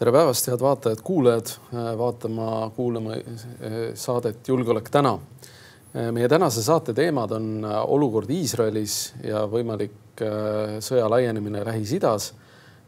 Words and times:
tere 0.00 0.14
päevast, 0.16 0.46
head 0.48 0.62
vaatajad-kuulajad, 0.64 1.50
vaatama, 1.98 2.70
kuulama 2.76 3.18
saadet 3.94 4.48
Julgeolek 4.48 4.86
täna. 4.88 5.18
meie 6.12 6.28
tänase 6.28 6.62
saate 6.62 6.94
teemad 6.96 7.30
on 7.36 7.66
olukord 7.84 8.30
Iisraelis 8.30 9.12
ja 9.24 9.42
võimalik 9.44 10.22
sõja 10.80 11.10
laienemine 11.10 11.64
Lähis-Idas. 11.64 12.32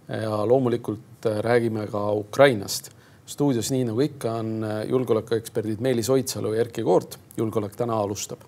ja 0.08 0.46
loomulikult 0.48 1.29
räägime 1.40 1.86
ka 1.86 2.12
Ukrainast. 2.12 2.90
stuudios, 3.26 3.70
nii 3.70 3.84
nagu 3.84 4.00
ikka, 4.00 4.32
on 4.32 4.64
julgeolekueksperdid 4.88 5.80
Meelis 5.80 6.10
Oidsalu 6.10 6.54
ja 6.54 6.60
Erkki 6.60 6.82
Koort. 6.82 7.18
julgeolek 7.36 7.76
täna 7.76 8.00
alustab 8.00 8.38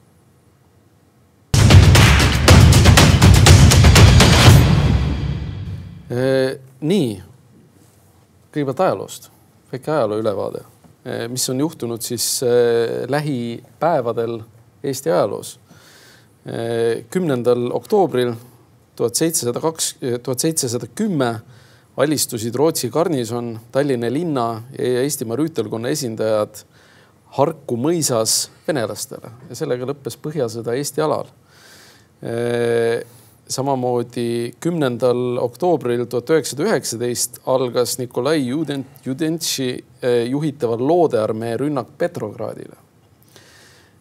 nii, 6.80 7.22
kõigepealt 8.54 8.80
ajaloost, 8.86 9.28
väike 9.72 9.90
ajaloo 9.90 10.20
ülevaade, 10.22 10.62
mis 11.28 11.44
on 11.50 11.60
juhtunud 11.60 12.02
siis 12.02 12.40
lähipäevadel 13.10 14.38
Eesti 14.84 15.10
ajaloos. 15.10 15.58
kümnendal 17.10 17.70
oktoobril 17.72 18.34
tuhat 18.96 19.14
seitsesada 19.14 19.60
kaks, 19.60 19.96
tuhat 20.22 20.38
seitsesada 20.38 20.86
kümme 20.86 21.40
alistusid 21.96 22.54
Rootsi 22.54 22.90
garnison, 22.90 23.58
Tallinna 23.72 24.12
linna 24.12 24.62
ja 24.78 25.02
Eestimaa 25.02 25.36
rüütelkonna 25.36 25.88
esindajad 25.88 26.62
Harku 27.34 27.76
mõisas 27.76 28.50
venelastele. 28.68 29.32
Ja 29.48 29.56
sellega 29.58 29.88
lõppes 29.90 30.16
Põhjasõda 30.22 30.76
Eesti 30.78 31.02
alal 31.02 31.26
samamoodi 33.48 34.54
kümnendal 34.60 35.36
oktoobril 35.36 36.06
tuhat 36.06 36.30
üheksasada 36.30 36.68
üheksateist 36.68 37.40
algas 37.46 37.98
Nikolai 37.98 38.40
Judentši 39.04 39.68
eh, 40.02 40.30
juhitaval 40.30 40.80
loodearmee 40.88 41.58
rünnak 41.58 41.92
Petrogradile. 41.98 42.78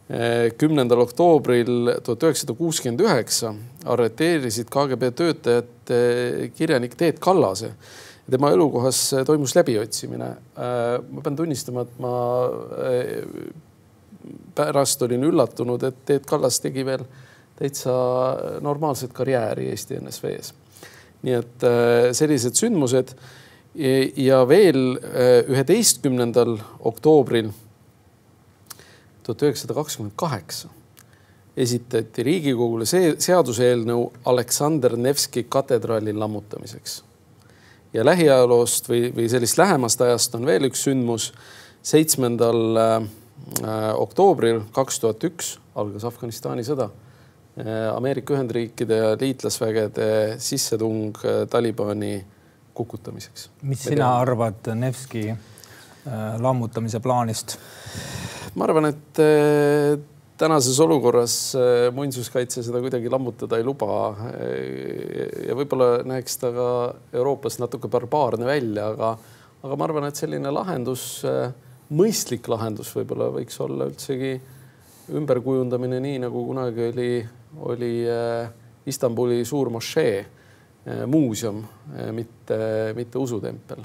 Eh, 0.10 0.52
kümnendal 0.58 1.04
oktoobril 1.04 1.92
tuhat 2.04 2.24
üheksasada 2.24 2.56
kuuskümmend 2.58 3.04
üheksa 3.04 3.54
arreteerisid 3.86 4.72
KGB 4.72 5.12
töötajad 5.16 5.92
eh, 5.92 6.50
kirjanik 6.58 6.98
Teet 6.98 7.20
Kallase. 7.20 7.74
tema 8.32 8.52
elukohas 8.52 9.14
toimus 9.26 9.56
läbiotsimine. 9.56 10.30
ma 11.12 11.22
pean 11.24 11.36
tunnistama, 11.36 11.82
et 11.82 12.00
ma 12.00 12.14
pärast 14.56 15.02
olin 15.02 15.24
üllatunud, 15.24 15.84
et 15.84 16.06
Teet 16.06 16.26
Kallas 16.26 16.60
tegi 16.64 16.86
veel 16.86 17.04
täitsa 17.64 17.94
normaalset 18.62 19.14
karjääri 19.16 19.70
Eesti 19.72 19.96
NSV-s. 20.02 20.54
nii 21.24 21.36
et 21.40 21.64
äh, 21.64 22.12
sellised 22.12 22.58
sündmused 22.60 23.14
ja 24.20 24.42
veel 24.48 24.98
äh, 25.00 25.48
üheteistkümnendal 25.48 26.58
oktoobril 26.84 27.54
tuhat 29.24 29.46
üheksasada 29.48 29.78
kakskümmend 29.78 30.14
kaheksa 30.20 30.68
esitati 31.58 32.26
Riigikogule 32.28 32.86
see 32.90 33.14
seaduseelnõu 33.22 34.10
Aleksander 34.26 34.98
Nevski 34.98 35.46
katedraali 35.50 36.14
lammutamiseks. 36.14 37.04
ja 37.94 38.06
lähiajaloost 38.06 38.90
või, 38.90 39.08
või 39.16 39.30
sellist 39.30 39.58
lähemast 39.58 40.02
ajast 40.02 40.36
on 40.36 40.46
veel 40.46 40.68
üks 40.68 40.84
sündmus. 40.84 41.32
seitsmendal 41.84 42.78
äh, 42.78 43.08
oktoobril 43.96 44.62
kaks 44.72 45.00
tuhat 45.00 45.24
üks 45.24 45.58
algas 45.76 46.04
Afganistani 46.04 46.68
sõda 46.68 46.90
Ameerika 47.94 48.34
Ühendriikide 48.34 48.96
ja 48.98 49.10
liitlasvägede 49.20 50.40
sissetung 50.42 51.14
äh, 51.22 51.44
Talibani 51.50 52.16
kukutamiseks. 52.74 53.50
mis 53.62 53.84
sina 53.84 54.08
teame. 54.08 54.22
arvad 54.22 54.70
Nevski 54.76 55.28
äh, 55.30 55.38
lammutamise 56.42 57.00
plaanist? 57.00 57.60
ma 58.56 58.66
arvan, 58.66 58.86
et 58.90 59.22
tänases 60.38 60.80
olukorras 60.82 61.36
muinsuskaitse 61.94 62.62
seda 62.66 62.82
kuidagi 62.82 63.10
lammutada 63.10 63.58
ei 63.58 63.66
luba. 63.66 64.16
ja 65.48 65.56
võib-olla 65.58 66.04
näeks 66.06 66.38
ta 66.42 66.52
ka 66.54 66.68
Euroopas 67.14 67.60
natuke 67.62 67.90
barbaarne 67.90 68.46
välja, 68.46 68.90
aga, 68.94 69.14
aga 69.62 69.78
ma 69.78 69.88
arvan, 69.90 70.10
et 70.10 70.22
selline 70.22 70.54
lahendus, 70.54 71.24
mõistlik 71.94 72.50
lahendus 72.50 72.94
võib-olla 72.98 73.30
võiks 73.34 73.58
olla 73.62 73.90
üldsegi 73.90 74.36
ümberkujundamine, 75.18 76.00
nii 76.00 76.20
nagu 76.24 76.46
kunagi 76.48 76.90
oli 76.92 77.10
oli 77.60 78.10
äh, 78.10 78.50
Istanbuli 78.86 79.46
suur 79.46 79.70
mošee, 79.70 80.26
äh, 80.88 81.08
muuseum, 81.08 81.64
äh, 81.96 82.12
mitte, 82.12 82.94
mitte 82.96 83.18
usutempel. 83.18 83.78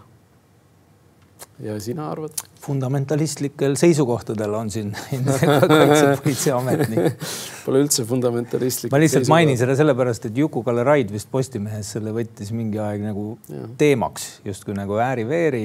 ja 1.62 1.81
sina 1.81 2.11
arvad? 2.11 2.31
fundamentalistlikel 2.61 3.77
seisukohtadel 3.78 4.55
on 4.55 4.71
siin 4.71 4.97
kaitsepolitseiametnik 5.11 6.99
Pole 7.65 7.81
üldse 7.83 8.05
fundamentalistlik. 8.07 8.93
ma 8.93 9.01
lihtsalt 9.01 9.28
mainin 9.31 9.59
seda 9.59 9.77
sellepärast, 9.78 10.25
et 10.31 10.39
Juku-Kalle 10.39 10.84
Raid 10.87 11.12
vist 11.15 11.31
Postimehes 11.31 11.93
selle 11.97 12.12
võttis 12.15 12.53
mingi 12.55 12.78
aeg 12.83 13.03
nagu 13.07 13.25
ja. 13.51 13.67
teemaks 13.78 14.41
justkui 14.47 14.75
nagu 14.78 14.95
ääri-veeri 15.03 15.65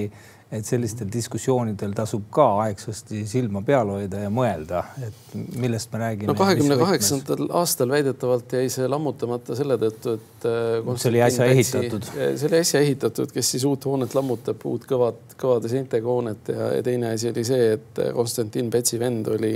et 0.54 0.68
sellistel 0.68 1.10
diskussioonidel 1.14 1.94
tasub 1.98 2.26
ka 2.34 2.46
aegsasti 2.66 3.24
silma 3.30 3.64
peal 3.66 3.90
hoida 3.96 4.24
ja 4.26 4.32
mõelda, 4.34 4.84
et 5.02 5.36
millest 5.58 5.90
me 5.94 6.02
räägime. 6.04 6.30
no 6.30 6.36
kahekümne 6.38 6.78
kaheksandal 6.78 7.48
aastal 7.62 7.90
väidetavalt 7.94 8.54
jäi 8.60 8.68
see 8.74 8.90
lammutamata 8.90 9.58
selle 9.58 9.80
tõttu, 9.82 10.18
et. 10.20 10.46
Äh, 10.50 10.92
see 11.02 11.10
oli 11.10 11.24
äsja 11.26 11.48
ehitatud. 11.50 12.10
see 12.12 12.50
oli 12.50 12.60
äsja 12.60 12.84
ehitatud, 12.86 13.34
kes 13.34 13.56
siis 13.56 13.66
uut 13.70 13.88
hoonet 13.90 14.14
lammutab, 14.18 14.62
uut 14.70 14.86
kõvad, 14.90 15.24
kõvade 15.40 15.72
seintega 15.72 16.10
hoonet 16.10 16.54
ja, 16.54 16.70
ja 16.78 16.86
teine 16.86 17.16
asi 17.16 17.32
oli 17.32 17.46
see, 17.48 17.74
et 17.80 18.04
Konstantin 18.14 18.70
Petsi 18.74 19.02
vend 19.02 19.34
oli 19.34 19.56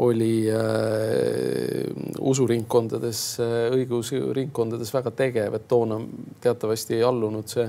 oli 0.00 0.44
äh, 0.46 0.60
usuringkondades 2.20 3.22
äh,, 3.42 3.54
õigeusu 3.74 4.20
ringkondades 4.36 4.92
väga 4.94 5.10
tegev, 5.18 5.56
et 5.56 5.66
toona 5.68 5.98
teatavasti 6.44 6.94
ei 7.00 7.02
allunud 7.06 7.48
see 7.50 7.66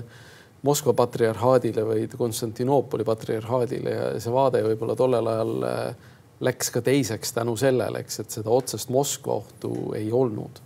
Moskva 0.64 0.94
patriarhaadile, 0.94 1.86
vaid 1.88 2.16
Konstantinoopoli 2.18 3.04
patriarhaadile 3.04 3.94
ja 3.96 4.08
see 4.22 4.34
vaade 4.34 4.62
võib-olla 4.66 4.96
tollel 4.98 5.30
ajal 5.32 5.68
äh, 5.68 6.10
läks 6.46 6.70
ka 6.74 6.84
teiseks 6.86 7.34
tänu 7.34 7.56
sellele, 7.58 8.04
eks, 8.04 8.20
et 8.22 8.40
seda 8.40 8.54
otsest 8.54 8.94
Moskva 8.94 9.40
ohtu 9.42 9.94
ei 9.98 10.12
olnud. 10.14 10.62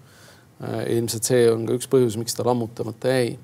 Äh, 0.64 0.82
ilmselt 0.98 1.28
see 1.32 1.46
on 1.52 1.68
ka 1.68 1.78
üks 1.80 1.88
põhjus, 1.92 2.20
miks 2.20 2.36
ta 2.36 2.48
lammutamata 2.48 3.14
jäi 3.16 3.36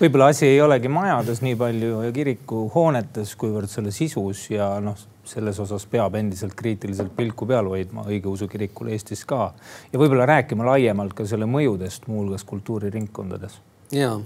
võib-olla 0.00 0.28
asi 0.30 0.46
ei 0.46 0.60
olegi 0.62 0.90
majades 0.92 1.40
nii 1.42 1.56
palju 1.58 2.02
ja 2.04 2.12
kirikuhoonetes, 2.14 3.34
kuivõrd 3.40 3.70
selle 3.70 3.92
sisus 3.94 4.44
ja 4.52 4.68
noh, 4.82 4.98
selles 5.28 5.58
osas 5.60 5.86
peab 5.90 6.14
endiselt 6.18 6.54
kriitiliselt 6.58 7.14
pilku 7.16 7.46
peal 7.48 7.68
hoidma 7.72 8.04
õigeusu 8.08 8.48
kirikul 8.50 8.92
Eestis 8.94 9.24
ka 9.28 9.48
ja 9.92 10.00
võib-olla 10.00 10.28
rääkima 10.28 10.66
laiemalt 10.68 11.16
ka 11.16 11.26
selle 11.28 11.48
mõjudest, 11.50 12.08
muuhulgas 12.10 12.44
kultuuriringkondades. 12.48 13.58
ja 13.92 14.18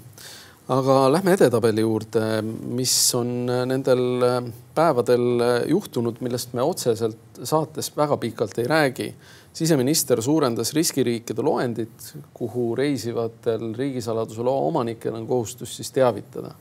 aga 0.69 0.97
lähme 1.13 1.33
edetabeli 1.33 1.81
juurde, 1.81 2.23
mis 2.77 2.93
on 3.17 3.31
nendel 3.47 4.25
päevadel 4.77 5.43
juhtunud, 5.71 6.21
millest 6.25 6.53
me 6.57 6.63
otseselt 6.63 7.41
saates 7.43 7.91
väga 7.97 8.17
pikalt 8.17 8.59
ei 8.59 8.69
räägi. 8.69 9.15
siseminister 9.53 10.23
suurendas 10.23 10.73
riskiriikide 10.75 11.43
loendit, 11.43 12.15
kuhu 12.35 12.77
reisivatel 12.77 13.75
riigisaladuse 13.75 14.43
loa 14.43 14.61
omanikel 14.61 15.15
on 15.15 15.27
kohustus 15.27 15.77
siis 15.77 15.91
teavitada. 15.91 16.55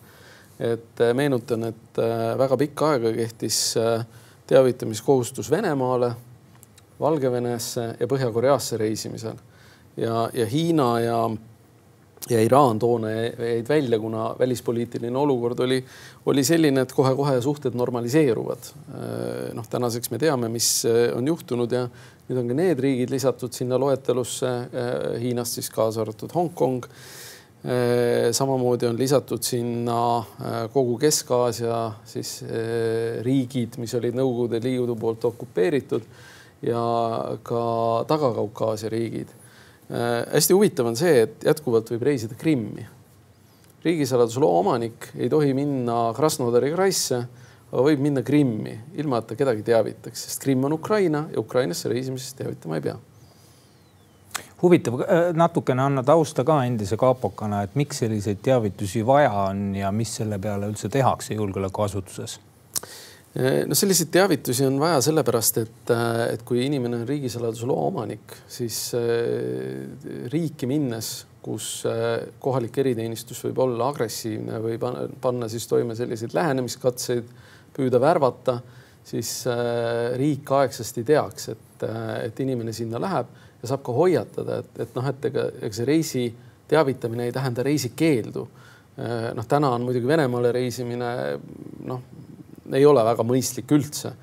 et 0.59 0.99
meenutan, 1.13 1.63
et 1.63 1.97
väga 2.37 2.57
pikka 2.57 2.89
aega 2.89 3.11
kehtis 3.13 3.75
teavitamiskohustus 4.47 5.51
Venemaale, 5.51 6.11
Valgevenesse 6.99 7.95
ja 7.99 8.07
Põhja-Koreasse 8.07 8.77
reisimisel 8.77 9.35
ja, 9.97 10.29
ja 10.33 10.45
Hiina 10.45 10.99
ja 10.99 11.29
ja 12.29 12.41
Iraan 12.43 12.79
toona 12.79 13.11
jäid 13.11 13.69
välja, 13.69 13.99
kuna 13.99 14.35
välispoliitiline 14.39 15.17
olukord 15.17 15.59
oli, 15.59 15.79
oli 16.25 16.43
selline, 16.43 16.81
et 16.83 16.93
kohe-kohe 16.93 17.37
suhted 17.41 17.77
normaliseeruvad. 17.77 18.69
Äh, 18.89 19.53
noh, 19.55 19.67
tänaseks 19.69 20.11
me 20.11 20.19
teame, 20.21 20.49
mis 20.51 20.69
äh, 20.89 21.11
on 21.17 21.27
juhtunud 21.27 21.71
ja 21.71 21.85
nüüd 22.27 22.41
on 22.41 22.51
ka 22.51 22.57
need 22.57 22.83
riigid 22.83 23.13
lisatud 23.13 23.55
sinna 23.55 23.79
loetelusse, 23.79 24.53
äh, 24.67 24.99
Hiinast 25.21 25.59
siis 25.59 25.71
kaasa 25.73 26.03
arvatud 26.03 26.35
Hongkong. 26.35 26.85
samamoodi 28.31 28.85
on 28.85 28.95
lisatud 28.97 29.41
sinna 29.43 30.23
kogu 30.71 30.93
Kesk-Aasia 31.01 31.79
siis 32.05 32.43
riigid, 33.25 33.75
mis 33.81 33.95
olid 33.97 34.15
Nõukogude 34.15 34.61
Liidu 34.63 34.95
poolt 34.95 35.25
okupeeritud 35.25 36.05
ja 36.61 36.83
ka 37.43 37.63
Taga-Kaukaasia 38.07 38.93
riigid 38.93 39.33
hästi 39.87 40.53
huvitav 40.53 40.89
on 40.89 40.97
see, 40.99 41.21
et 41.23 41.43
jätkuvalt 41.47 41.89
võib 41.93 42.01
reisida 42.09 42.35
Krimmi. 42.35 42.85
riigisaladuse 43.83 44.39
loo 44.43 44.59
omanik 44.59 45.11
ei 45.15 45.29
tohi 45.29 45.53
minna 45.55 46.11
Krasnodari 46.15 46.73
kraisse, 46.73 47.21
aga 47.71 47.83
võib 47.83 48.01
minna 48.03 48.23
Krimmi, 48.23 48.73
ilma 48.99 49.21
et 49.21 49.29
ta 49.29 49.37
kedagi 49.39 49.63
teavitaks, 49.67 50.25
sest 50.27 50.43
Krimm 50.43 50.65
on 50.67 50.75
Ukraina 50.75 51.27
ja 51.31 51.39
Ukrainasse 51.39 51.89
reisimisest 51.89 52.37
teavitama 52.41 52.75
ei 52.75 52.81
pea. 52.81 52.97
huvitav, 54.61 54.99
äh, 55.01 55.33
natukene 55.33 55.81
anna 55.81 56.03
tausta 56.03 56.43
ka 56.43 56.63
endise 56.65 56.97
kapokana, 56.97 57.61
et 57.63 57.75
miks 57.75 57.99
selliseid 57.99 58.39
teavitusi 58.43 59.05
vaja 59.05 59.31
on 59.31 59.75
ja 59.75 59.91
mis 59.91 60.15
selle 60.15 60.39
peale 60.39 60.67
üldse 60.67 60.89
tehakse 60.89 61.33
julgeolekuasutuses? 61.33 62.39
No 63.37 63.75
selliseid 63.77 64.09
teavitusi 64.13 64.65
on 64.65 64.79
vaja 64.81 65.01
sellepärast, 65.05 65.59
et, 65.61 65.91
et 66.33 66.43
kui 66.47 66.63
inimene 66.65 67.01
on 67.01 67.07
riigisaladuse 67.07 67.67
loa 67.69 67.87
omanik, 67.91 68.33
siis 68.49 68.79
riiki 70.33 70.69
minnes, 70.69 71.11
kus 71.45 71.67
kohalik 72.43 72.79
eriteenistus 72.81 73.43
võib 73.45 73.61
olla 73.67 73.91
agressiivne 73.91 74.57
või 74.63 74.79
panna 75.21 75.47
siis 75.51 75.67
toime 75.69 75.95
selliseid 75.95 76.33
lähenemiskatseid, 76.35 77.29
püüda 77.77 78.01
värvata, 78.01 78.57
siis 79.07 79.43
riik 80.17 80.49
aegsasti 80.57 81.05
teaks, 81.07 81.51
et, 81.53 81.85
et 82.25 82.41
inimene 82.43 82.73
sinna 82.75 82.99
läheb 82.99 83.29
ja 83.61 83.69
saab 83.71 83.83
ka 83.85 83.95
hoiatada, 83.95 84.61
et, 84.63 84.79
et 84.85 84.97
noh, 84.97 85.07
et 85.09 85.29
ega, 85.29 85.47
ega 85.61 85.77
see 85.77 85.87
reisi 85.87 86.25
teavitamine 86.67 87.27
ei 87.27 87.35
tähenda 87.35 87.63
reisikeeldu. 87.63 88.47
noh, 89.37 89.45
täna 89.47 89.69
on 89.69 89.85
muidugi 89.85 90.07
Venemaale 90.07 90.51
reisimine 90.51 91.09
noh, 91.85 92.01
ei 92.73 92.85
ole 92.85 93.03
väga 93.05 93.23
mõistlik 93.23 93.71
üldse. 93.71 94.13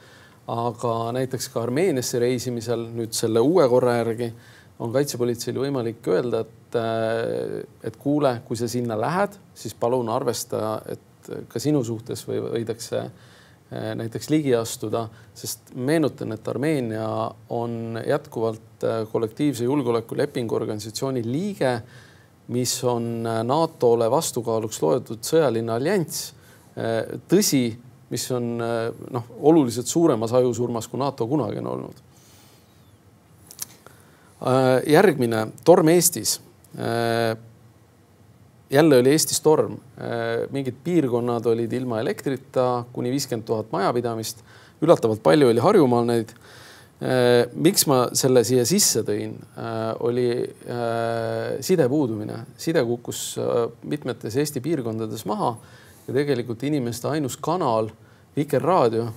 aga 0.47 1.13
näiteks 1.17 1.49
ka 1.49 1.63
Armeeniasse 1.63 2.19
reisimisel 2.21 2.83
nüüd 2.93 3.15
selle 3.17 3.41
uue 3.41 3.65
korra 3.69 3.95
järgi 4.03 4.27
on 4.79 4.93
kaitsepolitseil 4.93 5.57
võimalik 5.57 6.05
öelda, 6.11 6.43
et, 6.45 6.77
et 7.89 7.97
kuule, 7.97 8.35
kui 8.45 8.59
sa 8.59 8.69
sinna 8.69 8.99
lähed, 9.01 9.39
siis 9.57 9.73
palun 9.79 10.11
arvesta, 10.13 10.81
et 10.91 11.31
ka 11.49 11.63
sinu 11.63 11.83
suhtes 11.87 12.25
või 12.29 12.41
võidakse 12.43 13.01
eh, 13.05 13.93
näiteks 13.97 14.31
ligi 14.33 14.55
astuda, 14.59 15.07
sest 15.37 15.73
meenutan, 15.75 16.35
et 16.35 16.49
Armeenia 16.51 17.07
on 17.55 18.01
jätkuvalt 18.05 18.85
eh, 18.85 19.05
kollektiivse 19.13 19.69
julgeolekulepingu 19.69 20.59
organisatsiooni 20.59 21.25
liige, 21.25 21.79
mis 22.55 22.75
on 22.85 23.25
NATO-le 23.25 24.11
vastukaaluks 24.13 24.83
loetud 24.83 25.23
sõjaline 25.25 25.73
allianss. 25.73 26.35
tõsi, 27.31 27.71
mis 28.11 28.25
on 28.33 28.57
noh, 28.59 29.31
oluliselt 29.41 29.87
suuremas 29.87 30.33
ajusurmas, 30.37 30.89
kui 30.89 31.01
NATO 31.01 31.27
kunagi 31.27 31.63
on 31.63 31.71
olnud. 31.73 32.03
Äh, 34.45 34.83
järgmine 34.93 35.47
torm 35.65 35.89
Eestis. 35.89 36.41
Äh, 36.77 37.37
jälle 38.71 38.99
oli 38.99 39.11
Eestis 39.11 39.41
torm, 39.41 39.77
mingid 40.51 40.75
piirkonnad 40.85 41.47
olid 41.47 41.73
ilma 41.73 42.01
elektrita, 42.01 42.85
kuni 42.93 43.13
viiskümmend 43.13 43.47
tuhat 43.47 43.69
majapidamist, 43.73 44.41
üllatavalt 44.83 45.23
palju 45.23 45.49
oli 45.53 45.63
Harjumaal 45.63 46.09
neid. 46.09 46.33
Miks 47.55 47.85
ma 47.87 47.99
selle 48.17 48.43
siia 48.47 48.65
sisse 48.67 49.05
tõin, 49.07 49.37
oli 50.01 50.27
side 51.61 51.87
puudumine, 51.93 52.41
side 52.59 52.83
kukkus 52.89 53.21
mitmetes 53.85 54.37
Eesti 54.41 54.63
piirkondades 54.65 55.23
maha 55.29 55.53
ja 56.07 56.15
tegelikult 56.15 56.63
inimeste 56.67 57.09
ainus 57.09 57.37
kanal 57.41 57.91
Vikerraadio 58.37 59.09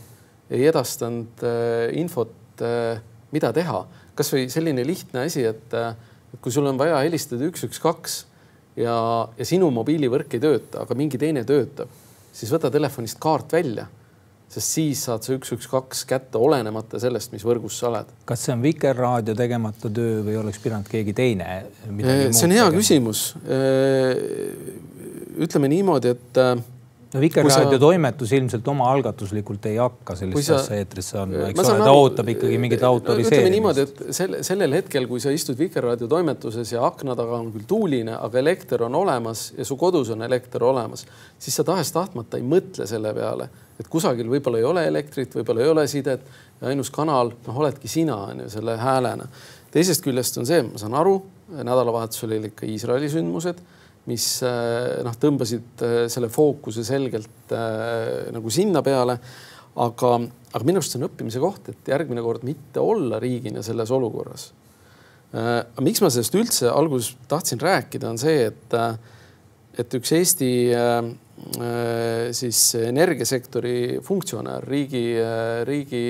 ei 0.54 0.68
edastanud 0.70 1.44
äh, 1.44 1.90
infot, 2.00 2.34
äh, 2.62 3.00
mida 3.34 3.52
teha. 3.56 3.86
kasvõi 4.18 4.48
selline 4.50 4.82
lihtne 4.88 5.28
asi, 5.28 5.44
et, 5.46 5.74
äh, 5.78 5.94
et 6.34 6.40
kui 6.42 6.54
sul 6.54 6.66
on 6.70 6.80
vaja 6.80 7.02
helistada 7.04 7.46
üks, 7.46 7.66
üks, 7.68 7.82
kaks 7.84 8.18
ja, 8.80 8.96
ja 9.38 9.46
sinu 9.46 9.70
mobiilivõrk 9.74 10.38
ei 10.38 10.44
tööta, 10.44 10.86
aga 10.86 10.98
mingi 10.98 11.20
teine 11.22 11.44
töötab, 11.48 11.92
siis 12.34 12.54
võta 12.54 12.72
telefonist 12.74 13.20
kaart 13.22 13.58
välja 13.58 13.88
sest 14.48 14.78
siis 14.78 15.02
saad 15.04 15.26
sa 15.26 15.34
üks, 15.36 15.50
üks, 15.58 15.68
kaks 15.68 16.06
kätte, 16.08 16.40
olenemata 16.40 17.02
sellest, 17.04 17.34
mis 17.34 17.44
võrgus 17.44 17.82
sa 17.82 17.90
oled. 17.90 18.14
kas 18.30 18.46
see 18.46 18.54
on 18.56 18.64
Vikerraadio 18.64 19.36
tegemata 19.36 19.92
töö 19.92 20.22
või 20.24 20.38
oleks 20.40 20.62
pidanud 20.64 20.88
keegi 20.88 21.12
teine? 21.18 21.66
see 21.84 22.48
on 22.48 22.56
hea 22.56 22.64
tegema? 22.64 22.78
küsimus. 22.78 23.26
ütleme 25.44 25.68
niimoodi, 25.74 26.16
et 26.16 26.42
no 27.18 27.22
Vikerraadio 27.22 27.76
sa... 27.76 27.82
toimetus 27.82 28.32
ilmselt 28.38 28.68
omaalgatuslikult 28.72 29.66
ei 29.70 29.78
hakka 29.82 30.16
sellist 30.20 30.50
sa... 30.50 30.60
asja 30.62 30.80
eetrisse 30.82 31.20
andma, 31.22 31.50
eks 31.52 31.62
ole, 31.64 31.84
ta 31.84 31.94
ootab 31.96 32.32
ikkagi 32.34 32.60
mingit 32.62 32.84
autoriseerimist. 32.88 33.38
ütleme 33.38 33.54
niimoodi, 33.56 33.86
et 33.88 34.16
sel, 34.16 34.38
sellel 34.46 34.76
hetkel, 34.78 35.08
kui 35.10 35.22
sa 35.24 35.34
istud 35.34 35.58
Vikerraadio 35.60 36.10
toimetuses 36.12 36.74
ja 36.74 36.84
akna 36.88 37.16
taga 37.20 37.40
on 37.42 37.52
küll 37.56 37.68
tuuline, 37.70 38.16
aga 38.16 38.42
elekter 38.42 38.86
on 38.88 38.98
olemas 39.00 39.48
ja 39.58 39.66
su 39.68 39.78
kodus 39.80 40.12
on 40.16 40.26
elekter 40.28 40.64
olemas, 40.68 41.06
siis 41.40 41.58
sa 41.58 41.66
tahes-tahtmata 41.68 42.40
ei 42.40 42.46
mõtle 42.48 42.88
selle 42.90 43.14
peale, 43.18 43.50
et 43.78 43.90
kusagil 43.92 44.30
võib-olla 44.32 44.62
ei 44.62 44.68
ole 44.68 44.86
elektrit, 44.90 45.34
võib-olla 45.40 45.66
ei 45.66 45.74
ole 45.74 45.88
sidet 45.92 46.28
ja 46.62 46.70
ainus 46.72 46.92
kanal, 46.94 47.34
noh, 47.48 47.64
oledki 47.64 47.90
sina 47.92 48.18
on 48.32 48.46
ju 48.46 48.52
selle 48.54 48.78
häälena. 48.82 49.28
teisest 49.74 50.06
küljest 50.06 50.38
on 50.42 50.48
see, 50.50 50.64
ma 50.66 50.80
saan 50.82 50.96
aru, 50.98 51.20
nädalavahetusel 51.58 52.32
olid 52.32 52.52
ikka 52.52 52.68
Iisraeli 52.68 53.10
sündmused 53.12 53.62
mis 54.08 54.26
äh, 54.46 55.02
noh, 55.06 55.16
tõmbasid 55.20 55.84
äh, 55.84 55.98
selle 56.12 56.30
fookuse 56.32 56.86
selgelt 56.88 57.52
äh, 57.56 58.30
nagu 58.36 58.52
sinna 58.54 58.84
peale. 58.86 59.18
aga, 59.78 60.14
aga 60.58 60.66
minu 60.66 60.80
arust 60.80 60.96
see 60.96 60.98
on 60.98 61.06
õppimise 61.06 61.42
koht, 61.44 61.68
et 61.70 61.90
järgmine 61.92 62.24
kord 62.26 62.42
mitte 62.48 62.82
olla 62.82 63.20
riigina 63.22 63.62
selles 63.62 63.92
olukorras. 63.94 64.48
miks 65.86 66.02
ma 66.02 66.10
sellest 66.10 66.34
üldse 66.40 66.72
alguses 66.72 67.12
tahtsin 67.30 67.62
rääkida, 67.62 68.10
on 68.10 68.18
see, 68.18 68.48
et, 68.48 68.74
et 69.78 69.98
üks 70.00 70.16
Eesti 70.18 70.50
siis 72.40 72.62
energiasektori 72.80 74.00
funktsionär, 74.02 74.66
riigi, 74.66 75.04
riigi 75.70 76.04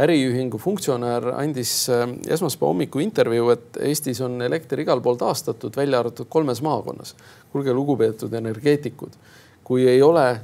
äriühingu 0.00 0.58
funktsionär 0.58 1.26
andis 1.36 1.74
äh, 1.92 2.06
esmaspäeva 2.32 2.70
hommiku 2.70 3.02
intervjuu, 3.04 3.50
et 3.52 3.78
Eestis 3.90 4.22
on 4.24 4.40
elekter 4.42 4.80
igal 4.80 5.02
pool 5.04 5.18
taastatud, 5.20 5.76
välja 5.76 6.00
arvatud 6.00 6.30
kolmes 6.32 6.62
maakonnas. 6.64 7.14
kuulge, 7.52 7.72
lugupeetud 7.72 8.32
energeetikud, 8.32 9.12
kui 9.64 9.84
ei 9.88 10.02
ole 10.02 10.40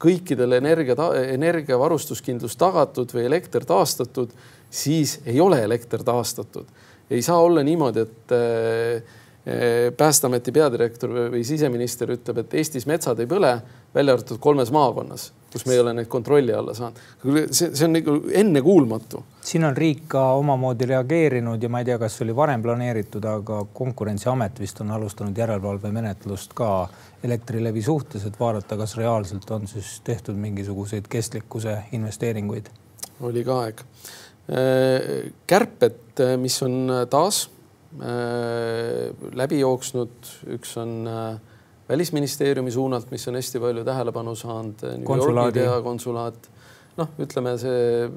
kõikidel 0.00 0.56
energia, 0.56 0.96
energiavarustuskindlus 1.34 2.56
tagatud 2.56 3.12
või 3.12 3.26
elekter 3.28 3.66
taastatud, 3.68 4.32
siis 4.70 5.18
ei 5.26 5.40
ole 5.40 5.60
elekter 5.62 6.02
taastatud. 6.02 6.64
ei 7.10 7.22
saa 7.22 7.38
olla 7.38 7.62
niimoodi, 7.62 8.00
et 8.00 8.32
äh, 8.32 9.02
äh, 9.48 9.92
Päästeameti 9.96 10.52
peadirektor 10.52 11.12
või 11.32 11.44
siseminister 11.44 12.08
ütleb, 12.16 12.38
et 12.38 12.54
Eestis 12.54 12.86
metsad 12.86 13.20
ei 13.20 13.26
põle, 13.26 13.60
välja 13.94 14.16
arvatud 14.16 14.40
kolmes 14.40 14.72
maakonnas 14.72 15.32
kus 15.52 15.64
me 15.66 15.72
ei 15.72 15.80
ole 15.80 15.92
neid 15.96 16.08
kontrolli 16.12 16.52
alla 16.52 16.74
saanud. 16.74 16.98
see, 17.50 17.70
see 17.74 17.84
on 17.86 17.94
nagu 17.96 18.16
ennekuulmatu. 18.32 19.24
siin 19.40 19.64
on 19.64 19.76
riik 19.76 20.04
ka 20.12 20.22
omamoodi 20.36 20.86
reageerinud 20.92 21.62
ja 21.62 21.68
ma 21.72 21.80
ei 21.80 21.88
tea, 21.88 21.98
kas 21.98 22.18
see 22.18 22.26
oli 22.26 22.36
varem 22.36 22.62
planeeritud, 22.62 23.24
aga 23.24 23.62
konkurentsiamet 23.80 24.60
vist 24.60 24.80
on 24.84 24.92
alustanud 24.96 25.38
järelevalvemenetlust 25.38 26.56
ka 26.58 26.72
Elektrilevi 27.24 27.82
suhtes, 27.82 28.22
et 28.28 28.36
vaadata, 28.38 28.76
kas 28.78 28.94
reaalselt 28.96 29.50
on 29.50 29.66
siis 29.66 29.96
tehtud 30.06 30.36
mingisuguseid 30.38 31.08
kestlikkuse 31.10 31.78
investeeringuid. 31.92 32.68
oli 33.20 33.44
ka 33.44 33.60
aeg. 33.64 33.82
Äh, 34.48 35.32
kärped, 35.46 36.22
mis 36.38 36.62
on 36.62 36.92
taas 37.10 37.48
äh, 37.98 39.10
läbi 39.32 39.58
jooksnud, 39.60 40.30
üks 40.54 40.76
on 40.78 40.94
äh, 41.08 41.40
välisministeeriumi 41.88 42.70
suunalt, 42.70 43.10
mis 43.10 43.28
on 43.28 43.38
hästi 43.38 43.60
palju 43.60 43.84
tähelepanu 43.84 44.34
saanud. 44.36 44.84
konsulaat, 45.84 46.48
noh, 46.98 47.10
ütleme 47.22 47.54
see 47.60 48.08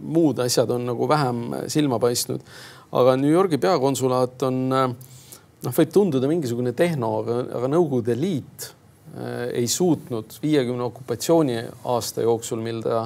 muud 0.00 0.40
asjad 0.44 0.70
on 0.72 0.86
nagu 0.88 1.08
vähem 1.08 1.44
silma 1.68 1.98
paistnud, 2.02 2.44
aga 2.92 3.16
New 3.20 3.30
Yorgi 3.32 3.60
peakonsulaat 3.60 4.42
on 4.48 4.58
noh, 4.70 4.90
võib 5.68 5.92
tunduda 5.92 6.30
mingisugune 6.30 6.72
tehno, 6.72 7.18
aga, 7.22 7.38
aga 7.60 7.72
Nõukogude 7.74 8.16
Liit 8.16 8.68
äh, 8.68 9.48
ei 9.60 9.68
suutnud 9.68 10.38
viiekümne 10.42 10.88
okupatsiooni 10.88 11.62
aasta 11.84 12.24
jooksul, 12.24 12.62
mil 12.64 12.80
ta, 12.86 13.04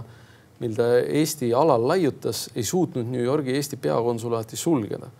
mil 0.63 0.77
ta 0.79 0.93
Eesti 1.03 1.51
alal 1.57 1.89
laiutas, 1.89 2.47
ei 2.55 2.67
suutnud 2.67 3.11
New 3.11 3.25
Yorgi 3.25 3.57
Eesti 3.59 3.81
peakonsulaati 3.83 4.59
sulgeda. 4.59 5.11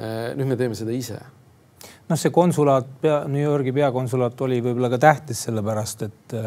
Nüüd 0.00 0.46
me 0.46 0.54
teeme 0.56 0.76
seda 0.78 0.94
ise 0.94 1.18
noh, 2.10 2.18
see 2.18 2.32
konsulaat, 2.34 2.94
pea, 3.02 3.22
New 3.30 3.42
Yorgi 3.42 3.74
peakonsulaat 3.74 4.46
oli 4.46 4.60
võib-olla 4.64 4.90
ka 4.92 5.00
tähtis 5.02 5.44
sellepärast, 5.46 6.06
et, 6.08 6.38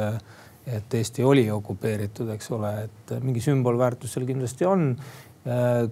et 0.79 0.97
Eesti 0.99 1.25
oli 1.25 1.45
okupeeritud, 1.51 2.31
eks 2.35 2.51
ole, 2.55 2.73
et 2.87 3.13
mingi 3.23 3.43
sümbolväärtus 3.43 4.17
seal 4.17 4.27
kindlasti 4.29 4.69
on. 4.69 4.91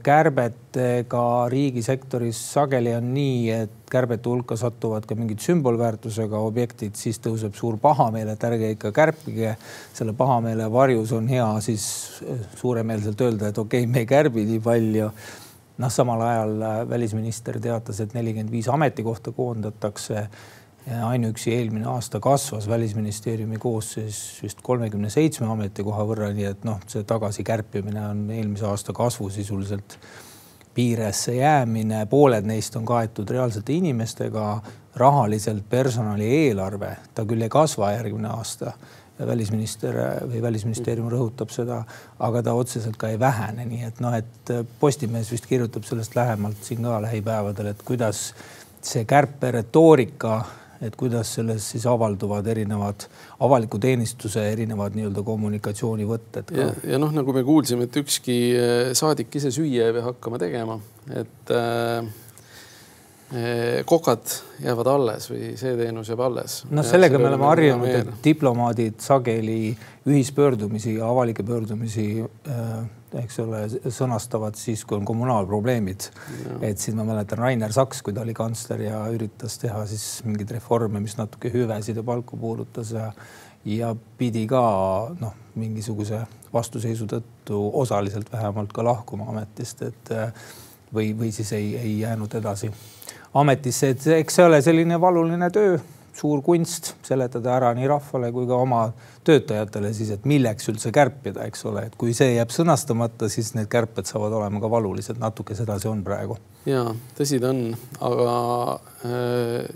kärbetega 0.03 1.21
riigisektoris 1.51 2.37
sageli 2.53 2.93
on 2.95 3.09
nii, 3.11 3.49
et 3.51 3.73
kärbete 3.91 4.29
hulka 4.31 4.55
satuvad 4.55 5.03
ka 5.03 5.17
mingid 5.19 5.43
sümbolväärtusega 5.43 6.39
objektid, 6.39 6.95
siis 6.95 7.19
tõuseb 7.19 7.57
suur 7.59 7.75
pahameel, 7.75 8.31
et 8.31 8.45
ärge 8.47 8.69
ikka 8.77 8.93
kärpige. 8.95 9.57
selle 9.93 10.13
pahameele 10.13 10.71
varjus 10.71 11.11
on 11.11 11.27
hea 11.27 11.49
siis 11.59 11.83
suuremeelselt 12.55 13.21
öelda, 13.21 13.51
et 13.51 13.57
okei 13.57 13.83
okay,, 13.83 13.91
me 13.91 14.05
ei 14.05 14.07
kärbi 14.07 14.45
nii 14.53 14.63
palju 14.63 15.11
noh, 15.77 15.91
samal 15.91 16.21
ajal 16.25 16.55
äh, 16.61 16.79
välisminister 16.89 17.59
teatas, 17.61 17.99
et 17.99 18.13
nelikümmend 18.17 18.51
viis 18.51 18.69
ametikohta 18.69 19.31
koondatakse. 19.31 20.27
ainuüksi 21.05 21.51
eelmine 21.53 21.85
aasta 21.85 22.19
kasvas 22.19 22.65
välisministeeriumi 22.67 23.57
koosseis 23.61 24.39
vist 24.43 24.63
kolmekümne 24.65 25.09
seitsme 25.13 25.45
ametikoha 25.53 26.05
võrra, 26.09 26.31
nii 26.33 26.47
et 26.49 26.63
noh, 26.65 26.79
see 26.89 27.03
tagasikärpimine 27.05 28.01
on 28.01 28.23
eelmise 28.33 28.65
aasta 28.65 28.93
kasvu 28.93 29.29
sisuliselt 29.29 29.99
piiresse 30.73 31.35
jäämine, 31.35 32.05
pooled 32.09 32.49
neist 32.49 32.75
on 32.75 32.85
kaetud 32.85 33.29
reaalsete 33.29 33.73
inimestega, 33.77 34.61
rahaliselt 34.95 35.69
personali 35.69 36.25
eelarve, 36.47 36.95
ta 37.13 37.27
küll 37.29 37.45
ei 37.45 37.49
kasva 37.49 37.91
järgmine 37.93 38.33
aasta 38.33 38.73
välisminister 39.27 39.97
või 40.29 40.41
välisministeerium 40.43 41.09
rõhutab 41.11 41.51
seda, 41.53 41.81
aga 42.19 42.43
ta 42.45 42.55
otseselt 42.57 42.97
ka 43.01 43.11
ei 43.11 43.19
vähene, 43.19 43.65
nii 43.69 43.83
et 43.89 44.01
noh, 44.03 44.15
et 44.17 44.55
Postimees 44.79 45.31
vist 45.31 45.47
kirjutab 45.49 45.85
sellest 45.87 46.15
lähemalt 46.15 46.63
siin 46.65 46.83
ka 46.85 47.01
lähipäevadel, 47.03 47.73
et 47.73 47.85
kuidas 47.85 48.31
see 48.81 49.05
kärperetoorika 49.05 50.39
et 50.81 50.95
kuidas 50.97 51.35
selles 51.37 51.67
siis 51.73 51.85
avalduvad 51.85 52.47
erinevad 52.49 53.05
avaliku 53.45 53.77
teenistuse 53.81 54.47
erinevad 54.49 54.95
nii-öelda 54.97 55.23
kommunikatsioonivõtted 55.25 56.49
ka. 56.49 56.57
ja, 56.57 56.71
ja 56.95 57.01
noh, 57.01 57.13
nagu 57.13 57.35
me 57.35 57.43
kuulsime, 57.45 57.85
et 57.85 58.01
ükski 58.01 58.37
saadik 58.97 59.37
ise 59.37 59.53
süüa 59.53 59.91
ei 59.91 59.97
pea 59.97 60.07
hakkama 60.09 60.41
tegema, 60.41 60.79
et 61.13 61.53
äh, 61.53 62.09
kokad 63.87 64.33
jäävad 64.59 64.87
alles 64.91 65.29
või 65.31 65.53
see 65.59 65.75
teenus 65.79 66.09
jääb 66.11 66.23
alles. 66.25 66.61
noh, 66.69 66.83
sellega 66.83 67.19
me 67.19 67.29
oleme 67.29 67.47
harjunud, 67.47 67.93
et 68.01 68.09
diplomaadid 68.25 68.99
sageli 68.99 69.75
ühispöördumisi 70.07 70.97
ja 70.97 71.07
avalikke 71.07 71.45
pöördumisi 71.47 72.07
äh, 72.21 72.81
eks 73.19 73.39
ole, 73.43 73.61
sõnastavad 73.91 74.55
siis, 74.59 74.83
kui 74.87 74.97
on 74.97 75.05
kommunaalprobleemid. 75.07 76.09
et 76.63 76.79
siin 76.79 76.97
ma 76.99 77.05
mäletan 77.07 77.41
Rainer 77.41 77.73
Saks, 77.73 78.01
kui 78.01 78.13
ta 78.13 78.23
oli 78.23 78.33
kantsler 78.33 78.85
ja 78.87 79.03
üritas 79.11 79.57
teha 79.59 79.83
siis 79.89 80.23
mingeid 80.27 80.51
reforme, 80.57 81.01
mis 81.03 81.17
natuke 81.19 81.51
hüvesid 81.53 81.99
ja 81.99 82.03
palku 82.03 82.37
puudutas 82.37 82.91
ja 82.95 83.11
ja 83.65 83.91
pidi 84.17 84.47
ka 84.49 84.61
noh, 85.19 85.35
mingisuguse 85.55 86.23
vastuseisu 86.53 87.05
tõttu 87.05 87.59
osaliselt 87.77 88.31
vähemalt 88.31 88.71
ka 88.73 88.83
lahkuma 88.83 89.27
ametist, 89.29 89.83
et 89.85 90.09
või, 90.93 91.11
või 91.17 91.29
siis 91.31 91.51
ei, 91.53 91.75
ei 91.77 91.99
jäänud 91.99 92.33
edasi 92.41 92.71
ametisse, 93.33 93.93
et 93.93 94.07
eks 94.19 94.39
see 94.39 94.45
ole 94.45 94.61
selline 94.61 94.99
valuline 95.01 95.49
töö 95.53 95.79
suur 96.15 96.41
kunst 96.43 96.91
seletada 97.07 97.53
ära 97.55 97.71
nii 97.75 97.87
rahvale 97.87 98.31
kui 98.35 98.47
ka 98.49 98.57
oma 98.59 98.81
töötajatele 99.27 99.93
siis, 99.95 100.11
et 100.15 100.25
milleks 100.27 100.67
üldse 100.71 100.91
kärpida, 100.93 101.45
eks 101.47 101.63
ole, 101.69 101.85
et 101.87 101.95
kui 101.99 102.15
see 102.17 102.33
jääb 102.35 102.51
sõnastamata, 102.53 103.29
siis 103.31 103.53
need 103.55 103.69
kärped 103.71 104.09
saavad 104.09 104.35
olema 104.41 104.61
ka 104.61 104.71
valulised, 104.71 105.19
natuke 105.21 105.55
seda 105.57 105.79
see 105.81 105.91
on 105.91 106.03
praegu. 106.05 106.37
ja 106.67 106.83
tõsi 107.17 107.39
ta 107.41 107.53
on, 107.53 107.63
aga 108.09 108.35
äh, 109.07 109.71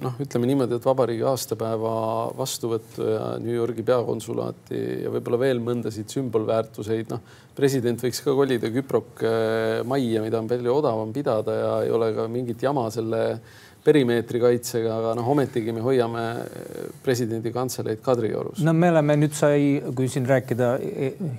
noh, 0.00 0.16
ütleme 0.22 0.48
niimoodi, 0.50 0.78
et 0.78 0.86
vabariigi 0.86 1.24
aastapäeva 1.28 1.94
vastuvõttu 2.38 3.06
ja 3.06 3.24
New 3.42 3.54
Yorgi 3.54 3.84
peakonsulaati 3.86 4.82
ja 5.04 5.12
võib-olla 5.12 5.40
veel 5.44 5.62
mõndasid 5.64 6.10
sümbolväärtuseid, 6.12 7.10
noh, 7.12 7.24
president 7.56 8.00
võiks 8.02 8.22
ka 8.24 8.34
kolida 8.36 8.70
Küprok 8.72 9.24
majja, 9.88 10.22
mida 10.24 10.40
on 10.40 10.48
palju 10.50 10.76
odavam 10.80 11.12
pidada 11.12 11.56
ja 11.56 11.72
ei 11.86 11.90
ole 11.92 12.12
ka 12.16 12.28
mingit 12.32 12.62
jama 12.64 12.86
selle 12.94 13.24
perimeetri 13.84 14.40
kaitsega, 14.42 14.92
aga 15.00 15.12
noh, 15.16 15.28
ometigi 15.32 15.72
me 15.72 15.82
hoiame 15.84 16.24
presidendi 17.04 17.52
kantseleid 17.52 18.02
Kadriorus. 18.04 18.60
no 18.64 18.74
me 18.76 18.90
oleme 18.92 19.16
nüüd 19.22 19.36
sai, 19.36 19.80
kui 19.96 20.08
siin 20.12 20.28
rääkida 20.28 20.74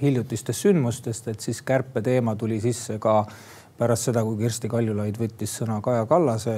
hiljutistest 0.01 0.65
sündmustest, 0.65 1.29
et 1.33 1.45
siis 1.45 1.61
kärpeteema 1.65 2.35
tuli 2.39 2.57
sisse 2.63 2.97
ka 3.01 3.21
pärast 3.77 4.09
seda, 4.09 4.23
kui 4.25 4.39
Kersti 4.41 4.69
Kaljulaid 4.71 5.17
võttis 5.21 5.53
sõna 5.61 5.79
Kaja 5.85 6.07
Kallase 6.09 6.57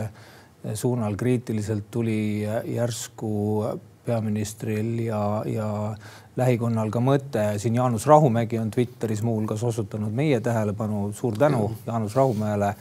suunal 0.74 1.16
kriitiliselt 1.16 1.92
tuli 1.92 2.48
järsku 2.66 3.66
peaministril 4.06 5.00
ja, 5.00 5.44
ja 5.46 5.96
lähikonnal 6.36 6.92
ka 6.92 7.00
mõte, 7.04 7.46
siin 7.58 7.76
Jaanus 7.76 8.08
Rahumägi 8.08 8.60
on 8.60 8.72
Twitteris 8.72 9.24
muuhulgas 9.24 9.64
osutanud 9.64 10.12
meie 10.12 10.40
tähelepanu, 10.44 11.12
suur 11.14 11.38
tänu 11.38 11.72
Jaanus 11.88 12.16
Rahumäele. 12.16 12.74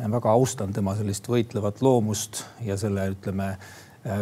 Väga 0.00 0.32
austan 0.32 0.72
tema 0.72 0.94
sellist 0.96 1.26
võitlevat 1.28 1.82
loomust 1.84 2.44
ja 2.64 2.76
selle, 2.80 3.10
ütleme, 3.12 3.50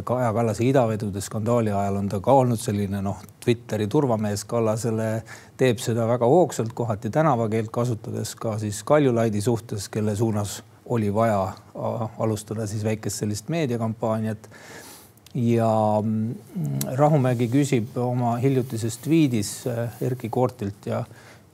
Kaja 0.04 0.32
Kallase 0.34 0.64
idavedude 0.66 1.20
skandaali 1.22 1.70
ajal 1.70 2.00
on 2.00 2.08
ta 2.10 2.18
ka 2.20 2.32
olnud 2.34 2.58
selline 2.58 2.98
noh, 3.02 3.20
Twitteri 3.44 3.86
turvamees 3.86 4.42
Kallasele, 4.50 5.22
teeb 5.56 5.78
seda 5.78 6.06
väga 6.10 6.26
hoogsalt, 6.26 6.72
kohati 6.74 7.12
tänavakeelt 7.14 7.70
kasutades 7.70 8.34
ka 8.34 8.56
siis 8.58 8.82
Kaljulaidi 8.82 9.40
suhtes, 9.40 9.86
kelle 9.88 10.16
suunas 10.18 10.58
oli 10.88 11.14
vaja 11.14 11.52
alustada 12.18 12.66
siis 12.66 12.84
väikest 12.84 13.22
sellist 13.22 13.48
meediakampaaniat. 13.48 14.48
ja 15.34 16.02
mm, 16.02 16.34
Rahumägi 16.96 17.50
küsib 17.52 17.96
oma 18.00 18.36
hiljutises 18.40 18.96
tweetis 18.98 19.66
äh, 19.66 19.90
Erkki 20.00 20.28
Koortilt 20.28 20.86
ja, 20.86 21.04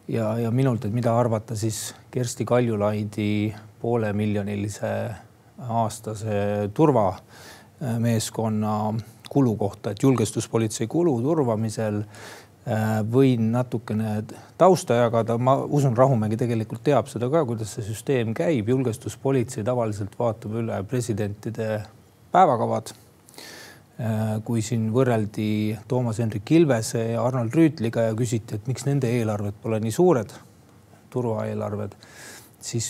ja, 0.08 0.38
ja 0.38 0.50
minult, 0.50 0.84
et 0.84 0.94
mida 0.94 1.18
arvata 1.18 1.56
siis 1.56 1.94
Kersti 2.10 2.44
Kaljulaidi 2.44 3.54
poolemiljonilise 3.82 5.10
aastase 5.68 6.70
turvameeskonna 6.74 8.94
kulu 9.30 9.56
kohta, 9.56 9.90
et 9.90 10.02
julgestuspolitsei 10.02 10.86
kulu 10.86 11.22
turvamisel 11.22 12.02
võin 12.64 13.50
natukene 13.52 14.22
tausta 14.56 14.96
jagada, 14.96 15.36
ma 15.36 15.58
usun, 15.64 15.96
Rahumägi 15.96 16.38
tegelikult 16.40 16.84
teab 16.86 17.10
seda 17.12 17.28
ka, 17.32 17.42
kuidas 17.44 17.74
see 17.76 17.84
süsteem 17.84 18.32
käib, 18.36 18.70
julgestuspolitsei 18.72 19.64
tavaliselt 19.66 20.14
vaatab 20.18 20.56
üle 20.62 20.78
presidentide 20.88 21.82
päevakavad. 22.32 22.94
Äh, 23.94 24.22
kui 24.42 24.58
siin 24.64 24.88
võrreldi 24.90 25.76
Toomas 25.86 26.18
Hendrik 26.18 26.50
Ilvese 26.50 27.04
ja 27.12 27.20
Arnold 27.22 27.54
Rüütliga 27.54 28.08
ja 28.08 28.16
küsiti, 28.18 28.56
et 28.56 28.66
miks 28.66 28.88
nende 28.88 29.06
eelarved 29.06 29.60
pole 29.62 29.78
nii 29.84 29.94
suured, 29.94 30.32
turvaeelarved 31.14 31.94
siis 32.64 32.88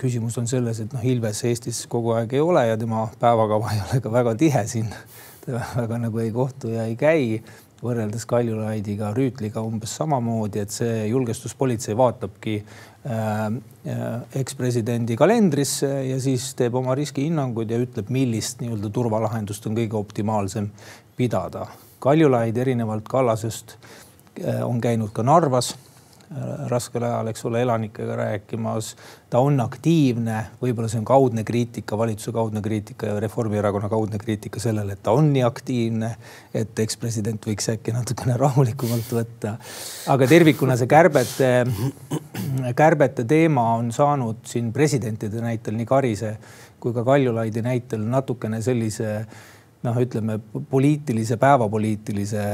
küsimus 0.00 0.36
on 0.40 0.48
selles, 0.50 0.80
et 0.82 0.92
noh, 0.92 1.02
Ilves 1.06 1.44
Eestis 1.46 1.84
kogu 1.90 2.16
aeg 2.16 2.34
ei 2.34 2.42
ole 2.42 2.66
ja 2.66 2.76
tema 2.76 3.06
päevakava 3.20 3.70
ei 3.72 3.82
ole 3.84 4.00
ka 4.02 4.12
väga 4.12 4.34
tihe 4.34 4.64
siin. 4.68 4.90
väga 5.82 5.98
nagu 6.02 6.18
ei 6.22 6.32
kohtu 6.34 6.74
ja 6.74 6.84
ei 6.90 6.96
käi 6.96 7.38
võrreldes 7.82 8.26
Kaljulaidiga, 8.30 9.10
Rüütliga 9.16 9.62
umbes 9.64 9.96
samamoodi, 9.98 10.62
et 10.62 10.74
see 10.74 11.06
julgestuspolitsei 11.10 11.96
vaatabki 11.98 12.56
äh, 12.62 13.46
ekspresidendi 14.38 15.16
kalendrisse 15.18 15.90
ja 16.06 16.18
siis 16.22 16.52
teeb 16.58 16.78
oma 16.78 16.96
riskihinnangud 16.98 17.70
ja 17.70 17.80
ütleb, 17.82 18.12
millist 18.14 18.62
nii-öelda 18.62 18.92
turvalahendust 18.94 19.66
on 19.70 19.78
kõige 19.78 19.98
optimaalsem 19.98 20.70
pidada. 21.18 21.66
Kaljulaid 22.02 22.56
erinevalt 22.58 23.08
Kallasest 23.10 23.76
äh, 23.76 24.62
on 24.66 24.80
käinud 24.82 25.14
ka 25.14 25.26
Narvas 25.26 25.74
Äh, 25.74 25.91
raskel 26.70 27.04
ajal, 27.04 27.28
eks 27.32 27.44
ole, 27.48 27.60
elanikega 27.62 28.16
rääkimas. 28.16 28.94
ta 29.30 29.40
on 29.40 29.60
aktiivne, 29.60 30.38
võib-olla 30.60 30.88
see 30.92 31.00
on 31.00 31.06
kaudne 31.08 31.44
kriitika, 31.44 31.96
valitsuse 31.98 32.32
kaudne 32.32 32.60
kriitika 32.62 33.06
ja 33.06 33.20
Reformierakonna 33.20 33.88
kaudne 33.88 34.18
kriitika 34.18 34.60
sellele, 34.60 34.92
et 34.92 35.02
ta 35.02 35.14
on 35.16 35.32
nii 35.32 35.44
aktiivne, 35.46 36.10
et 36.54 36.78
ekspresident 36.84 37.46
võiks 37.48 37.70
äkki 37.72 37.94
natukene 37.96 38.36
rahulikumalt 38.44 39.14
võtta. 39.16 39.56
aga 40.12 40.28
tervikuna 40.28 40.76
see 40.76 40.90
kärbete, 40.90 41.52
kärbete 42.76 43.24
teema 43.24 43.72
on 43.78 43.92
saanud 43.92 44.44
siin 44.48 44.72
presidentide 44.72 45.40
näitel 45.40 45.76
nii 45.80 45.88
Karise 45.88 46.36
kui 46.82 46.94
ka 46.94 47.04
Kaljulaidi 47.06 47.62
näitel 47.62 48.02
natukene 48.10 48.58
sellise 48.62 49.20
noh, 49.86 49.98
ütleme 50.02 50.38
poliitilise, 50.70 51.36
päevapoliitilise 51.38 52.46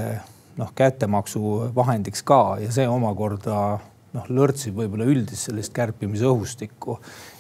noh, 0.59 0.73
kättemaksu 0.75 1.71
vahendiks 1.75 2.25
ka 2.27 2.59
ja 2.63 2.73
see 2.75 2.89
omakorda 2.91 3.79
noh, 4.17 4.29
lörtsib 4.33 4.79
võib-olla 4.79 5.07
üldist 5.09 5.49
sellist 5.49 5.75
kärpimise 5.77 6.29
õhustikku. 6.29 6.99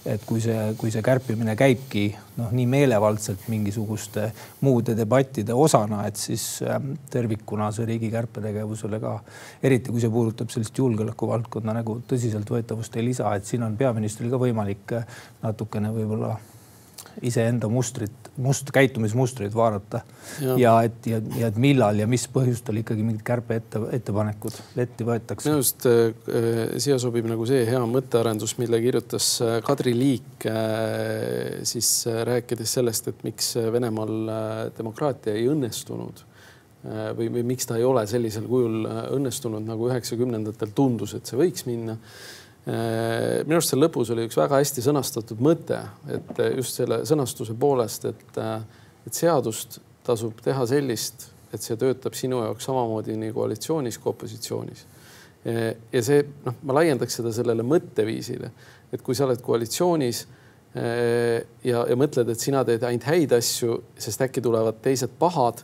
et 0.09 0.23
kui 0.25 0.41
see, 0.41 0.57
kui 0.81 0.89
see 0.89 1.03
kärpimine 1.05 1.53
käibki 1.59 2.07
noh, 2.39 2.53
nii 2.55 2.65
meelevaldselt 2.71 3.49
mingisuguste 3.53 4.31
muude 4.65 4.95
debattide 4.97 5.53
osana, 5.53 6.07
et 6.09 6.17
siis 6.17 6.63
ähm, 6.65 6.95
tervikuna 7.13 7.69
see 7.77 7.85
riigi 7.89 8.09
kärpetegevusele 8.13 9.01
ka, 9.03 9.19
eriti 9.63 9.93
kui 9.93 10.01
see 10.01 10.13
puudutab 10.13 10.53
sellist 10.55 10.79
julgeolekuvaldkonna 10.81 11.77
nagu 11.81 11.99
tõsiseltvõetavust 12.09 12.97
ei 12.97 13.09
lisa, 13.11 13.35
et 13.37 13.49
siin 13.49 13.67
on 13.67 13.77
peaministril 13.77 14.33
ka 14.33 14.41
võimalik 14.41 14.97
äh, 14.97 15.19
natukene 15.45 15.93
võib-olla 15.93 16.39
iseenda 17.23 17.69
mustrit, 17.69 18.18
must, 18.43 18.71
käitumismustreid 18.75 19.55
vaadata 19.55 20.01
ja, 20.43 20.55
ja 20.59 20.75
et 20.87 21.07
ja, 21.11 21.21
ja 21.39 21.51
et 21.51 21.59
millal 21.61 21.99
ja 22.01 22.07
mis 22.11 22.27
põhjustel 22.33 22.81
ikkagi 22.83 23.05
mingid 23.07 23.25
kärpe 23.27 23.59
ette, 23.59 23.83
ettepanekud 23.99 24.57
letti 24.79 25.07
võetakse. 25.09 25.49
minu 25.49 25.61
arust 25.61 25.89
äh, 25.91 26.79
siia 26.81 26.99
sobib 27.03 27.29
nagu 27.31 27.47
see 27.49 27.65
hea 27.69 27.83
mõttearendus, 27.91 28.57
mille 28.63 28.81
kirjutas 28.85 29.31
äh, 29.45 29.59
Kadri 29.67 29.95
Liik 29.99 30.49
äh, 30.51 31.61
siis 31.69 31.93
äh, 32.11 32.23
rääkides 32.29 32.79
sellest, 32.79 33.13
et 33.13 33.23
miks 33.27 33.55
Venemaal 33.59 34.17
äh, 34.33 34.57
demokraatia 34.79 35.37
ei 35.37 35.49
õnnestunud 35.51 36.25
äh, 36.25 37.13
või, 37.19 37.31
või 37.39 37.47
miks 37.55 37.69
ta 37.69 37.79
ei 37.79 37.87
ole 37.89 38.07
sellisel 38.11 38.49
kujul 38.51 38.87
õnnestunud, 39.19 39.67
nagu 39.67 39.91
üheksakümnendatel 39.91 40.75
tundus, 40.77 41.19
et 41.19 41.27
see 41.27 41.41
võiks 41.41 41.67
minna 41.69 41.99
Äh, 41.99 42.38
minu 42.69 43.57
arust 43.57 43.73
seal 43.73 43.81
lõpus 43.81 44.11
oli 44.13 44.27
üks 44.29 44.37
väga 44.37 44.59
hästi 44.61 44.83
sõnastatud 44.85 45.41
mõte, 45.41 45.79
et 46.13 46.41
just 46.59 46.77
selle 46.77 47.01
sõnastuse 47.09 47.55
poolest, 47.57 48.05
et, 48.11 48.41
äh, 48.43 48.61
et 49.09 49.17
seadust 49.17 49.79
tasub 50.05 50.37
teha 50.45 50.67
sellist, 50.69 51.31
et 51.53 51.65
see 51.65 51.79
töötab 51.81 52.17
sinu 52.19 52.43
jaoks 52.45 52.69
samamoodi 52.69 53.17
nii 53.17 53.33
koalitsioonis 53.37 53.99
kui 53.99 54.13
opositsioonis. 54.13 54.85
ja 55.93 56.01
see 56.03 56.25
noh, 56.45 56.57
ma 56.67 56.75
laiendaks 56.81 57.15
seda 57.21 57.31
sellele 57.33 57.65
mõtteviisile, 57.65 58.51
et 58.93 59.03
kui 59.07 59.17
sa 59.17 59.25
oled 59.25 59.41
koalitsioonis 59.41 60.27
ja, 60.75 61.85
ja 61.89 61.97
mõtled, 61.97 62.29
et 62.29 62.43
sina 62.43 62.65
teed 62.67 62.83
ainult 62.85 63.07
häid 63.09 63.33
asju, 63.33 63.79
sest 63.97 64.27
äkki 64.27 64.43
tulevad 64.45 64.83
teised 64.85 65.15
pahad, 65.19 65.63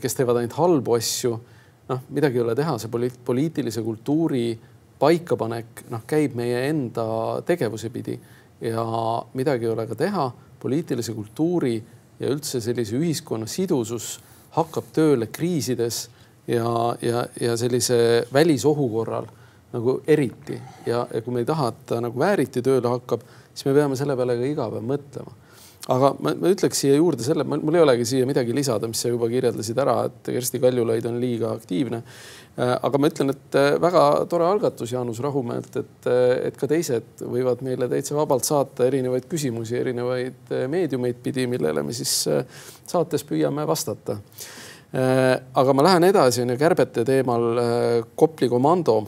kes 0.00 0.18
teevad 0.18 0.40
ainult 0.40 0.56
halbu 0.58 0.96
asju. 0.96 1.36
noh, 1.88 2.00
midagi 2.16 2.40
ei 2.40 2.42
ole 2.42 2.54
teha, 2.56 2.78
see 2.80 2.90
poliit, 2.90 3.20
poliitilise 3.28 3.82
kultuuri 3.84 4.48
paikapanek, 4.98 5.84
noh, 5.90 6.04
käib 6.06 6.36
meie 6.38 6.66
enda 6.68 7.06
tegevuse 7.46 7.90
pidi 7.90 8.18
ja 8.64 8.84
midagi 9.34 9.66
ei 9.66 9.72
ole 9.72 9.86
ka 9.86 9.94
teha. 9.94 10.32
poliitilise 10.64 11.12
kultuuri 11.12 11.74
ja 12.20 12.28
üldse 12.32 12.60
sellise 12.60 12.96
ühiskonna 12.96 13.44
sidusus 13.46 14.20
hakkab 14.56 14.86
tööle 14.96 15.26
kriisides 15.26 16.08
ja, 16.46 16.96
ja, 17.02 17.26
ja 17.40 17.56
sellise 17.56 18.24
välisohu 18.32 18.88
korral 18.88 19.26
nagu 19.72 19.98
eriti 20.06 20.56
ja, 20.86 21.06
ja 21.12 21.20
kui 21.20 21.34
me 21.34 21.42
ei 21.42 21.44
taha, 21.44 21.68
et 21.68 21.86
ta 21.86 22.00
nagu 22.00 22.18
vääriti 22.18 22.62
tööle 22.62 22.88
hakkab, 22.88 23.20
siis 23.52 23.66
me 23.66 23.74
peame 23.76 23.96
selle 23.96 24.16
peale 24.16 24.38
ka 24.38 24.46
iga 24.48 24.70
päev 24.72 24.86
mõtlema 24.88 25.36
aga 25.92 26.14
ma, 26.16 26.32
ma 26.40 26.50
ütleks 26.52 26.80
siia 26.80 26.96
juurde 26.96 27.24
selle, 27.24 27.44
mul 27.44 27.76
ei 27.76 27.82
olegi 27.84 28.06
siia 28.08 28.28
midagi 28.28 28.54
lisada, 28.56 28.88
mis 28.88 29.02
sa 29.04 29.10
juba 29.12 29.28
kirjeldasid 29.28 29.80
ära, 29.82 29.98
et 30.08 30.30
Kersti 30.32 30.60
Kaljulaid 30.62 31.04
on 31.10 31.18
liiga 31.20 31.52
aktiivne. 31.52 32.00
Äh, 32.54 32.70
aga 32.86 33.00
ma 33.02 33.10
ütlen, 33.10 33.34
et 33.34 33.58
äh, 33.58 33.74
väga 33.82 34.04
tore 34.30 34.46
algatus 34.48 34.94
Jaanus 34.94 35.20
Rahumäelt, 35.24 35.76
et, 35.80 36.08
äh, 36.08 36.46
et 36.48 36.56
ka 36.56 36.68
teised 36.70 37.24
võivad 37.26 37.64
meile 37.66 37.88
täitsa 37.90 38.16
vabalt 38.16 38.48
saata 38.48 38.86
erinevaid 38.88 39.26
küsimusi, 39.28 39.76
erinevaid 39.80 40.54
meediumeid 40.72 41.18
pidi, 41.24 41.48
millele 41.50 41.84
me 41.84 41.96
siis 41.96 42.14
saates 42.86 43.26
püüame 43.28 43.66
vastata. 43.68 44.20
aga 44.94 45.72
ma 45.74 45.82
lähen 45.82 46.04
edasi 46.06 46.42
on 46.44 46.52
ju 46.52 46.56
kärbete 46.56 47.02
teemal 47.04 47.58
Kopli 48.14 48.48
komando. 48.48 49.00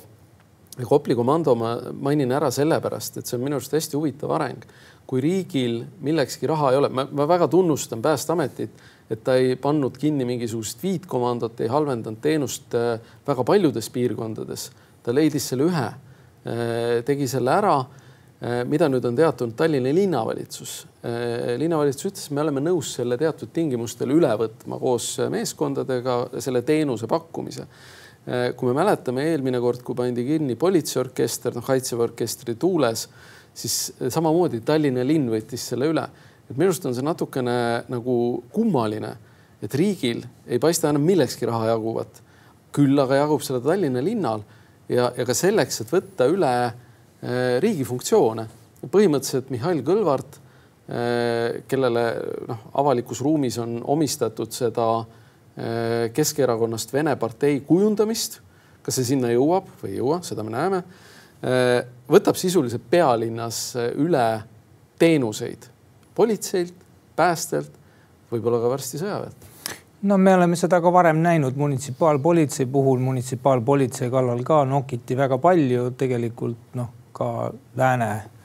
Kopli 0.83 1.15
komando 1.15 1.55
ma 1.55 1.77
mainin 1.93 2.33
ära 2.33 2.51
sellepärast, 2.51 3.17
et 3.17 3.27
see 3.27 3.39
on 3.39 3.45
minu 3.45 3.57
arust 3.57 3.73
hästi 3.73 3.97
huvitav 3.97 4.35
areng 4.35 4.67
kui 5.07 5.23
riigil 5.23 5.81
millekski 6.03 6.49
raha 6.51 6.73
ei 6.73 6.81
ole, 6.81 6.91
ma, 6.91 7.27
väga 7.29 7.49
tunnustan 7.51 8.03
Päästeametit, 8.03 8.81
et 9.11 9.23
ta 9.25 9.37
ei 9.39 9.55
pannud 9.61 9.99
kinni 10.01 10.27
mingisugust 10.27 10.83
viit 10.83 11.07
komandot, 11.07 11.61
ei 11.63 11.71
halvendanud 11.71 12.19
teenust 12.23 12.75
äh, 12.75 12.99
väga 13.27 13.45
paljudes 13.47 13.91
piirkondades. 13.95 14.71
ta 15.07 15.15
leidis 15.15 15.47
selle 15.53 15.69
ühe, 15.69 15.87
äh, 15.87 17.05
tegi 17.07 17.29
selle 17.31 17.55
ära. 17.55 17.77
Äh, 18.37 18.65
mida 18.69 18.89
nüüd 18.91 19.05
on 19.07 19.17
teatanud 19.17 19.57
Tallinna 19.57 19.95
linnavalitsus? 19.95 20.85
linnavalitsus 21.57 22.09
ütles, 22.09 22.25
me 22.35 22.43
oleme 22.43 22.61
nõus 22.65 22.97
selle 22.97 23.15
teatud 23.17 23.53
tingimustel 23.55 24.11
üle 24.11 24.33
võtma 24.41 24.75
koos 24.81 25.13
meeskondadega 25.31 26.41
selle 26.43 26.65
teenuse 26.67 27.07
pakkumise 27.07 27.69
kui 28.59 28.67
me 28.67 28.75
mäletame 28.75 29.23
eelmine 29.31 29.61
kord, 29.63 29.85
kui 29.87 29.95
pandi 29.95 30.25
kinni 30.27 30.57
politseiorkester, 30.59 31.55
noh, 31.55 31.63
kaitseväe 31.63 32.09
orkestri 32.09 32.57
tuules 32.59 33.05
siis 33.57 33.77
samamoodi 34.13 34.61
Tallinna 34.67 35.05
linn 35.07 35.31
võttis 35.33 35.65
selle 35.71 35.89
üle. 35.91 36.05
et 36.47 36.55
minu 36.57 36.71
arust 36.71 36.85
on 36.87 36.95
see 36.95 37.05
natukene 37.05 37.57
nagu 37.91 38.17
kummaline, 38.53 39.17
et 39.63 39.75
riigil 39.75 40.23
ei 40.47 40.61
paista 40.63 40.91
enam 40.93 41.03
millekski 41.03 41.49
raha 41.49 41.73
jaguvat. 41.73 42.23
küll 42.73 42.99
aga 43.01 43.23
jagub 43.23 43.43
seda 43.43 43.61
Tallinna 43.65 44.03
linnal 44.05 44.43
ja, 44.89 45.11
ja 45.17 45.25
ka 45.25 45.35
selleks, 45.35 45.81
et 45.81 45.93
võtta 45.93 46.27
üle 46.29 46.53
äh, 46.67 47.61
riigi 47.65 47.85
funktsioone. 47.85 48.47
põhimõtteliselt 48.93 49.51
Mihhail 49.51 49.83
Kõlvart 49.83 50.37
äh,, 50.37 51.63
kellele 51.69 52.07
noh, 52.49 52.67
avalikus 52.75 53.23
ruumis 53.25 53.59
on 53.59 53.81
omistatud 53.85 54.53
seda 54.53 55.05
Keskerakonnast 56.13 56.91
Vene 56.93 57.15
partei 57.17 57.63
kujundamist. 57.65 58.43
kas 58.83 58.99
see 58.99 59.07
sinna 59.15 59.31
jõuab 59.33 59.71
või 59.81 59.95
ei 59.95 59.97
jõua, 60.03 60.19
seda 60.23 60.45
me 60.45 60.53
näeme 60.53 60.83
võtab 62.09 62.39
sisuliselt 62.39 62.87
pealinnas 62.91 63.61
äh, 63.77 63.91
üle 64.03 64.27
teenuseid. 64.99 65.69
Politseilt, 66.17 66.75
päästelt, 67.17 67.73
võib-olla 68.33 68.63
ka 68.63 68.71
varsti 68.73 69.01
sõjaväelt. 69.01 69.51
No 70.07 70.17
me 70.21 70.37
oleme 70.37 70.57
seda 70.57 70.79
ka 70.81 70.93
varem 70.93 71.19
näinud. 71.25 71.57
Munitsipaalpolitsei 71.59 72.69
puhul, 72.71 73.01
munitsipaalpolitsei 73.03 74.11
kallal 74.13 74.43
ka 74.47 74.63
nokiti 74.69 75.17
väga 75.19 75.39
palju. 75.43 75.91
Tegelikult 75.99 76.77
noh, 76.79 76.93
ka 77.17 77.51
lääne 77.77 78.11
Äh, 78.15 78.36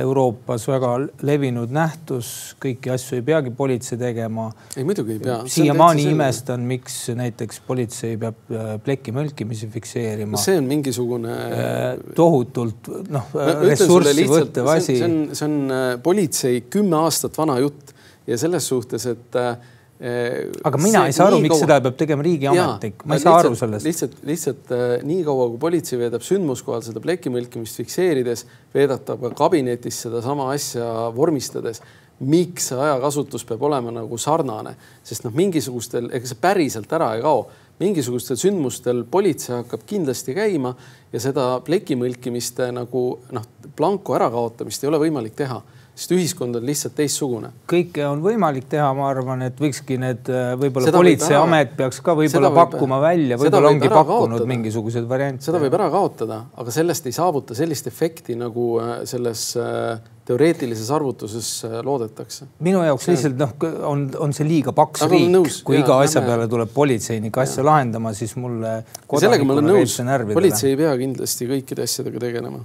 Euroopas 0.00 0.64
väga 0.66 0.88
levinud 1.22 1.70
nähtus, 1.70 2.28
kõiki 2.62 2.90
asju 2.90 3.20
ei 3.20 3.22
peagi 3.26 3.52
politsei 3.54 3.98
tegema. 4.00 4.48
ei, 4.76 4.82
muidugi 4.82 5.14
ei 5.14 5.20
pea. 5.22 5.36
siiamaani 5.46 6.08
imestan, 6.10 6.64
miks 6.66 6.96
näiteks 7.14 7.60
politsei 7.66 8.16
peab 8.18 8.50
äh, 8.50 8.72
pleki 8.82 9.14
mölkimisi 9.14 9.68
fikseerima. 9.70 10.40
see 10.42 10.58
on 10.58 10.66
mingisugune. 10.66 11.30
Äh, 11.30 11.86
tohutult 12.18 12.90
noh, 13.14 13.30
ressurssi 13.62 14.26
võttev 14.26 14.72
asi. 14.74 14.98
see 14.98 15.06
on, 15.06 15.18
see 15.30 15.46
on 15.46 15.76
politsei 16.02 16.64
kümme 16.66 16.98
aastat 17.04 17.38
vana 17.38 17.60
jutt 17.62 17.94
ja 18.26 18.38
selles 18.38 18.66
suhtes, 18.66 19.06
et 19.14 19.40
Äh, 19.42 19.56
aga 20.02 20.78
mina 20.82 21.04
ei 21.06 21.14
saa 21.14 21.28
aru, 21.30 21.38
miks 21.44 21.54
kaua... 21.54 21.62
seda 21.62 21.78
peab 21.84 21.96
tegema 22.00 22.24
riigiametnik, 22.26 23.04
ma 23.06 23.14
ei 23.14 23.22
saa 23.22 23.36
aru 23.38 23.54
sellest. 23.58 23.86
lihtsalt, 23.86 24.16
lihtsalt 24.26 24.72
äh, 24.74 24.94
nii 25.06 25.22
kaua, 25.26 25.46
kui 25.52 25.60
politsei 25.62 26.00
veedab 26.00 26.24
sündmuskohal 26.26 26.82
seda 26.82 27.02
plekimõlkimist 27.04 27.78
fikseerides, 27.78 28.46
veedab 28.74 29.04
ta 29.06 29.14
ka 29.20 29.30
kabinetis 29.38 30.00
sedasama 30.06 30.50
asja 30.56 30.88
vormistades. 31.14 31.82
miks 32.22 32.68
see 32.70 32.78
ajakasutus 32.78 33.42
peab 33.46 33.62
olema 33.66 33.90
nagu 33.90 34.18
sarnane, 34.18 34.76
sest 35.02 35.24
noh, 35.24 35.32
mingisugustel, 35.34 36.06
ega 36.14 36.28
see 36.28 36.38
päriselt 36.38 36.92
ära 36.94 37.14
ei 37.16 37.22
kao 37.22 37.46
mingisugustel 37.82 38.38
sündmustel 38.38 39.02
politsei 39.10 39.56
hakkab 39.56 39.82
kindlasti 39.88 40.34
käima 40.36 40.74
ja 41.12 41.20
seda 41.22 41.46
plekimõlkimiste 41.66 42.68
nagu 42.74 43.04
noh, 43.34 43.46
blanko 43.76 44.14
ärakaotamist 44.18 44.84
ei 44.84 44.90
ole 44.92 45.00
võimalik 45.02 45.34
teha 45.38 45.58
sest 46.02 46.14
ühiskond 46.16 46.58
on 46.58 46.66
lihtsalt 46.66 46.96
teistsugune. 46.98 47.52
kõike 47.70 48.04
on 48.08 48.22
võimalik 48.24 48.66
teha, 48.70 48.88
ma 48.96 49.08
arvan, 49.10 49.44
et 49.46 49.58
võikski 49.62 49.98
need 50.02 50.30
äh, 50.32 50.52
võib-olla 50.58 50.94
politseiamet 50.96 51.76
peaks 51.78 52.00
ka 52.02 52.16
võib-olla 52.18 52.50
võib, 52.50 52.58
pakkuma 52.58 52.98
välja, 53.02 53.38
võib-olla 53.40 53.70
ongi 53.70 53.90
pakkunud 53.92 54.38
kaotada. 54.38 54.48
mingisuguseid 54.54 55.06
variante. 55.08 55.46
seda 55.46 55.60
võib 55.62 55.76
ära 55.78 55.90
kaotada, 55.92 56.40
aga 56.58 56.74
sellest 56.74 57.06
ei 57.06 57.14
saavuta 57.16 57.56
sellist 57.58 57.86
efekti, 57.90 58.36
nagu 58.40 58.66
äh, 58.82 58.92
selles 59.08 59.52
äh, 59.60 60.02
teoreetilises 60.26 60.90
arvutuses 60.94 61.48
loodetakse. 61.86 62.50
minu 62.66 62.82
jaoks 62.86 63.06
see... 63.06 63.16
lihtsalt 63.16 63.38
noh, 63.38 63.56
on, 63.86 64.04
on 64.26 64.34
see 64.34 64.46
liiga 64.48 64.74
paks 64.74 65.06
aga 65.06 65.14
riik, 65.14 65.62
kui 65.66 65.80
iga 65.80 66.02
asja 66.02 66.20
näeme... 66.20 66.34
peale 66.34 66.50
tuleb 66.50 66.74
politseinik 66.74 67.42
asja 67.46 67.62
ja. 67.62 67.70
lahendama, 67.70 68.14
siis 68.18 68.34
mulle. 68.38 68.80
sellega 69.14 69.46
ma 69.46 69.58
olen 69.58 69.74
nõus, 69.76 69.98
politsei 70.34 70.74
ei 70.74 70.78
pea 70.82 70.94
kindlasti 71.06 71.50
kõikide 71.50 71.86
asjadega 71.86 72.26
tegelema 72.30 72.62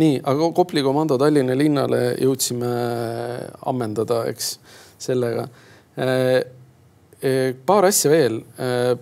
nii, 0.00 0.20
aga 0.24 0.48
Kopli 0.56 0.82
komando 0.84 1.18
Tallinna 1.20 1.56
linnale 1.58 2.00
jõudsime 2.20 2.72
ammendada, 3.68 4.22
eks 4.30 4.54
sellega. 5.02 5.46
Äh, 5.98 6.36
äh, 7.20 7.40
paar 7.66 7.88
asja 7.88 8.12
veel. 8.12 8.40
Äh, 8.56 8.92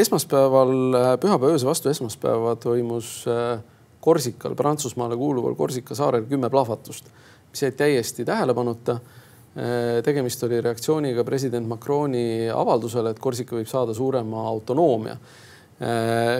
esmaspäeval, 0.00 0.74
pühapäeva 1.22 1.54
öösel 1.54 1.70
vastu 1.70 1.88
esmaspäeva 1.88 2.52
toimus 2.60 3.22
Korsikal, 4.04 4.52
Prantsusmaale 4.56 5.16
kuuluval 5.16 5.54
Korsika 5.56 5.96
saarel 5.96 6.26
kümme 6.28 6.50
plahvatust, 6.52 7.08
mis 7.48 7.62
jäid 7.64 7.78
täiesti 7.78 8.26
tähelepanuta. 8.28 8.98
tegemist 10.04 10.42
oli 10.44 10.60
reaktsiooniga 10.60 11.24
president 11.24 11.66
Macroni 11.68 12.50
avaldusele, 12.54 13.10
et 13.10 13.18
Korsika 13.18 13.56
võib 13.56 13.66
saada 13.66 13.94
suurema 13.96 14.44
autonoomia 14.48 15.16
Äh, 15.16 15.49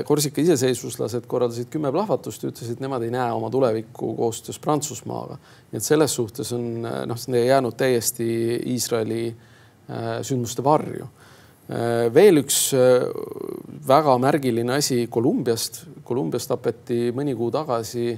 Korsika 0.04 0.42
iseseisvuslased 0.42 1.24
korraldasid 1.24 1.70
kümme 1.72 1.88
plahvatust 1.94 2.42
ja 2.44 2.50
ütlesid, 2.50 2.76
et 2.76 2.82
nemad 2.84 3.06
ei 3.06 3.12
näe 3.14 3.32
oma 3.32 3.48
tulevikku 3.50 4.10
koostöös 4.18 4.58
Prantsusmaaga. 4.60 5.38
nii 5.70 5.78
et 5.80 5.84
selles 5.86 6.14
suhtes 6.14 6.50
on 6.52 6.84
äh, 6.84 7.06
noh, 7.08 7.16
jäänud 7.46 7.72
täiesti 7.72 8.26
Iisraeli 8.74 9.22
äh, 9.30 10.18
sündmuste 10.22 10.64
varju. 10.64 11.08
veel 12.14 12.40
üks 12.40 12.74
väga 13.86 14.16
märgiline 14.18 14.72
asi 14.74 15.04
Kolumbiast. 15.06 15.84
Kolumbias 16.04 16.48
tapeti 16.50 17.12
mõni 17.14 17.36
kuu 17.38 17.52
tagasi 17.54 18.08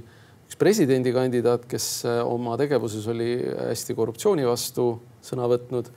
üks 0.46 0.56
presidendikandidaat, 0.56 1.66
kes 1.68 2.06
oma 2.24 2.56
tegevuses 2.56 3.04
oli 3.12 3.37
hästi 3.68 3.94
korruptsiooni 3.94 4.48
vastu 4.48 4.87
sõna 5.22 5.50
võtnud. 5.52 5.92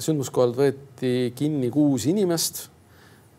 sündmuskohalt 0.00 0.56
võeti 0.56 1.12
kinni 1.36 1.68
kuus 1.70 2.08
inimest 2.08 2.64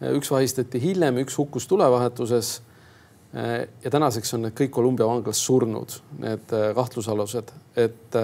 üks 0.07 0.31
vahistati 0.31 0.79
hiljem, 0.81 1.19
üks 1.25 1.38
hukkus 1.39 1.67
tulevahetuses. 1.67 2.62
ja 3.83 3.91
tänaseks 3.93 4.33
on 4.33 4.47
need 4.47 4.55
kõik 4.57 4.71
Kolumbia 4.73 5.05
vanglas 5.05 5.38
surnud, 5.45 5.99
need 6.17 6.53
äh, 6.55 6.71
kahtlusalused, 6.73 7.51
et 7.77 8.15
äh, 8.17 8.23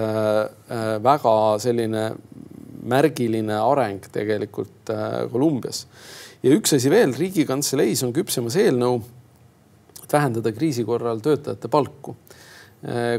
äh, 0.66 0.86
väga 0.98 1.34
selline 1.62 2.08
märgiline 2.86 3.54
areng 3.54 4.02
tegelikult 4.10 4.90
Kolumbias. 5.30 5.86
ja 6.42 6.50
üks 6.50 6.74
asi 6.74 6.90
veel, 6.90 7.14
Riigikantseleis 7.14 8.02
on 8.02 8.16
küpsemas 8.16 8.58
eelnõu, 8.58 8.98
et 10.02 10.12
vähendada 10.12 10.52
kriisi 10.52 10.84
korral 10.84 11.22
töötajate 11.22 11.68
palku 11.68 12.16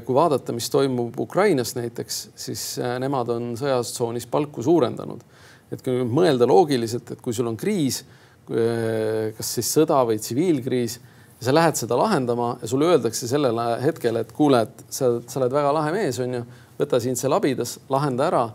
kui 0.06 0.16
vaadata, 0.16 0.54
mis 0.54 0.70
toimub 0.72 1.16
Ukrainas 1.20 1.74
näiteks, 1.76 2.18
siis 2.40 2.62
nemad 3.02 3.28
on 3.34 3.50
sõjatsoonis 3.60 4.28
palku 4.32 4.64
suurendanud. 4.64 5.24
et 5.72 5.82
kui 5.84 6.06
mõelda 6.08 6.48
loogiliselt, 6.48 7.12
et 7.12 7.22
kui 7.22 7.34
sul 7.34 7.50
on 7.50 7.58
kriis, 7.58 8.04
Äh, 8.04 8.26
kas 8.48 9.54
siis 9.58 9.70
sõda 9.76 10.00
või 10.08 10.20
tsiviilkriis, 10.22 11.00
sa 11.42 11.54
lähed 11.54 11.78
seda 11.78 11.98
lahendama 12.00 12.56
ja 12.62 12.70
sulle 12.70 12.88
öeldakse 12.94 13.28
sellel 13.30 13.60
hetkel, 13.84 14.18
et 14.22 14.32
kuule, 14.34 14.64
et 14.66 14.86
sa, 14.90 15.12
sa 15.28 15.42
oled 15.42 15.54
väga 15.54 15.74
lahe 15.76 15.92
mees, 15.94 16.18
onju, 16.24 16.44
võta 16.80 17.00
siin 17.02 17.18
see 17.20 17.30
labidas, 17.30 17.78
lahenda 17.94 18.30
ära, 18.32 18.46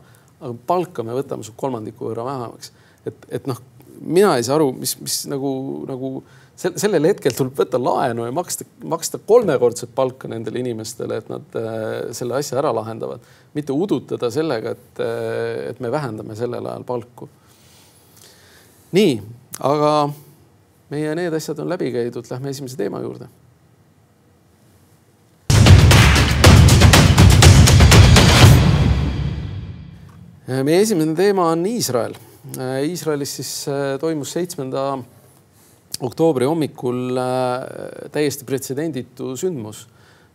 aga 0.41 0.55
palka 0.67 1.05
me 1.07 1.15
võtame 1.15 1.47
su 1.47 1.55
kolmandiku 1.59 2.09
võrra 2.11 2.27
vähemaks. 2.27 2.73
et, 3.07 3.29
et 3.39 3.47
noh, 3.51 3.61
mina 4.03 4.37
ei 4.37 4.47
saa 4.47 4.57
aru, 4.59 4.73
mis, 4.75 4.97
mis 5.03 5.19
nagu, 5.31 5.53
nagu 5.89 6.13
sellel 6.57 7.09
hetkel 7.09 7.35
tuleb 7.35 7.55
võtta 7.59 7.81
laenu 7.81 8.27
ja 8.27 8.35
maksta, 8.35 8.67
maksta 8.87 9.21
kolmekordset 9.27 9.95
palka 9.95 10.31
nendele 10.31 10.61
inimestele, 10.63 11.21
et 11.23 11.31
nad 11.33 11.59
äh, 11.59 11.85
selle 12.17 12.37
asja 12.39 12.59
ära 12.61 12.73
lahendavad, 12.77 13.23
mitte 13.57 13.75
udutada 13.75 14.31
sellega, 14.33 14.75
et, 14.77 15.03
äh, 15.03 15.71
et 15.71 15.81
me 15.83 15.91
vähendame 15.93 16.37
sellel 16.39 16.67
ajal 16.67 16.87
palku. 16.89 17.29
nii, 18.93 19.15
aga 19.63 20.11
meie 20.91 21.15
need 21.15 21.35
asjad 21.35 21.63
on 21.63 21.71
läbi 21.71 21.93
käidud, 21.95 22.27
lähme 22.31 22.51
esimese 22.51 22.77
teema 22.77 23.01
juurde. 23.05 23.31
meie 30.53 30.83
esimene 30.83 31.15
teema 31.17 31.47
on 31.55 31.63
Iisrael. 31.67 32.17
Iisraelis 32.85 33.37
siis 33.39 33.51
äh, 33.71 33.95
toimus 34.03 34.35
seitsmenda 34.35 34.99
oktoobri 36.03 36.45
hommikul 36.45 37.17
äh, 37.17 38.11
täiesti 38.13 38.45
pretsedenditu 38.45 39.37
sündmus. 39.39 39.87